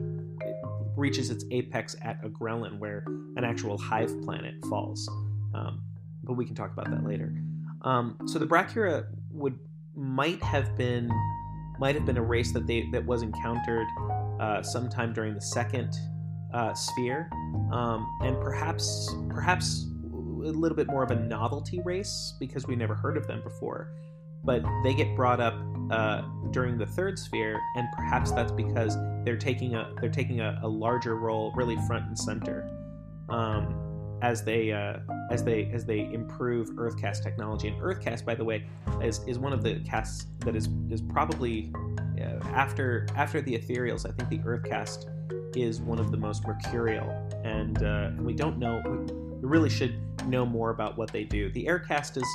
reaches 0.95 1.29
its 1.29 1.43
apex 1.51 1.95
at 2.01 2.21
Agrellan, 2.23 2.79
where 2.79 3.03
an 3.35 3.43
actual 3.43 3.77
hive 3.77 4.13
planet 4.21 4.55
falls. 4.69 5.07
Um, 5.53 5.83
but 6.23 6.33
we 6.33 6.45
can 6.45 6.55
talk 6.55 6.71
about 6.71 6.89
that 6.89 7.03
later. 7.03 7.33
Um, 7.81 8.17
so 8.25 8.39
the 8.39 8.47
Brachyura 8.47 9.07
would 9.31 9.59
might 9.95 10.41
have 10.41 10.77
been 10.77 11.11
might 11.79 11.95
have 11.95 12.05
been 12.05 12.17
a 12.17 12.23
race 12.23 12.51
that 12.51 12.67
they 12.67 12.89
that 12.91 13.05
was 13.05 13.21
encountered 13.21 13.87
uh, 14.39 14.61
sometime 14.61 15.13
during 15.13 15.33
the 15.33 15.41
second 15.41 15.95
uh, 16.53 16.73
sphere, 16.73 17.29
um, 17.71 18.07
and 18.21 18.39
perhaps 18.41 19.13
perhaps 19.29 19.85
a 20.13 20.47
little 20.47 20.75
bit 20.75 20.87
more 20.87 21.03
of 21.03 21.11
a 21.11 21.15
novelty 21.15 21.79
race 21.85 22.33
because 22.39 22.67
we 22.67 22.75
never 22.75 22.95
heard 22.95 23.17
of 23.17 23.27
them 23.27 23.41
before. 23.43 23.93
But 24.43 24.63
they 24.83 24.93
get 24.93 25.15
brought 25.15 25.39
up 25.39 25.55
uh, 25.89 26.23
during 26.51 26.77
the 26.77 26.85
third 26.85 27.17
sphere, 27.17 27.59
and 27.75 27.87
perhaps 27.95 28.31
that's 28.31 28.51
because 28.51 28.97
they're 29.23 29.37
taking 29.37 29.75
a 29.75 29.93
they're 30.01 30.09
taking 30.09 30.41
a, 30.41 30.59
a 30.63 30.67
larger 30.67 31.15
role, 31.15 31.53
really 31.55 31.77
front 31.87 32.05
and 32.05 32.17
center, 32.17 32.69
um, 33.29 33.82
as 34.23 34.41
they 34.41 34.71
uh, 34.71 34.99
as 35.29 35.43
they 35.43 35.69
as 35.73 35.85
they 35.85 36.11
improve 36.11 36.71
Earth 36.77 36.99
caste 36.99 37.21
technology. 37.21 37.67
And 37.67 37.77
Earth 37.81 38.01
caste, 38.01 38.25
by 38.25 38.33
the 38.33 38.43
way, 38.43 38.65
is, 39.01 39.21
is 39.27 39.37
one 39.37 39.53
of 39.53 39.61
the 39.61 39.81
castes 39.81 40.27
that 40.39 40.55
is 40.55 40.69
is 40.89 41.01
probably 41.01 41.71
uh, 42.19 42.43
after 42.53 43.05
after 43.15 43.41
the 43.41 43.57
Ethereals. 43.57 44.09
I 44.09 44.13
think 44.13 44.29
the 44.29 44.49
Earth 44.49 44.63
caste 44.63 45.09
is 45.55 45.81
one 45.81 45.99
of 45.99 46.09
the 46.09 46.17
most 46.17 46.47
mercurial, 46.47 47.07
and, 47.43 47.83
uh, 47.83 48.07
and 48.07 48.25
we 48.25 48.33
don't 48.33 48.57
know. 48.57 48.81
We, 48.85 49.23
really 49.43 49.69
should 49.69 49.99
know 50.25 50.45
more 50.45 50.69
about 50.69 50.97
what 50.97 51.11
they 51.11 51.25
do. 51.25 51.51
The 51.51 51.67
Air 51.67 51.77
caste 51.77 52.15
is 52.15 52.27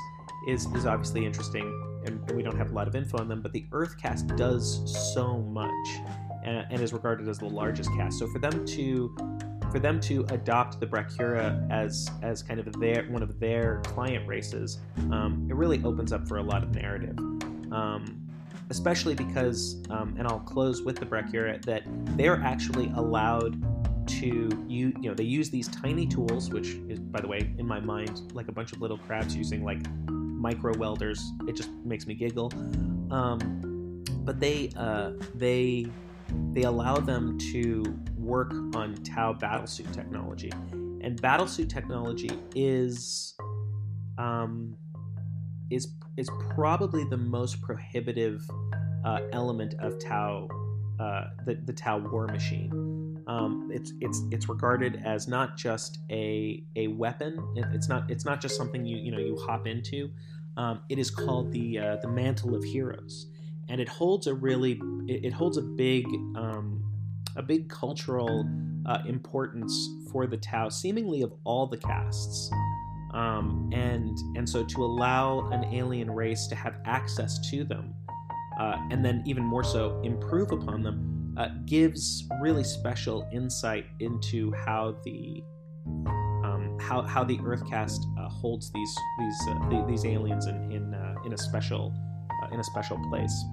is 0.46 0.66
is 0.74 0.84
obviously 0.84 1.24
interesting, 1.24 1.64
and, 2.04 2.20
and 2.28 2.36
we 2.36 2.42
don't 2.42 2.56
have 2.58 2.70
a 2.70 2.74
lot 2.74 2.86
of 2.86 2.94
info 2.94 3.16
on 3.16 3.28
them. 3.28 3.40
But 3.40 3.52
the 3.52 3.64
Earth 3.72 3.96
caste 3.96 4.26
does 4.36 5.14
so 5.14 5.38
much, 5.38 5.88
and 6.44 6.82
is 6.82 6.92
regarded 6.92 7.26
as 7.28 7.38
the 7.38 7.46
largest 7.46 7.88
caste. 7.96 8.18
So 8.18 8.28
for 8.28 8.40
them 8.40 8.66
to 8.66 9.16
for 9.70 9.78
them 9.78 10.00
to 10.00 10.24
adopt 10.30 10.80
the 10.80 10.86
Brachyura 10.86 11.70
as 11.70 12.10
as 12.22 12.42
kind 12.42 12.60
of 12.60 12.72
their 12.80 13.04
one 13.04 13.22
of 13.22 13.38
their 13.38 13.80
client 13.84 14.26
races, 14.26 14.78
um, 15.10 15.46
it 15.50 15.54
really 15.54 15.82
opens 15.84 16.12
up 16.12 16.26
for 16.26 16.38
a 16.38 16.42
lot 16.42 16.62
of 16.62 16.74
narrative. 16.74 17.18
Um, 17.70 18.24
especially 18.70 19.14
because, 19.14 19.82
um, 19.88 20.14
and 20.18 20.26
I'll 20.26 20.40
close 20.40 20.82
with 20.82 20.98
the 20.98 21.06
Brachyura, 21.06 21.62
that 21.64 21.82
they're 22.16 22.40
actually 22.42 22.92
allowed 22.96 23.62
to 24.08 24.64
you 24.66 24.92
you 25.00 25.08
know 25.10 25.14
they 25.14 25.22
use 25.22 25.50
these 25.50 25.68
tiny 25.68 26.06
tools 26.06 26.48
which 26.48 26.68
is 26.88 26.98
by 26.98 27.20
the 27.20 27.28
way 27.28 27.52
in 27.58 27.66
my 27.66 27.78
mind 27.78 28.32
like 28.32 28.48
a 28.48 28.52
bunch 28.52 28.72
of 28.72 28.80
little 28.80 28.96
crabs 28.96 29.36
using 29.36 29.62
like 29.62 29.78
micro 30.08 30.74
welders 30.78 31.30
it 31.46 31.54
just 31.54 31.68
makes 31.84 32.06
me 32.06 32.14
giggle 32.14 32.50
um, 33.10 34.02
but 34.24 34.40
they 34.40 34.70
uh, 34.78 35.12
they 35.34 35.86
they 36.52 36.62
allow 36.62 36.96
them 36.96 37.38
to 37.52 37.82
work 38.16 38.52
on 38.74 38.94
tau 39.04 39.32
battlesuit 39.32 39.92
technology 39.92 40.50
and 41.00 41.20
battlesuit 41.22 41.68
technology 41.68 42.30
is 42.54 43.34
um, 44.18 44.76
is 45.70 45.88
is 46.16 46.28
probably 46.50 47.04
the 47.04 47.16
most 47.16 47.62
prohibitive 47.62 48.48
uh, 49.04 49.20
element 49.32 49.74
of 49.80 49.98
Tau, 49.98 50.48
uh, 50.98 51.24
the 51.46 51.54
the 51.64 51.72
Tau 51.72 51.98
war 51.98 52.26
machine. 52.26 53.22
Um, 53.26 53.70
it's 53.72 53.92
it's 54.00 54.22
it's 54.30 54.48
regarded 54.48 55.02
as 55.04 55.28
not 55.28 55.56
just 55.56 55.98
a 56.10 56.62
a 56.76 56.88
weapon. 56.88 57.38
It, 57.56 57.66
it's 57.72 57.88
not 57.88 58.10
it's 58.10 58.24
not 58.24 58.40
just 58.40 58.56
something 58.56 58.84
you 58.84 58.96
you 58.96 59.12
know 59.12 59.18
you 59.18 59.36
hop 59.36 59.66
into. 59.66 60.10
Um, 60.56 60.80
it 60.88 60.98
is 60.98 61.10
called 61.10 61.52
the 61.52 61.78
uh, 61.78 61.96
the 62.02 62.08
mantle 62.08 62.54
of 62.56 62.64
heroes, 62.64 63.26
and 63.68 63.80
it 63.80 63.88
holds 63.88 64.26
a 64.26 64.34
really 64.34 64.80
it, 65.06 65.32
holds 65.32 65.56
a 65.56 65.62
big 65.62 66.06
um, 66.36 66.82
a 67.36 67.42
big 67.42 67.68
cultural 67.68 68.48
uh, 68.86 68.98
importance 69.06 69.88
for 70.10 70.26
the 70.26 70.36
Tau, 70.36 70.68
seemingly 70.68 71.22
of 71.22 71.32
all 71.44 71.66
the 71.66 71.76
castes. 71.76 72.50
Um, 73.14 73.70
and 73.72 74.16
and 74.36 74.48
so 74.48 74.64
to 74.64 74.84
allow 74.84 75.48
an 75.50 75.64
alien 75.72 76.10
race 76.10 76.46
to 76.48 76.54
have 76.54 76.74
access 76.84 77.38
to 77.50 77.64
them, 77.64 77.94
uh, 78.58 78.76
and 78.90 79.04
then 79.04 79.22
even 79.26 79.44
more 79.44 79.64
so 79.64 80.00
improve 80.02 80.52
upon 80.52 80.82
them, 80.82 81.34
uh, 81.38 81.48
gives 81.64 82.28
really 82.42 82.64
special 82.64 83.28
insight 83.32 83.86
into 84.00 84.52
how 84.52 84.96
the 85.04 85.42
um, 86.44 86.76
how, 86.80 87.02
how 87.02 87.24
the 87.24 87.38
Earth 87.44 87.68
caste 87.68 88.04
uh, 88.18 88.28
holds 88.28 88.70
these 88.72 88.96
these 89.18 89.38
uh, 89.48 89.86
these 89.86 90.04
aliens 90.04 90.46
in 90.46 90.70
in, 90.70 90.94
uh, 90.94 91.14
in 91.24 91.32
a 91.32 91.38
special 91.38 91.94
uh, 92.42 92.54
in 92.54 92.60
a 92.60 92.64
special 92.64 92.98
place. 93.08 93.44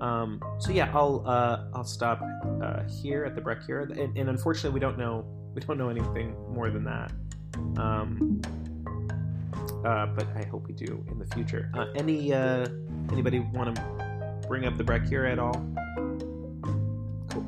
Um, 0.00 0.40
so 0.58 0.70
yeah, 0.70 0.90
I'll 0.94 1.24
uh, 1.26 1.64
I'll 1.74 1.84
stop 1.84 2.22
uh, 2.62 2.82
here 2.84 3.24
at 3.24 3.34
the 3.34 3.40
Brachyura, 3.40 3.90
and, 3.98 4.16
and 4.16 4.28
unfortunately, 4.28 4.70
we 4.70 4.80
don't 4.80 4.98
know 4.98 5.24
we 5.54 5.60
don't 5.60 5.78
know 5.78 5.88
anything 5.88 6.36
more 6.52 6.70
than 6.70 6.84
that. 6.84 7.12
Um, 7.76 8.40
uh, 9.84 10.06
but 10.06 10.26
I 10.36 10.44
hope 10.44 10.66
we 10.66 10.74
do 10.74 11.04
in 11.10 11.18
the 11.18 11.26
future. 11.34 11.70
Uh, 11.74 11.86
any 11.96 12.32
uh, 12.32 12.66
anybody 13.10 13.40
want 13.40 13.74
to 13.74 14.40
bring 14.46 14.66
up 14.66 14.76
the 14.76 14.84
Brachyura 14.84 15.32
at 15.32 15.38
all? 15.38 15.54
Cool. 17.30 17.46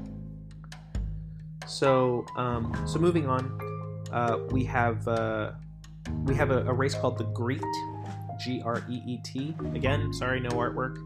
So 1.66 2.24
um, 2.36 2.74
so 2.86 2.98
moving 2.98 3.28
on, 3.28 3.60
uh, 4.12 4.38
we 4.50 4.64
have 4.64 5.06
we 6.24 6.34
have 6.34 6.50
a, 6.50 6.64
a 6.66 6.72
race 6.72 6.94
called 6.94 7.18
the 7.18 7.24
Greet, 7.24 7.62
G 8.40 8.60
R 8.64 8.82
E 8.88 9.02
E 9.06 9.18
T. 9.22 9.54
Again, 9.74 10.12
sorry, 10.12 10.40
no 10.40 10.50
artwork. 10.50 10.98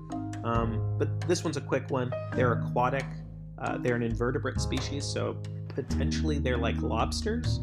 Um, 0.45 0.97
but 0.99 1.21
this 1.27 1.43
one's 1.43 1.57
a 1.57 1.61
quick 1.61 1.91
one. 1.91 2.13
They're 2.35 2.53
aquatic. 2.53 3.07
Uh, 3.59 3.79
they're 3.79 3.97
an 3.97 4.03
invertebrate 4.03 4.61
species, 4.61 5.05
so 5.05 5.39
potentially 5.69 6.39
they're 6.39 6.59
like 6.59 6.77
lobsters. 6.81 7.61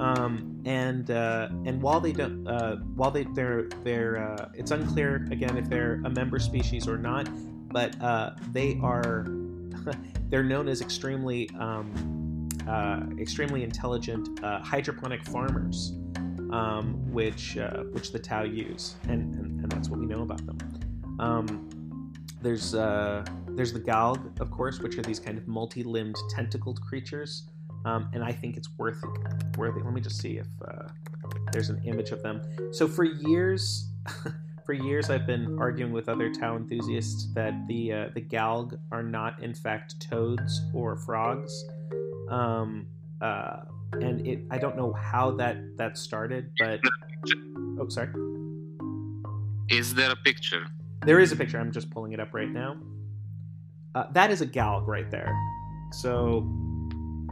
Um, 0.00 0.60
and 0.66 1.10
uh, 1.10 1.48
and 1.64 1.80
while 1.80 2.00
they 2.00 2.12
don't, 2.12 2.46
uh, 2.46 2.76
while 2.96 3.10
they 3.10 3.24
they're 3.24 3.68
they're 3.82 4.18
uh, 4.18 4.50
it's 4.54 4.70
unclear 4.70 5.26
again 5.30 5.56
if 5.56 5.70
they're 5.70 6.02
a 6.04 6.10
member 6.10 6.38
species 6.38 6.86
or 6.86 6.98
not, 6.98 7.28
but 7.72 8.00
uh, 8.02 8.32
they 8.52 8.78
are 8.82 9.26
they're 10.28 10.42
known 10.42 10.68
as 10.68 10.82
extremely 10.82 11.48
um, 11.58 12.48
uh, 12.68 13.00
extremely 13.18 13.62
intelligent 13.62 14.40
hydroponic 14.42 15.24
farmers, 15.24 15.92
um, 16.50 17.00
which 17.10 17.56
which 17.92 18.12
the 18.12 18.18
Tau 18.18 18.42
use, 18.42 18.96
and, 19.04 19.34
and 19.36 19.60
and 19.62 19.72
that's 19.72 19.88
what 19.88 19.98
we 19.98 20.06
know 20.06 20.22
about 20.22 20.44
them. 20.44 20.58
Um, 21.18 21.70
there's 22.46 22.76
uh, 22.76 23.24
there's 23.48 23.72
the 23.72 23.80
Galg, 23.80 24.40
of 24.40 24.52
course, 24.52 24.78
which 24.78 24.96
are 24.98 25.02
these 25.02 25.18
kind 25.18 25.36
of 25.36 25.48
multi-limbed 25.48 26.14
tentacled 26.30 26.80
creatures, 26.80 27.48
um, 27.84 28.08
and 28.12 28.22
I 28.22 28.30
think 28.30 28.56
it's 28.56 28.68
worth 28.78 29.02
worthy. 29.58 29.80
Let 29.82 29.92
me 29.92 30.00
just 30.00 30.20
see 30.20 30.38
if 30.38 30.46
uh, 30.64 30.86
there's 31.50 31.70
an 31.70 31.82
image 31.84 32.10
of 32.10 32.22
them. 32.22 32.40
So 32.70 32.86
for 32.86 33.02
years, 33.02 33.88
for 34.64 34.74
years, 34.74 35.10
I've 35.10 35.26
been 35.26 35.58
arguing 35.58 35.90
with 35.90 36.08
other 36.08 36.32
Tau 36.32 36.56
enthusiasts 36.56 37.26
that 37.34 37.52
the 37.66 37.92
uh, 37.92 38.08
the 38.14 38.22
Galg 38.22 38.78
are 38.92 39.02
not 39.02 39.42
in 39.42 39.52
fact 39.52 39.98
toads 39.98 40.62
or 40.72 40.94
frogs, 40.94 41.64
um, 42.28 42.86
uh, 43.22 43.62
and 43.94 44.24
it 44.24 44.44
I 44.52 44.58
don't 44.58 44.76
know 44.76 44.92
how 44.92 45.32
that 45.32 45.56
that 45.78 45.98
started, 45.98 46.52
but 46.60 46.78
oh 47.80 47.88
sorry. 47.88 48.10
Is 49.68 49.94
there 49.94 50.12
a 50.12 50.16
picture? 50.16 50.68
There 51.04 51.20
is 51.20 51.32
a 51.32 51.36
picture. 51.36 51.58
I'm 51.58 51.72
just 51.72 51.90
pulling 51.90 52.12
it 52.12 52.20
up 52.20 52.32
right 52.32 52.50
now. 52.50 52.76
Uh, 53.94 54.04
that 54.12 54.30
is 54.30 54.40
a 54.40 54.46
galg 54.46 54.86
right 54.86 55.10
there. 55.10 55.34
So, 55.92 56.46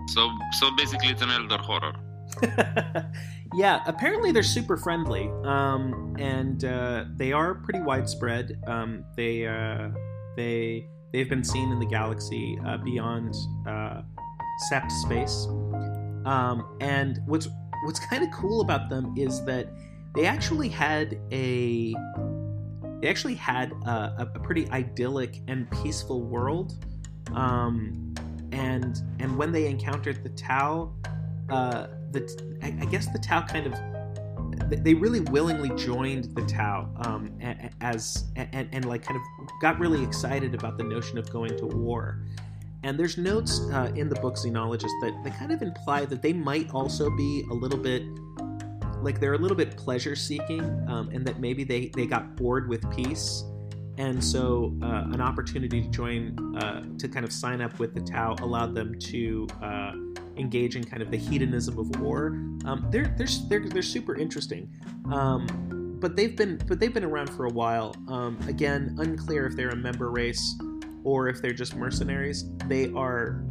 So 0.09 0.31
so 0.59 0.71
basically, 0.77 1.09
it's 1.09 1.23
an 1.23 1.31
elder 1.31 1.59
horror. 1.59 1.95
yeah, 3.55 3.83
apparently 3.87 4.33
they're 4.33 4.43
super 4.43 4.77
friendly, 4.77 5.31
um, 5.45 6.17
and 6.19 6.65
uh, 6.65 7.05
they 7.17 7.33
are 7.33 7.55
pretty 7.55 7.81
widespread. 7.81 8.59
Um, 8.67 9.05
they 9.17 9.47
uh, 9.47 9.91
they 10.37 10.89
they've 11.13 11.29
been 11.29 11.45
seen 11.45 11.71
in 11.71 11.79
the 11.79 11.87
galaxy 11.87 12.59
uh, 12.67 12.79
beyond 12.79 13.35
uh, 13.67 14.03
Sept 14.71 14.91
space. 14.91 15.47
Um, 16.25 16.77
and 16.81 17.21
what's 17.27 17.49
what's 17.85 18.01
kind 18.07 18.23
of 18.23 18.31
cool 18.31 18.61
about 18.63 18.89
them 18.89 19.15
is 19.17 19.45
that 19.45 19.69
they 20.15 20.27
actually 20.27 20.69
had 20.69 21.19
a 21.33 21.95
they 23.05 23.11
actually 23.11 23.35
had 23.35 23.71
a, 23.85 24.29
a 24.35 24.39
pretty 24.39 24.67
idyllic 24.71 25.43
and 25.47 25.71
peaceful 25.83 26.23
world. 26.23 26.83
Um, 27.35 28.15
and 28.51 28.99
and 29.21 29.37
when 29.37 29.53
they 29.53 29.67
encountered 29.67 30.25
the 30.25 30.31
Tau, 30.31 30.91
uh, 31.51 31.89
the 32.13 32.57
I, 32.63 32.87
guess 32.87 33.13
the 33.13 33.19
Tau 33.19 33.43
kind 33.43 33.67
of 33.67 34.83
they 34.83 34.95
really 34.95 35.21
willingly 35.21 35.69
joined 35.77 36.35
the 36.35 36.47
Tau 36.47 36.89
um, 37.05 37.31
as 37.83 38.25
and, 38.37 38.71
and 38.73 38.87
like 38.87 39.03
kind 39.03 39.21
of 39.21 39.51
got 39.61 39.79
really 39.79 40.03
excited 40.03 40.55
about 40.55 40.79
the 40.79 40.85
notion 40.85 41.19
of 41.19 41.31
going 41.31 41.55
to 41.59 41.67
war. 41.67 42.25
And 42.85 42.99
there's 42.99 43.19
notes 43.19 43.61
uh, 43.71 43.93
in 43.95 44.09
the 44.09 44.17
book 44.17 44.37
Xenologist 44.37 44.95
that, 45.03 45.21
that 45.25 45.39
kind 45.39 45.53
of 45.53 45.61
imply 45.61 46.07
that 46.07 46.23
they 46.23 46.33
might 46.33 46.71
also 46.73 47.11
be 47.11 47.45
a 47.51 47.55
little 47.55 47.79
bit 47.79 48.03
like 49.05 49.21
they're 49.21 49.35
a 49.35 49.39
little 49.39 49.57
bit 49.57 49.77
pleasure 49.77 50.17
seeking 50.17 50.63
um, 50.89 51.11
and 51.13 51.27
that 51.27 51.39
maybe 51.39 51.63
they, 51.65 51.91
they 51.95 52.07
got 52.07 52.37
bored 52.37 52.69
with 52.69 52.89
peace. 52.95 53.45
And 53.97 54.23
so 54.23 54.77
uh, 54.83 55.05
an 55.13 55.21
opportunity 55.21 55.83
to 55.83 55.89
join 55.89 56.57
uh, 56.59 56.85
to 56.99 57.09
kind 57.09 57.25
of 57.25 57.33
sign 57.33 57.61
up 57.61 57.79
with 57.79 57.95
the 57.95 58.01
tau 58.01 58.35
allowed 58.41 58.75
them 58.75 58.99
to 58.99 59.47
uh, 59.63 59.93
engage 60.37 60.75
in 60.75 60.83
kind 60.83 61.01
of 61.01 61.11
the 61.13 61.17
hedonism 61.17 61.79
of 61.79 62.01
war. 62.01 62.29
Um, 62.65 62.87
they're, 62.91 63.15
they're, 63.17 63.29
they're, 63.49 63.69
they're 63.69 63.83
super 63.83 64.17
interesting. 64.17 64.69
Um, 65.13 65.47
but 66.01 66.17
they've 66.17 66.37
been 66.37 66.61
but 66.69 66.81
they've 66.81 66.93
been 66.93 67.05
around 67.05 67.31
for 67.31 67.47
a 67.47 67.51
while. 67.51 67.95
Um, 68.09 68.39
again 68.47 68.95
unclear 68.99 69.47
if 69.47 69.57
they're 69.57 69.71
a 69.71 69.77
member 69.77 70.11
race 70.11 70.55
or 71.03 71.29
if 71.29 71.41
they're 71.41 71.55
just 71.55 71.77
mercenaries. 71.77 72.45
They 72.67 72.93
are 72.93 73.43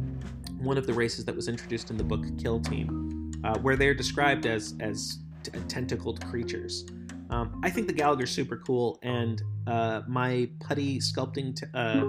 one 0.58 0.78
of 0.78 0.86
the 0.86 0.92
races 0.92 1.24
that 1.24 1.34
was 1.34 1.48
introduced 1.48 1.90
in 1.90 1.96
the 1.96 2.04
book 2.04 2.24
kill 2.38 2.60
team 2.60 3.32
uh, 3.42 3.58
where 3.58 3.76
they're 3.76 3.94
described 3.94 4.46
as 4.46 4.74
as 4.80 5.18
t- 5.44 5.52
tentacled 5.68 6.24
creatures. 6.26 6.84
Um, 7.30 7.60
I 7.64 7.70
think 7.70 7.86
the 7.86 7.92
Galg 7.92 8.22
are 8.22 8.26
super 8.26 8.56
cool, 8.56 8.98
and 9.02 9.42
uh, 9.66 10.02
my 10.06 10.48
putty 10.60 10.98
sculpting 10.98 11.56
t- 11.56 11.66
uh, 11.74 12.04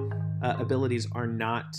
uh, 0.46 0.58
abilities 0.60 1.08
are 1.14 1.28
not 1.28 1.78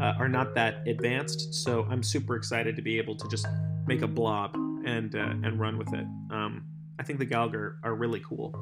uh, 0.00 0.14
are 0.18 0.28
not 0.28 0.54
that 0.54 0.86
advanced. 0.86 1.52
So 1.54 1.86
I'm 1.90 2.02
super 2.02 2.36
excited 2.36 2.76
to 2.76 2.82
be 2.82 2.98
able 2.98 3.16
to 3.16 3.28
just 3.28 3.46
make 3.86 4.02
a 4.02 4.06
blob 4.06 4.54
and 4.84 5.14
uh, 5.14 5.34
and 5.42 5.58
run 5.58 5.78
with 5.78 5.92
it. 5.92 6.06
Um, 6.30 6.64
I 6.98 7.02
think 7.02 7.18
the 7.18 7.26
Galg 7.26 7.54
are, 7.54 7.78
are 7.82 7.94
really 7.94 8.20
cool. 8.20 8.54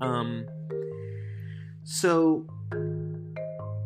Um, 0.00 0.46
so 1.84 2.46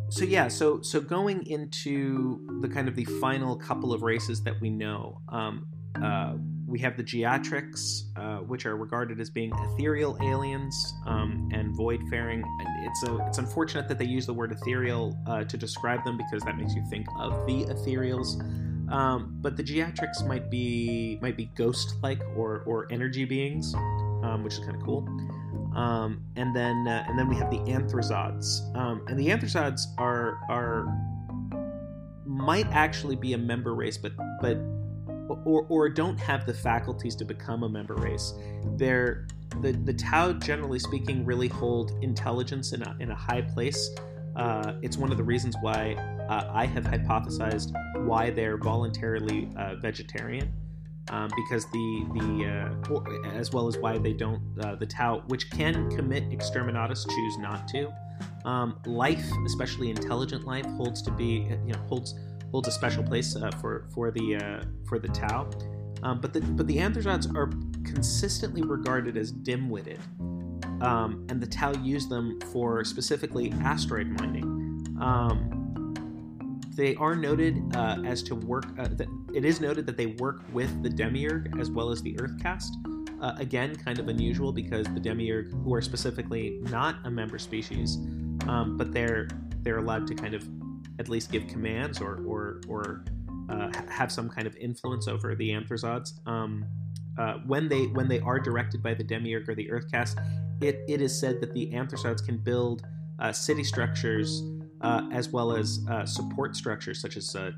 so 0.09 0.25
yeah, 0.25 0.49
so 0.49 0.83
so 0.83 1.01
going 1.01 1.47
into 1.47 2.61
the 2.61 2.69
kind 2.69 2.89
of 2.89 2.97
the 2.97 3.05
final 3.05 3.57
couple 3.57 3.93
of 3.93 4.03
races 4.03 4.43
that 4.43 4.61
we 4.61 4.69
know. 4.69 5.21
Um, 5.29 5.67
uh, 6.03 6.35
we 6.73 6.79
have 6.79 6.97
the 6.97 7.05
Geatrix, 7.05 8.05
uh, 8.17 8.39
which 8.39 8.65
are 8.65 8.77
regarded 8.77 9.21
as 9.21 9.29
being 9.29 9.53
ethereal 9.67 10.17
aliens 10.23 10.95
um, 11.07 11.51
and 11.53 11.77
void-faring. 11.77 12.43
It's 12.85 13.03
a, 13.03 13.19
it's 13.27 13.37
unfortunate 13.37 13.89
that 13.89 13.99
they 13.99 14.07
use 14.07 14.25
the 14.25 14.33
word 14.33 14.53
ethereal 14.53 15.15
uh, 15.27 15.45
to 15.45 15.57
describe 15.59 16.03
them 16.03 16.17
because 16.17 16.43
that 16.45 16.57
makes 16.57 16.75
you 16.75 16.83
think 16.89 17.07
of 17.19 17.47
the 17.47 17.67
ethereals. 17.67 18.41
Um, 18.91 19.37
but 19.43 19.59
the 19.59 19.63
Geatrix 19.63 20.27
might 20.27 20.51
be 20.51 21.19
might 21.21 21.37
be 21.37 21.51
ghost-like 21.57 22.23
or 22.35 22.63
or 22.67 22.91
energy 22.91 23.27
beings, 23.27 23.75
um, 24.25 24.43
which 24.43 24.55
is 24.55 24.61
kind 24.61 24.75
of 24.75 24.83
cool. 24.83 25.07
Um, 25.77 26.25
and 26.37 26.57
then 26.57 26.89
uh, 26.89 27.05
and 27.07 27.19
then 27.19 27.29
we 27.29 27.37
have 27.37 27.51
the 27.51 27.61
Anthrazods, 27.71 28.63
um, 28.75 29.05
and 29.09 29.19
the 29.19 29.31
Anthrazods 29.31 29.89
are 29.99 30.39
are 30.49 30.87
might 32.25 32.67
actually 32.69 33.17
be 33.17 33.35
a 33.35 33.39
member 33.39 33.75
race, 33.75 33.99
but 33.99 34.13
but 34.41 34.59
or, 35.45 35.67
or 35.69 35.89
don't 35.89 36.19
have 36.19 36.47
the 36.47 36.55
faculties 36.55 37.15
to 37.17 37.25
become 37.25 37.63
a 37.63 37.69
member 37.69 37.95
race. 37.95 38.35
They're 38.77 39.27
the, 39.61 39.73
the 39.73 39.93
Tau, 39.93 40.33
generally 40.33 40.79
speaking, 40.79 41.25
really 41.25 41.49
hold 41.49 41.93
intelligence 42.03 42.73
in 42.73 42.83
a, 42.83 42.97
in 43.01 43.11
a 43.11 43.15
high 43.15 43.43
place. 43.43 43.91
Uh, 44.35 44.75
it's 44.81 44.97
one 44.97 45.11
of 45.11 45.19
the 45.19 45.25
reasons 45.25 45.57
why 45.61 45.95
uh, 46.29 46.51
I 46.53 46.67
have 46.67 46.85
hypothesized 46.85 47.73
why 48.07 48.31
they're 48.31 48.57
voluntarily 48.57 49.51
uh, 49.57 49.75
vegetarian, 49.77 50.51
um, 51.11 51.29
because 51.37 51.71
the 51.71 52.07
the 52.15 52.91
uh, 52.91 52.93
or, 52.93 53.37
as 53.37 53.53
well 53.53 53.69
as 53.69 53.77
why 53.77 53.99
they 53.99 54.15
don't 54.15 54.41
uh, 54.61 54.75
the 54.77 54.87
Tau, 54.87 55.23
which 55.29 55.51
can 55.51 55.91
commit 55.91 56.31
exterminatus, 56.31 57.07
choose 57.07 57.39
not 57.39 57.69
to. 57.69 57.93
Um, 58.45 58.79
life, 58.87 59.25
especially 59.47 59.91
intelligent 59.91 60.47
life, 60.47 60.65
holds 60.65 61.03
to 61.03 61.11
be 61.11 61.47
you 61.67 61.75
know 61.75 61.81
holds 61.89 62.15
holds 62.53 62.69
a 62.69 62.71
special 62.71 63.03
place 63.03 63.35
uh, 63.35 63.51
for 63.61 63.87
for 63.93 64.11
the 64.11 64.37
uh, 64.37 64.63
for 64.87 64.99
the 64.99 65.09
Tau. 65.09 65.51
Um, 66.03 66.21
but 66.21 66.33
the 66.33 66.41
but 66.41 66.67
the 66.67 66.79
Anthrazods 66.79 67.27
are 67.35 67.51
consistently 67.85 68.63
regarded 68.63 69.17
as 69.17 69.33
dim-witted, 69.33 69.99
um, 70.81 71.27
and 71.29 71.41
the 71.41 71.47
Tau 71.47 71.73
use 71.83 72.07
them 72.07 72.39
for 72.53 72.85
specifically 72.85 73.53
asteroid 73.65 74.09
mining. 74.09 74.45
Um, 75.01 75.59
they 76.75 76.95
are 76.97 77.15
noted 77.15 77.61
uh, 77.75 77.99
as 78.05 78.23
to 78.25 78.35
work. 78.35 78.67
Uh, 78.79 78.89
that 78.93 79.09
it 79.35 79.45
is 79.45 79.61
noted 79.61 79.87
that 79.87 79.97
they 79.97 80.07
work 80.07 80.43
with 80.53 80.83
the 80.83 80.89
Demiurg 80.89 81.59
as 81.61 81.71
well 81.71 81.91
as 81.91 82.03
the 82.03 82.19
Earth 82.21 82.41
caste. 82.41 82.77
Uh, 83.21 83.35
again, 83.39 83.77
kind 83.77 84.01
of 84.01 84.09
unusual 84.09 84.53
because 84.53 84.85
the 84.87 85.01
Demiurg, 85.01 85.53
who 85.63 85.73
are 85.73 85.81
specifically 85.81 86.59
not 86.63 86.97
a 87.05 87.11
member 87.11 87.39
species, 87.39 87.97
um, 88.49 88.77
but 88.77 88.93
they're 88.93 89.29
they're 89.63 89.79
allowed 89.79 90.09
to 90.09 90.15
kind 90.15 90.35
of 90.35 90.45
at 90.99 91.09
least 91.09 91.31
give 91.31 91.47
commands 91.47 92.01
or 92.01 92.23
or 92.27 92.61
or 92.69 93.05
uh, 93.49 93.71
have 93.89 94.11
some 94.11 94.29
kind 94.29 94.47
of 94.47 94.57
influence 94.57 95.09
over 95.09 95.35
the 95.35 95.53
Anthrazods. 95.53 96.21
Um, 96.27 96.65
uh, 97.19 97.35
when 97.47 97.69
they 97.69 97.87
when 97.87 98.09
they 98.09 98.21
are 98.21 98.39
directed 98.39 98.83
by 98.83 98.95
the 98.95 99.05
Demiurg 99.05 99.49
or 99.49 99.55
the 99.55 99.71
Earth 99.71 99.91
caste, 99.91 100.19
it, 100.61 100.81
it 100.89 101.03
is 101.03 101.19
said 101.19 101.41
that 101.41 101.53
the 101.53 101.75
Anthrazods 101.75 102.23
can 102.23 102.39
build 102.39 102.87
uh, 103.19 103.33
city 103.33 103.65
structures 103.65 104.43
uh, 104.81 105.03
as 105.13 105.29
well 105.29 105.55
as 105.57 105.81
uh, 105.91 106.05
support 106.07 106.57
structures 106.57 107.01
such 107.01 107.17
as 107.17 107.37
uh, 107.37 107.51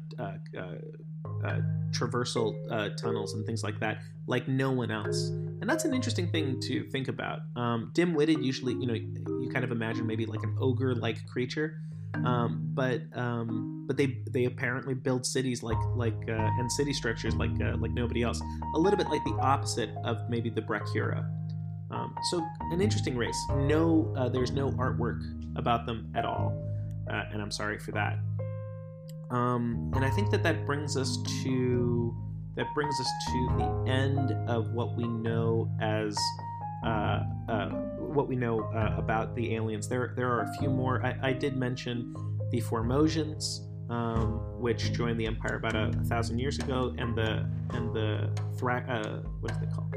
traversal 1.90 2.54
tunnels 2.96 3.34
and 3.34 3.46
things 3.46 3.62
like 3.62 3.78
that, 3.80 3.98
like 4.26 4.48
no 4.48 4.72
one 4.72 4.90
else. 4.90 5.28
And 5.28 5.70
that's 5.70 5.84
an 5.84 5.94
interesting 5.94 6.28
thing 6.30 6.60
to 6.60 6.84
think 6.90 7.08
about. 7.08 7.40
Um, 7.56 7.90
dim-witted, 7.94 8.44
usually, 8.44 8.74
you 8.74 8.86
know, 8.86 8.94
you 8.94 9.48
kind 9.52 9.64
of 9.64 9.70
imagine 9.70 10.06
maybe 10.06 10.26
like 10.26 10.42
an 10.42 10.56
ogre-like 10.60 11.26
creature. 11.26 11.80
Um, 12.24 12.70
but 12.74 13.02
um, 13.14 13.84
but 13.86 13.96
they 13.96 14.18
they 14.30 14.44
apparently 14.44 14.94
build 14.94 15.26
cities 15.26 15.62
like 15.62 15.78
like 15.94 16.14
uh, 16.28 16.32
and 16.58 16.70
city 16.72 16.92
structures 16.92 17.34
like 17.36 17.50
uh, 17.60 17.76
like 17.76 17.92
nobody 17.92 18.22
else. 18.22 18.40
A 18.74 18.78
little 18.78 18.96
bit 18.96 19.08
like 19.08 19.24
the 19.24 19.38
opposite 19.40 19.90
of 20.04 20.18
maybe 20.28 20.50
the 20.50 20.62
Brachyura. 20.62 21.28
Um, 21.90 22.14
so 22.30 22.44
an 22.72 22.80
interesting 22.80 23.16
race. 23.16 23.38
No, 23.56 24.12
uh, 24.16 24.28
there's 24.28 24.50
no 24.50 24.70
artwork 24.72 25.22
about 25.56 25.86
them 25.86 26.12
at 26.14 26.24
all, 26.24 26.52
uh, 27.10 27.24
and 27.32 27.40
I'm 27.40 27.50
sorry 27.50 27.78
for 27.78 27.92
that. 27.92 28.18
Um, 29.30 29.90
and 29.94 30.04
I 30.04 30.10
think 30.10 30.30
that 30.30 30.42
that 30.42 30.66
brings 30.66 30.96
us 30.96 31.18
to 31.42 32.14
that 32.56 32.66
brings 32.74 32.98
us 33.00 33.10
to 33.26 33.48
the 33.58 33.90
end 33.90 34.32
of 34.48 34.70
what 34.72 34.96
we 34.96 35.04
know 35.06 35.70
as 35.80 36.16
what 38.14 38.28
we 38.28 38.36
know 38.36 38.60
uh, 38.60 38.94
about 38.96 39.34
the 39.34 39.54
aliens. 39.54 39.88
There, 39.88 40.12
there 40.16 40.30
are 40.30 40.42
a 40.42 40.52
few 40.58 40.70
more. 40.70 41.04
I, 41.04 41.30
I 41.30 41.32
did 41.32 41.56
mention 41.56 42.14
the 42.50 42.60
Formosians, 42.60 43.60
um, 43.90 44.40
which 44.60 44.92
joined 44.92 45.18
the 45.18 45.26
Empire 45.26 45.56
about 45.56 45.74
a, 45.74 45.88
a, 45.88 46.04
thousand 46.04 46.38
years 46.38 46.58
ago, 46.58 46.94
and 46.96 47.16
the 47.16 47.46
and 47.70 47.92
the 47.94 48.30
Thra- 48.56 48.86
uh, 48.88 49.28
what 49.40 49.52
is 49.52 49.58
it 49.58 49.70
called? 49.72 49.94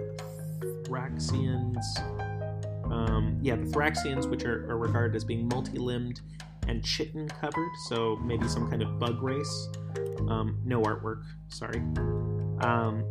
Thraxians. 0.84 1.84
Um, 2.92 3.38
yeah, 3.42 3.56
the 3.56 3.66
Thraxians, 3.66 4.30
which 4.30 4.44
are, 4.44 4.70
are 4.72 4.78
regarded 4.78 5.16
as 5.16 5.24
being 5.24 5.48
multi-limbed 5.48 6.22
and 6.68 6.84
chitin 6.84 7.28
covered, 7.28 7.72
so 7.88 8.18
maybe 8.18 8.48
some 8.48 8.70
kind 8.70 8.82
of 8.82 9.00
bug 9.00 9.22
race. 9.22 9.70
Um, 10.28 10.60
no 10.66 10.82
artwork, 10.82 11.24
sorry. 11.50 11.80
Um, 12.62 13.04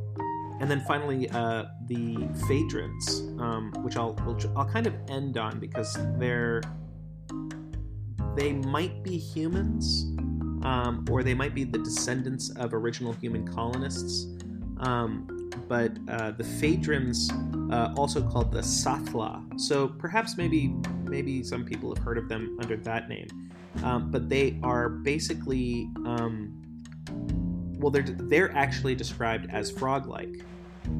and 0.60 0.70
then 0.70 0.80
finally, 0.86 1.28
uh, 1.30 1.64
the 1.86 2.16
Phaedrons, 2.48 3.40
um, 3.40 3.72
which 3.82 3.96
I'll 3.96 4.16
I'll 4.56 4.68
kind 4.68 4.86
of 4.86 4.94
end 5.08 5.36
on 5.36 5.58
because 5.58 5.98
they're 6.18 6.62
they 8.36 8.52
might 8.52 9.02
be 9.02 9.18
humans, 9.18 10.04
um, 10.64 11.04
or 11.10 11.22
they 11.22 11.34
might 11.34 11.54
be 11.54 11.64
the 11.64 11.78
descendants 11.78 12.50
of 12.50 12.74
original 12.74 13.12
human 13.12 13.46
colonists. 13.46 14.26
Um, 14.80 15.50
but 15.68 15.92
uh, 16.08 16.32
the 16.32 16.44
Phaedrons, 16.44 17.30
uh, 17.72 17.92
also 17.96 18.22
called 18.22 18.52
the 18.52 18.60
Sathla, 18.60 19.58
so 19.58 19.88
perhaps 19.88 20.36
maybe 20.36 20.74
maybe 21.04 21.42
some 21.42 21.64
people 21.64 21.94
have 21.94 22.02
heard 22.02 22.18
of 22.18 22.28
them 22.28 22.56
under 22.62 22.76
that 22.78 23.08
name. 23.08 23.28
Um, 23.82 24.10
but 24.10 24.28
they 24.30 24.58
are 24.62 24.88
basically 24.88 25.90
um, 26.06 26.65
well, 27.78 27.90
they're 27.90 28.02
they're 28.02 28.52
actually 28.56 28.94
described 28.94 29.48
as 29.50 29.70
frog-like, 29.70 30.34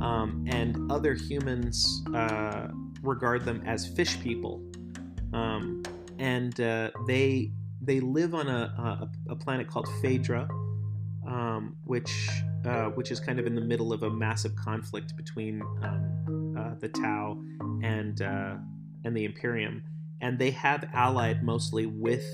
um, 0.00 0.44
and 0.48 0.90
other 0.90 1.14
humans 1.14 2.02
uh, 2.14 2.68
regard 3.02 3.44
them 3.44 3.62
as 3.66 3.86
fish 3.86 4.20
people, 4.20 4.62
um, 5.32 5.82
and 6.18 6.60
uh, 6.60 6.90
they 7.06 7.52
they 7.80 8.00
live 8.00 8.34
on 8.34 8.48
a, 8.48 9.08
a, 9.28 9.32
a 9.32 9.36
planet 9.36 9.68
called 9.68 9.88
Phaedra, 10.02 10.48
um, 11.26 11.76
which 11.84 12.28
uh, 12.64 12.86
which 12.90 13.10
is 13.10 13.20
kind 13.20 13.38
of 13.38 13.46
in 13.46 13.54
the 13.54 13.60
middle 13.60 13.92
of 13.92 14.02
a 14.02 14.10
massive 14.10 14.54
conflict 14.56 15.16
between 15.16 15.62
um, 15.82 16.56
uh, 16.58 16.74
the 16.80 16.88
Tau 16.88 17.40
and 17.82 18.20
uh, 18.22 18.56
and 19.04 19.16
the 19.16 19.24
Imperium, 19.24 19.82
and 20.20 20.38
they 20.38 20.50
have 20.50 20.88
allied 20.92 21.42
mostly 21.42 21.86
with 21.86 22.26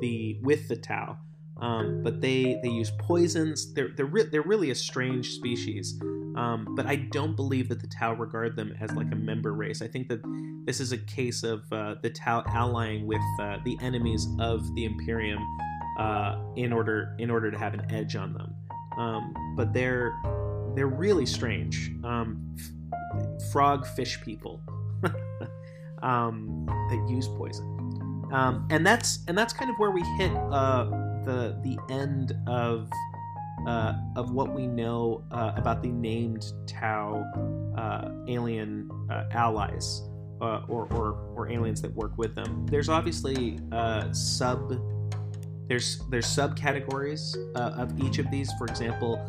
the 0.00 0.38
with 0.42 0.68
the 0.68 0.76
Tau. 0.76 1.18
Um, 1.58 2.02
but 2.02 2.20
they 2.20 2.58
they 2.62 2.68
use 2.68 2.90
poisons. 2.98 3.72
They're 3.74 3.90
they're 3.96 4.06
re- 4.06 4.28
they're 4.30 4.42
really 4.42 4.70
a 4.70 4.74
strange 4.74 5.30
species. 5.32 6.00
Um, 6.34 6.66
but 6.70 6.86
I 6.86 6.96
don't 6.96 7.36
believe 7.36 7.68
that 7.68 7.80
the 7.80 7.86
Tau 7.86 8.14
regard 8.14 8.56
them 8.56 8.74
as 8.80 8.90
like 8.92 9.12
a 9.12 9.16
member 9.16 9.52
race. 9.52 9.82
I 9.82 9.86
think 9.86 10.08
that 10.08 10.20
this 10.64 10.80
is 10.80 10.92
a 10.92 10.98
case 10.98 11.42
of 11.42 11.70
uh, 11.72 11.96
the 12.02 12.10
Tau 12.10 12.42
allying 12.46 13.06
with 13.06 13.20
uh, 13.40 13.58
the 13.64 13.76
enemies 13.80 14.26
of 14.40 14.74
the 14.74 14.84
Imperium 14.86 15.40
uh, 15.98 16.38
in 16.56 16.72
order 16.72 17.14
in 17.18 17.30
order 17.30 17.50
to 17.50 17.58
have 17.58 17.74
an 17.74 17.84
edge 17.90 18.16
on 18.16 18.32
them. 18.32 18.54
Um, 18.96 19.34
but 19.56 19.72
they're 19.72 20.12
they're 20.74 20.86
really 20.86 21.26
strange. 21.26 21.90
Um, 22.02 22.56
f- 22.58 23.52
frog 23.52 23.86
fish 23.86 24.20
people 24.22 24.60
um, 26.02 26.64
that 26.66 27.06
use 27.08 27.28
poison. 27.28 27.68
Um, 28.32 28.66
and 28.70 28.86
that's 28.86 29.20
and 29.28 29.36
that's 29.36 29.52
kind 29.52 29.70
of 29.70 29.76
where 29.76 29.90
we 29.90 30.02
hit 30.18 30.32
uh, 30.34 30.86
the 31.24 31.58
the 31.62 31.78
end 31.92 32.36
of 32.46 32.90
uh, 33.66 33.94
of 34.16 34.32
what 34.32 34.52
we 34.52 34.66
know 34.66 35.22
uh, 35.30 35.52
about 35.56 35.82
the 35.82 35.88
named 35.88 36.52
Tau 36.66 37.24
uh, 37.76 38.10
alien 38.28 38.90
uh, 39.10 39.24
allies 39.30 40.02
uh, 40.40 40.62
or, 40.68 40.92
or 40.92 41.12
or 41.36 41.48
aliens 41.50 41.80
that 41.82 41.94
work 41.94 42.18
with 42.18 42.34
them. 42.34 42.66
There's 42.66 42.88
obviously 42.88 43.58
sub 44.12 44.80
there's 45.68 46.02
there's 46.10 46.26
subcategories 46.26 47.36
of 47.54 47.98
each 48.00 48.18
of 48.18 48.30
these. 48.30 48.52
For 48.58 48.66
example, 48.66 49.20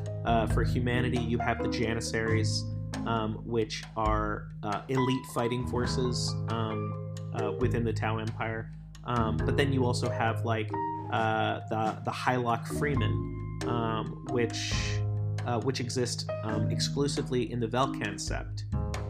for 0.54 0.64
humanity, 0.64 1.20
you 1.20 1.38
have 1.38 1.62
the 1.62 1.70
Janissaries, 1.70 2.64
um, 3.06 3.36
which 3.46 3.84
are 3.96 4.48
elite 4.90 5.26
fighting 5.34 5.68
forces 5.68 6.34
um, 6.50 7.14
within 7.60 7.84
the 7.84 7.94
Tau 7.94 8.18
Empire. 8.18 8.72
Um, 9.06 9.38
but 9.38 9.58
then 9.58 9.74
you 9.74 9.86
also 9.86 10.10
have 10.10 10.46
like 10.46 10.72
uh, 11.14 11.62
the 11.70 12.02
the 12.04 12.12
Hylock 12.12 12.68
Freeman, 12.80 13.60
um, 13.68 14.26
which 14.32 14.74
uh, 15.46 15.60
which 15.62 15.80
exist 15.80 16.30
um, 16.44 16.70
exclusively 16.72 17.52
in 17.52 17.60
the 17.60 17.68
Velcan 17.68 18.16
Sept, 18.16 18.64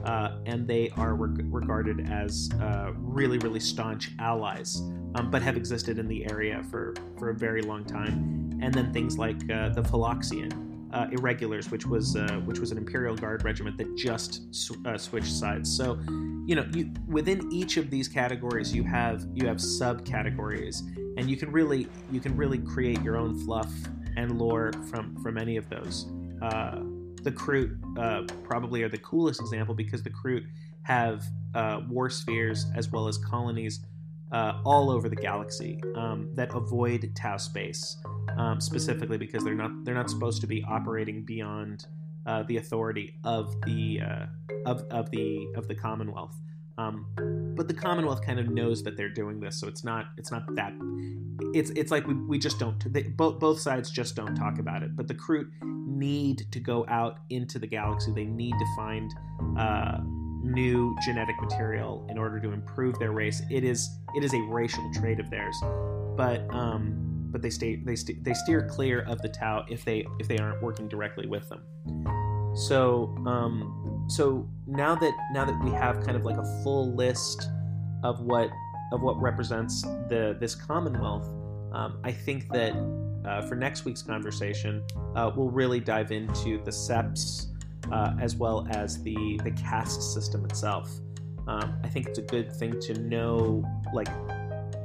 uh, 0.06 0.38
and 0.46 0.68
they 0.68 0.92
are 0.98 1.16
reg- 1.16 1.48
regarded 1.52 2.10
as 2.12 2.50
uh, 2.62 2.92
really 2.98 3.38
really 3.40 3.60
staunch 3.60 4.12
allies, 4.20 4.82
um, 5.16 5.32
but 5.32 5.42
have 5.42 5.56
existed 5.56 5.98
in 5.98 6.08
the 6.08 6.30
area 6.30 6.62
for 6.70 6.94
for 7.18 7.30
a 7.30 7.34
very 7.36 7.62
long 7.62 7.86
time. 7.86 8.42
And 8.62 8.74
then 8.74 8.94
things 8.94 9.18
like 9.18 9.38
uh, 9.50 9.70
the 9.70 9.82
Philoxian. 9.82 10.73
Uh, 10.94 11.08
irregulars, 11.12 11.72
which 11.72 11.88
was 11.88 12.16
which 12.46 12.60
was 12.60 12.72
an 12.72 12.78
Imperial 12.78 13.16
Guard 13.16 13.44
regiment 13.44 13.80
that 13.80 13.98
just 13.98 14.54
sw- 14.54 14.78
switched 14.98 15.34
sides. 15.34 15.76
So, 15.76 15.98
you 16.46 16.56
know, 16.56 16.68
you, 16.72 16.92
within 17.08 17.52
each 17.52 17.78
of 17.78 17.90
these 17.90 18.08
categories, 18.08 18.76
you 18.76 18.84
have 18.84 19.26
you 19.34 19.48
have 19.48 19.58
subcategories, 19.58 20.82
and 21.18 21.28
you 21.32 21.36
can 21.36 21.52
really 21.52 21.88
you 22.12 22.20
can 22.20 22.38
really 22.38 22.60
create 22.60 23.02
your 23.02 23.18
own 23.18 23.34
fluff 23.44 23.72
and 24.18 24.38
lore 24.38 24.72
from 24.90 25.16
from 25.24 25.38
any 25.38 25.58
of 25.58 25.68
those. 25.70 26.06
Uh, 26.42 26.82
the 27.24 27.32
Kroot 27.32 27.72
uh, 27.98 28.32
probably 28.44 28.84
are 28.84 28.90
the 28.90 28.98
coolest 28.98 29.40
example 29.40 29.74
because 29.74 30.04
the 30.04 30.10
Kroot 30.10 30.46
have 30.84 31.26
uh, 31.56 31.82
war 31.88 32.10
spheres 32.10 32.66
as 32.76 32.92
well 32.92 33.08
as 33.08 33.18
colonies 33.18 33.80
uh, 34.32 34.62
all 34.66 34.90
over 34.90 35.08
the 35.08 35.16
galaxy 35.16 35.82
um, 35.96 36.30
that 36.36 36.54
avoid 36.54 37.12
Tau 37.16 37.38
space, 37.38 37.98
um, 38.38 38.62
specifically 38.62 39.18
because 39.18 39.44
they're 39.44 39.56
not 39.56 39.72
they're 39.84 39.94
not 39.94 40.10
supposed 40.10 40.42
to 40.42 40.48
be 40.48 40.64
operating 40.68 41.24
beyond 41.24 41.86
uh, 42.26 42.44
the 42.44 42.58
authority 42.58 43.16
of 43.24 43.60
the 43.62 44.00
uh, 44.02 44.26
of, 44.66 44.84
of 44.92 45.10
the 45.12 45.48
of 45.56 45.68
the 45.68 45.76
Commonwealth. 45.76 46.36
Um, 46.78 47.06
but 47.56 47.68
the 47.68 47.74
Commonwealth 47.74 48.26
kind 48.26 48.40
of 48.40 48.50
knows 48.50 48.84
that 48.84 48.98
they're 48.98 49.14
doing 49.14 49.40
this, 49.40 49.60
so 49.60 49.68
it's 49.68 49.84
not 49.84 50.06
it's 50.18 50.32
not 50.32 50.44
that 50.56 50.74
it's 51.54 51.70
it's 51.72 51.92
like 51.92 52.08
we, 52.08 52.14
we 52.14 52.40
just 52.40 52.60
don't 52.60 52.92
they, 52.92 53.04
both 53.04 53.40
both 53.40 53.60
sides 53.60 53.92
just 53.92 54.16
don't 54.16 54.36
talk 54.36 54.60
about 54.60 54.84
it. 54.84 54.96
But 54.96 55.08
the 55.08 55.16
Kroot 55.16 55.48
need 55.62 56.52
to 56.52 56.60
go 56.60 56.86
out 56.88 57.20
into 57.30 57.60
the 57.60 57.68
galaxy. 57.68 58.12
They 58.12 58.26
need 58.26 58.54
to 58.54 58.66
find 58.76 59.14
uh, 59.58 60.00
new 60.44 60.96
genetic 61.06 61.40
material 61.42 62.06
in 62.10 62.18
order 62.18 62.40
to 62.40 62.52
improve 62.52 62.98
their 63.00 63.12
race. 63.12 63.42
It 63.50 63.64
is 63.64 64.00
it 64.16 64.24
is 64.24 64.34
a 64.34 64.42
racial 64.42 64.90
trait 64.94 65.20
of 65.20 65.30
theirs, 65.30 65.56
but 66.16 66.48
um, 66.54 67.13
but 67.34 67.42
they 67.42 67.50
stay 67.50 67.76
they 67.76 67.96
st- 67.98 68.24
they 68.24 68.34
steer 68.34 68.66
clear 68.70 69.02
of 69.02 69.22
the 69.22 69.28
Tau 69.28 69.66
if 69.70 69.84
they 69.84 70.06
if 70.20 70.28
they 70.30 70.38
aren't 70.38 70.62
working 70.62 70.88
directly 70.88 71.28
with 71.28 71.50
them. 71.50 71.64
So 72.56 73.14
um, 73.26 74.06
so 74.08 74.48
now 74.68 74.96
that 74.96 75.14
now 75.34 75.44
that 75.44 75.62
we 75.62 75.72
have 75.72 76.06
kind 76.06 76.16
of 76.16 76.24
like 76.24 76.38
a 76.38 76.64
full 76.64 76.96
list 76.96 77.50
of 78.04 78.22
what 78.22 78.50
of 78.94 79.02
what 79.02 79.20
represents 79.20 79.82
the 79.82 80.38
this 80.40 80.56
Commonwealth, 80.56 81.28
um, 81.74 82.00
I 82.04 82.12
think 82.12 82.48
that 82.54 82.74
uh, 83.26 83.42
for 83.42 83.56
next 83.56 83.84
week's 83.84 84.04
conversation, 84.04 84.84
uh, 85.16 85.32
we'll 85.36 85.50
really 85.50 85.80
dive 85.80 86.12
into 86.12 86.64
the 86.64 86.72
septs 86.72 87.48
uh, 87.92 88.14
as 88.22 88.36
well 88.36 88.68
as 88.70 89.02
the 89.02 89.40
the 89.44 89.52
caste 89.52 90.14
system 90.14 90.46
itself. 90.46 90.92
Um, 91.48 91.78
I 91.84 91.90
think 91.90 92.08
it's 92.08 92.20
a 92.20 92.24
good 92.24 92.52
thing 92.54 92.80
to 92.82 92.94
know, 92.94 93.66
like 93.94 94.08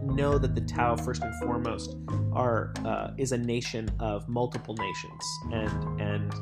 know 0.03 0.39
that 0.39 0.55
the 0.55 0.61
Tau, 0.61 0.97
first 0.97 1.23
and 1.23 1.35
foremost, 1.43 1.97
are 2.33 2.73
uh, 2.85 3.11
is 3.17 3.33
a 3.33 3.39
nation 3.39 3.89
of 3.99 4.29
multiple 4.29 4.75
nations, 4.75 5.25
and 5.53 6.01
and 6.01 6.33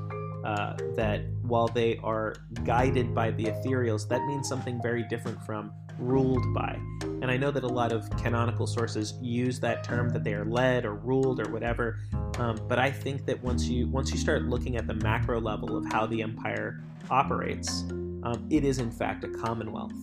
uh, 0.45 0.77
that 0.95 1.23
while 1.43 1.69
they 1.69 1.99
are 2.05 2.37
guided 2.65 3.15
by 3.15 3.31
the 3.33 3.45
ethereals, 3.45 4.09
that 4.09 4.25
means 4.27 4.49
something 4.49 4.81
very 4.81 5.03
different 5.05 5.43
from 5.43 5.73
ruled 5.99 6.55
by. 6.55 6.79
And 7.03 7.31
I 7.31 7.37
know 7.37 7.51
that 7.51 7.65
a 7.65 7.69
lot 7.69 7.93
of 7.93 8.09
canonical 8.23 8.67
sources 8.67 9.15
use 9.21 9.59
that 9.61 9.83
term 9.83 10.11
that 10.11 10.23
they 10.23 10.35
are 10.35 10.45
led 10.45 10.85
or 10.85 10.95
ruled 10.95 11.41
or 11.41 11.51
whatever. 11.51 11.99
Um, 12.39 12.59
but 12.69 12.79
I 12.79 12.91
think 12.91 13.25
that 13.27 13.43
once 13.43 13.67
you 13.67 13.89
once 13.89 14.13
you 14.13 14.19
start 14.19 14.43
looking 14.43 14.77
at 14.77 14.87
the 14.87 14.95
macro 14.95 15.41
level 15.41 15.77
of 15.77 15.85
how 15.91 16.07
the 16.07 16.23
empire 16.23 16.83
operates, 17.11 17.83
um, 18.23 18.47
it 18.51 18.65
is 18.65 18.79
in 18.79 18.91
fact 18.91 19.25
a 19.25 19.29
commonwealth, 19.29 19.95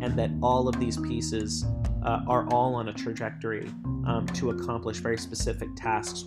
and 0.00 0.18
that 0.18 0.30
all 0.42 0.68
of 0.68 0.78
these 0.80 0.98
pieces 0.98 1.64
uh, 2.06 2.20
are 2.26 2.48
all 2.50 2.74
on 2.74 2.88
a 2.88 2.92
trajectory 2.92 3.68
um, 4.06 4.26
to 4.34 4.50
accomplish 4.50 4.98
very 4.98 5.18
specific 5.18 5.68
tasks, 5.74 6.24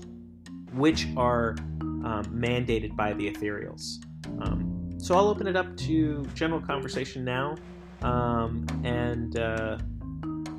which 0.73 1.07
are 1.15 1.55
um, 1.79 2.25
mandated 2.33 2.95
by 2.95 3.13
the 3.13 3.31
ethereals. 3.31 4.03
Um, 4.41 4.93
so 4.97 5.15
I'll 5.15 5.29
open 5.29 5.47
it 5.47 5.55
up 5.55 5.75
to 5.77 6.25
general 6.35 6.59
conversation 6.59 7.23
now, 7.23 7.55
um, 8.01 8.65
and 8.83 9.37
uh, 9.37 9.77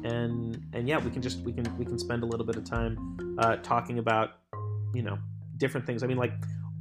and 0.02 0.64
and 0.72 0.88
yeah, 0.88 0.98
we 0.98 1.10
can 1.10 1.20
just 1.20 1.40
we 1.42 1.52
can 1.52 1.76
we 1.76 1.84
can 1.84 1.98
spend 1.98 2.22
a 2.22 2.26
little 2.26 2.46
bit 2.46 2.56
of 2.56 2.64
time 2.64 3.36
uh, 3.38 3.56
talking 3.56 3.98
about 3.98 4.38
you 4.94 5.02
know 5.02 5.18
different 5.58 5.86
things. 5.86 6.02
I 6.02 6.06
mean, 6.06 6.16
like 6.16 6.32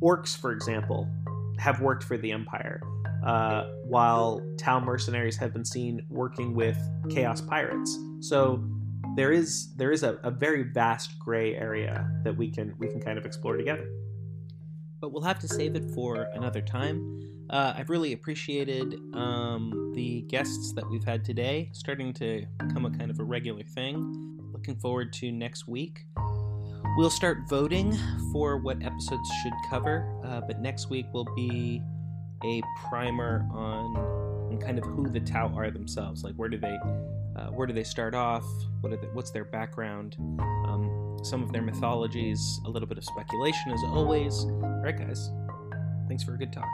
orcs, 0.01 0.35
for 0.35 0.53
example, 0.53 1.09
have 1.57 1.81
worked 1.81 2.03
for 2.03 2.17
the 2.17 2.31
Empire, 2.31 2.81
uh, 3.23 3.65
while 3.83 4.41
Tau 4.57 4.79
mercenaries 4.79 5.37
have 5.37 5.53
been 5.53 5.65
seen 5.65 6.05
working 6.09 6.53
with 6.53 6.77
Chaos 7.09 7.41
pirates. 7.41 7.97
So 8.19 8.63
there 9.15 9.31
is 9.31 9.75
there 9.75 9.91
is 9.91 10.03
a, 10.03 10.19
a 10.23 10.31
very 10.31 10.63
vast 10.63 11.17
gray 11.19 11.55
area 11.55 12.09
that 12.23 12.35
we 12.35 12.49
can 12.51 12.75
we 12.77 12.87
can 12.87 13.01
kind 13.01 13.17
of 13.17 13.25
explore 13.25 13.57
together 13.57 13.87
but 14.99 15.11
we'll 15.11 15.23
have 15.23 15.39
to 15.39 15.47
save 15.47 15.75
it 15.75 15.89
for 15.91 16.29
another 16.33 16.61
time. 16.61 17.19
Uh, 17.49 17.73
I've 17.75 17.89
really 17.89 18.13
appreciated 18.13 18.95
um, 19.13 19.91
the 19.95 20.21
guests 20.23 20.73
that 20.73 20.87
we've 20.89 21.03
had 21.03 21.25
today, 21.25 21.69
starting 21.73 22.13
to 22.13 22.45
become 22.59 22.85
a 22.85 22.91
kind 22.91 23.09
of 23.09 23.19
a 23.19 23.23
regular 23.23 23.63
thing. 23.63 24.37
Looking 24.53 24.75
forward 24.75 25.13
to 25.13 25.31
next 25.31 25.67
week. 25.67 26.05
We'll 26.97 27.09
start 27.09 27.39
voting 27.49 27.97
for 28.31 28.57
what 28.57 28.83
episodes 28.83 29.29
should 29.41 29.53
cover, 29.69 30.21
uh, 30.25 30.41
but 30.41 30.59
next 30.59 30.89
week 30.89 31.05
will 31.13 31.27
be 31.35 31.81
a 32.43 32.61
primer 32.89 33.47
on, 33.51 34.59
kind 34.59 34.77
of 34.77 34.85
who 34.85 35.09
the 35.09 35.19
Tau 35.19 35.51
are 35.55 35.71
themselves. 35.71 36.23
Like 36.23 36.35
where 36.35 36.49
do 36.49 36.57
they 36.57 36.77
uh, 37.35 37.47
where 37.47 37.67
do 37.67 37.73
they 37.73 37.83
start 37.83 38.15
off? 38.15 38.45
What 38.81 38.99
they, 38.99 39.07
what's 39.13 39.31
their 39.31 39.45
background? 39.45 40.15
Um, 40.19 41.17
some 41.23 41.43
of 41.43 41.51
their 41.51 41.61
mythologies, 41.61 42.59
a 42.65 42.69
little 42.69 42.87
bit 42.87 42.97
of 42.97 43.05
speculation 43.05 43.71
as 43.71 43.81
always. 43.85 44.45
All 44.45 44.81
right, 44.83 44.97
guys. 44.97 45.29
Thanks 46.07 46.23
for 46.23 46.33
a 46.33 46.37
good 46.37 46.51
talk. 46.51 46.67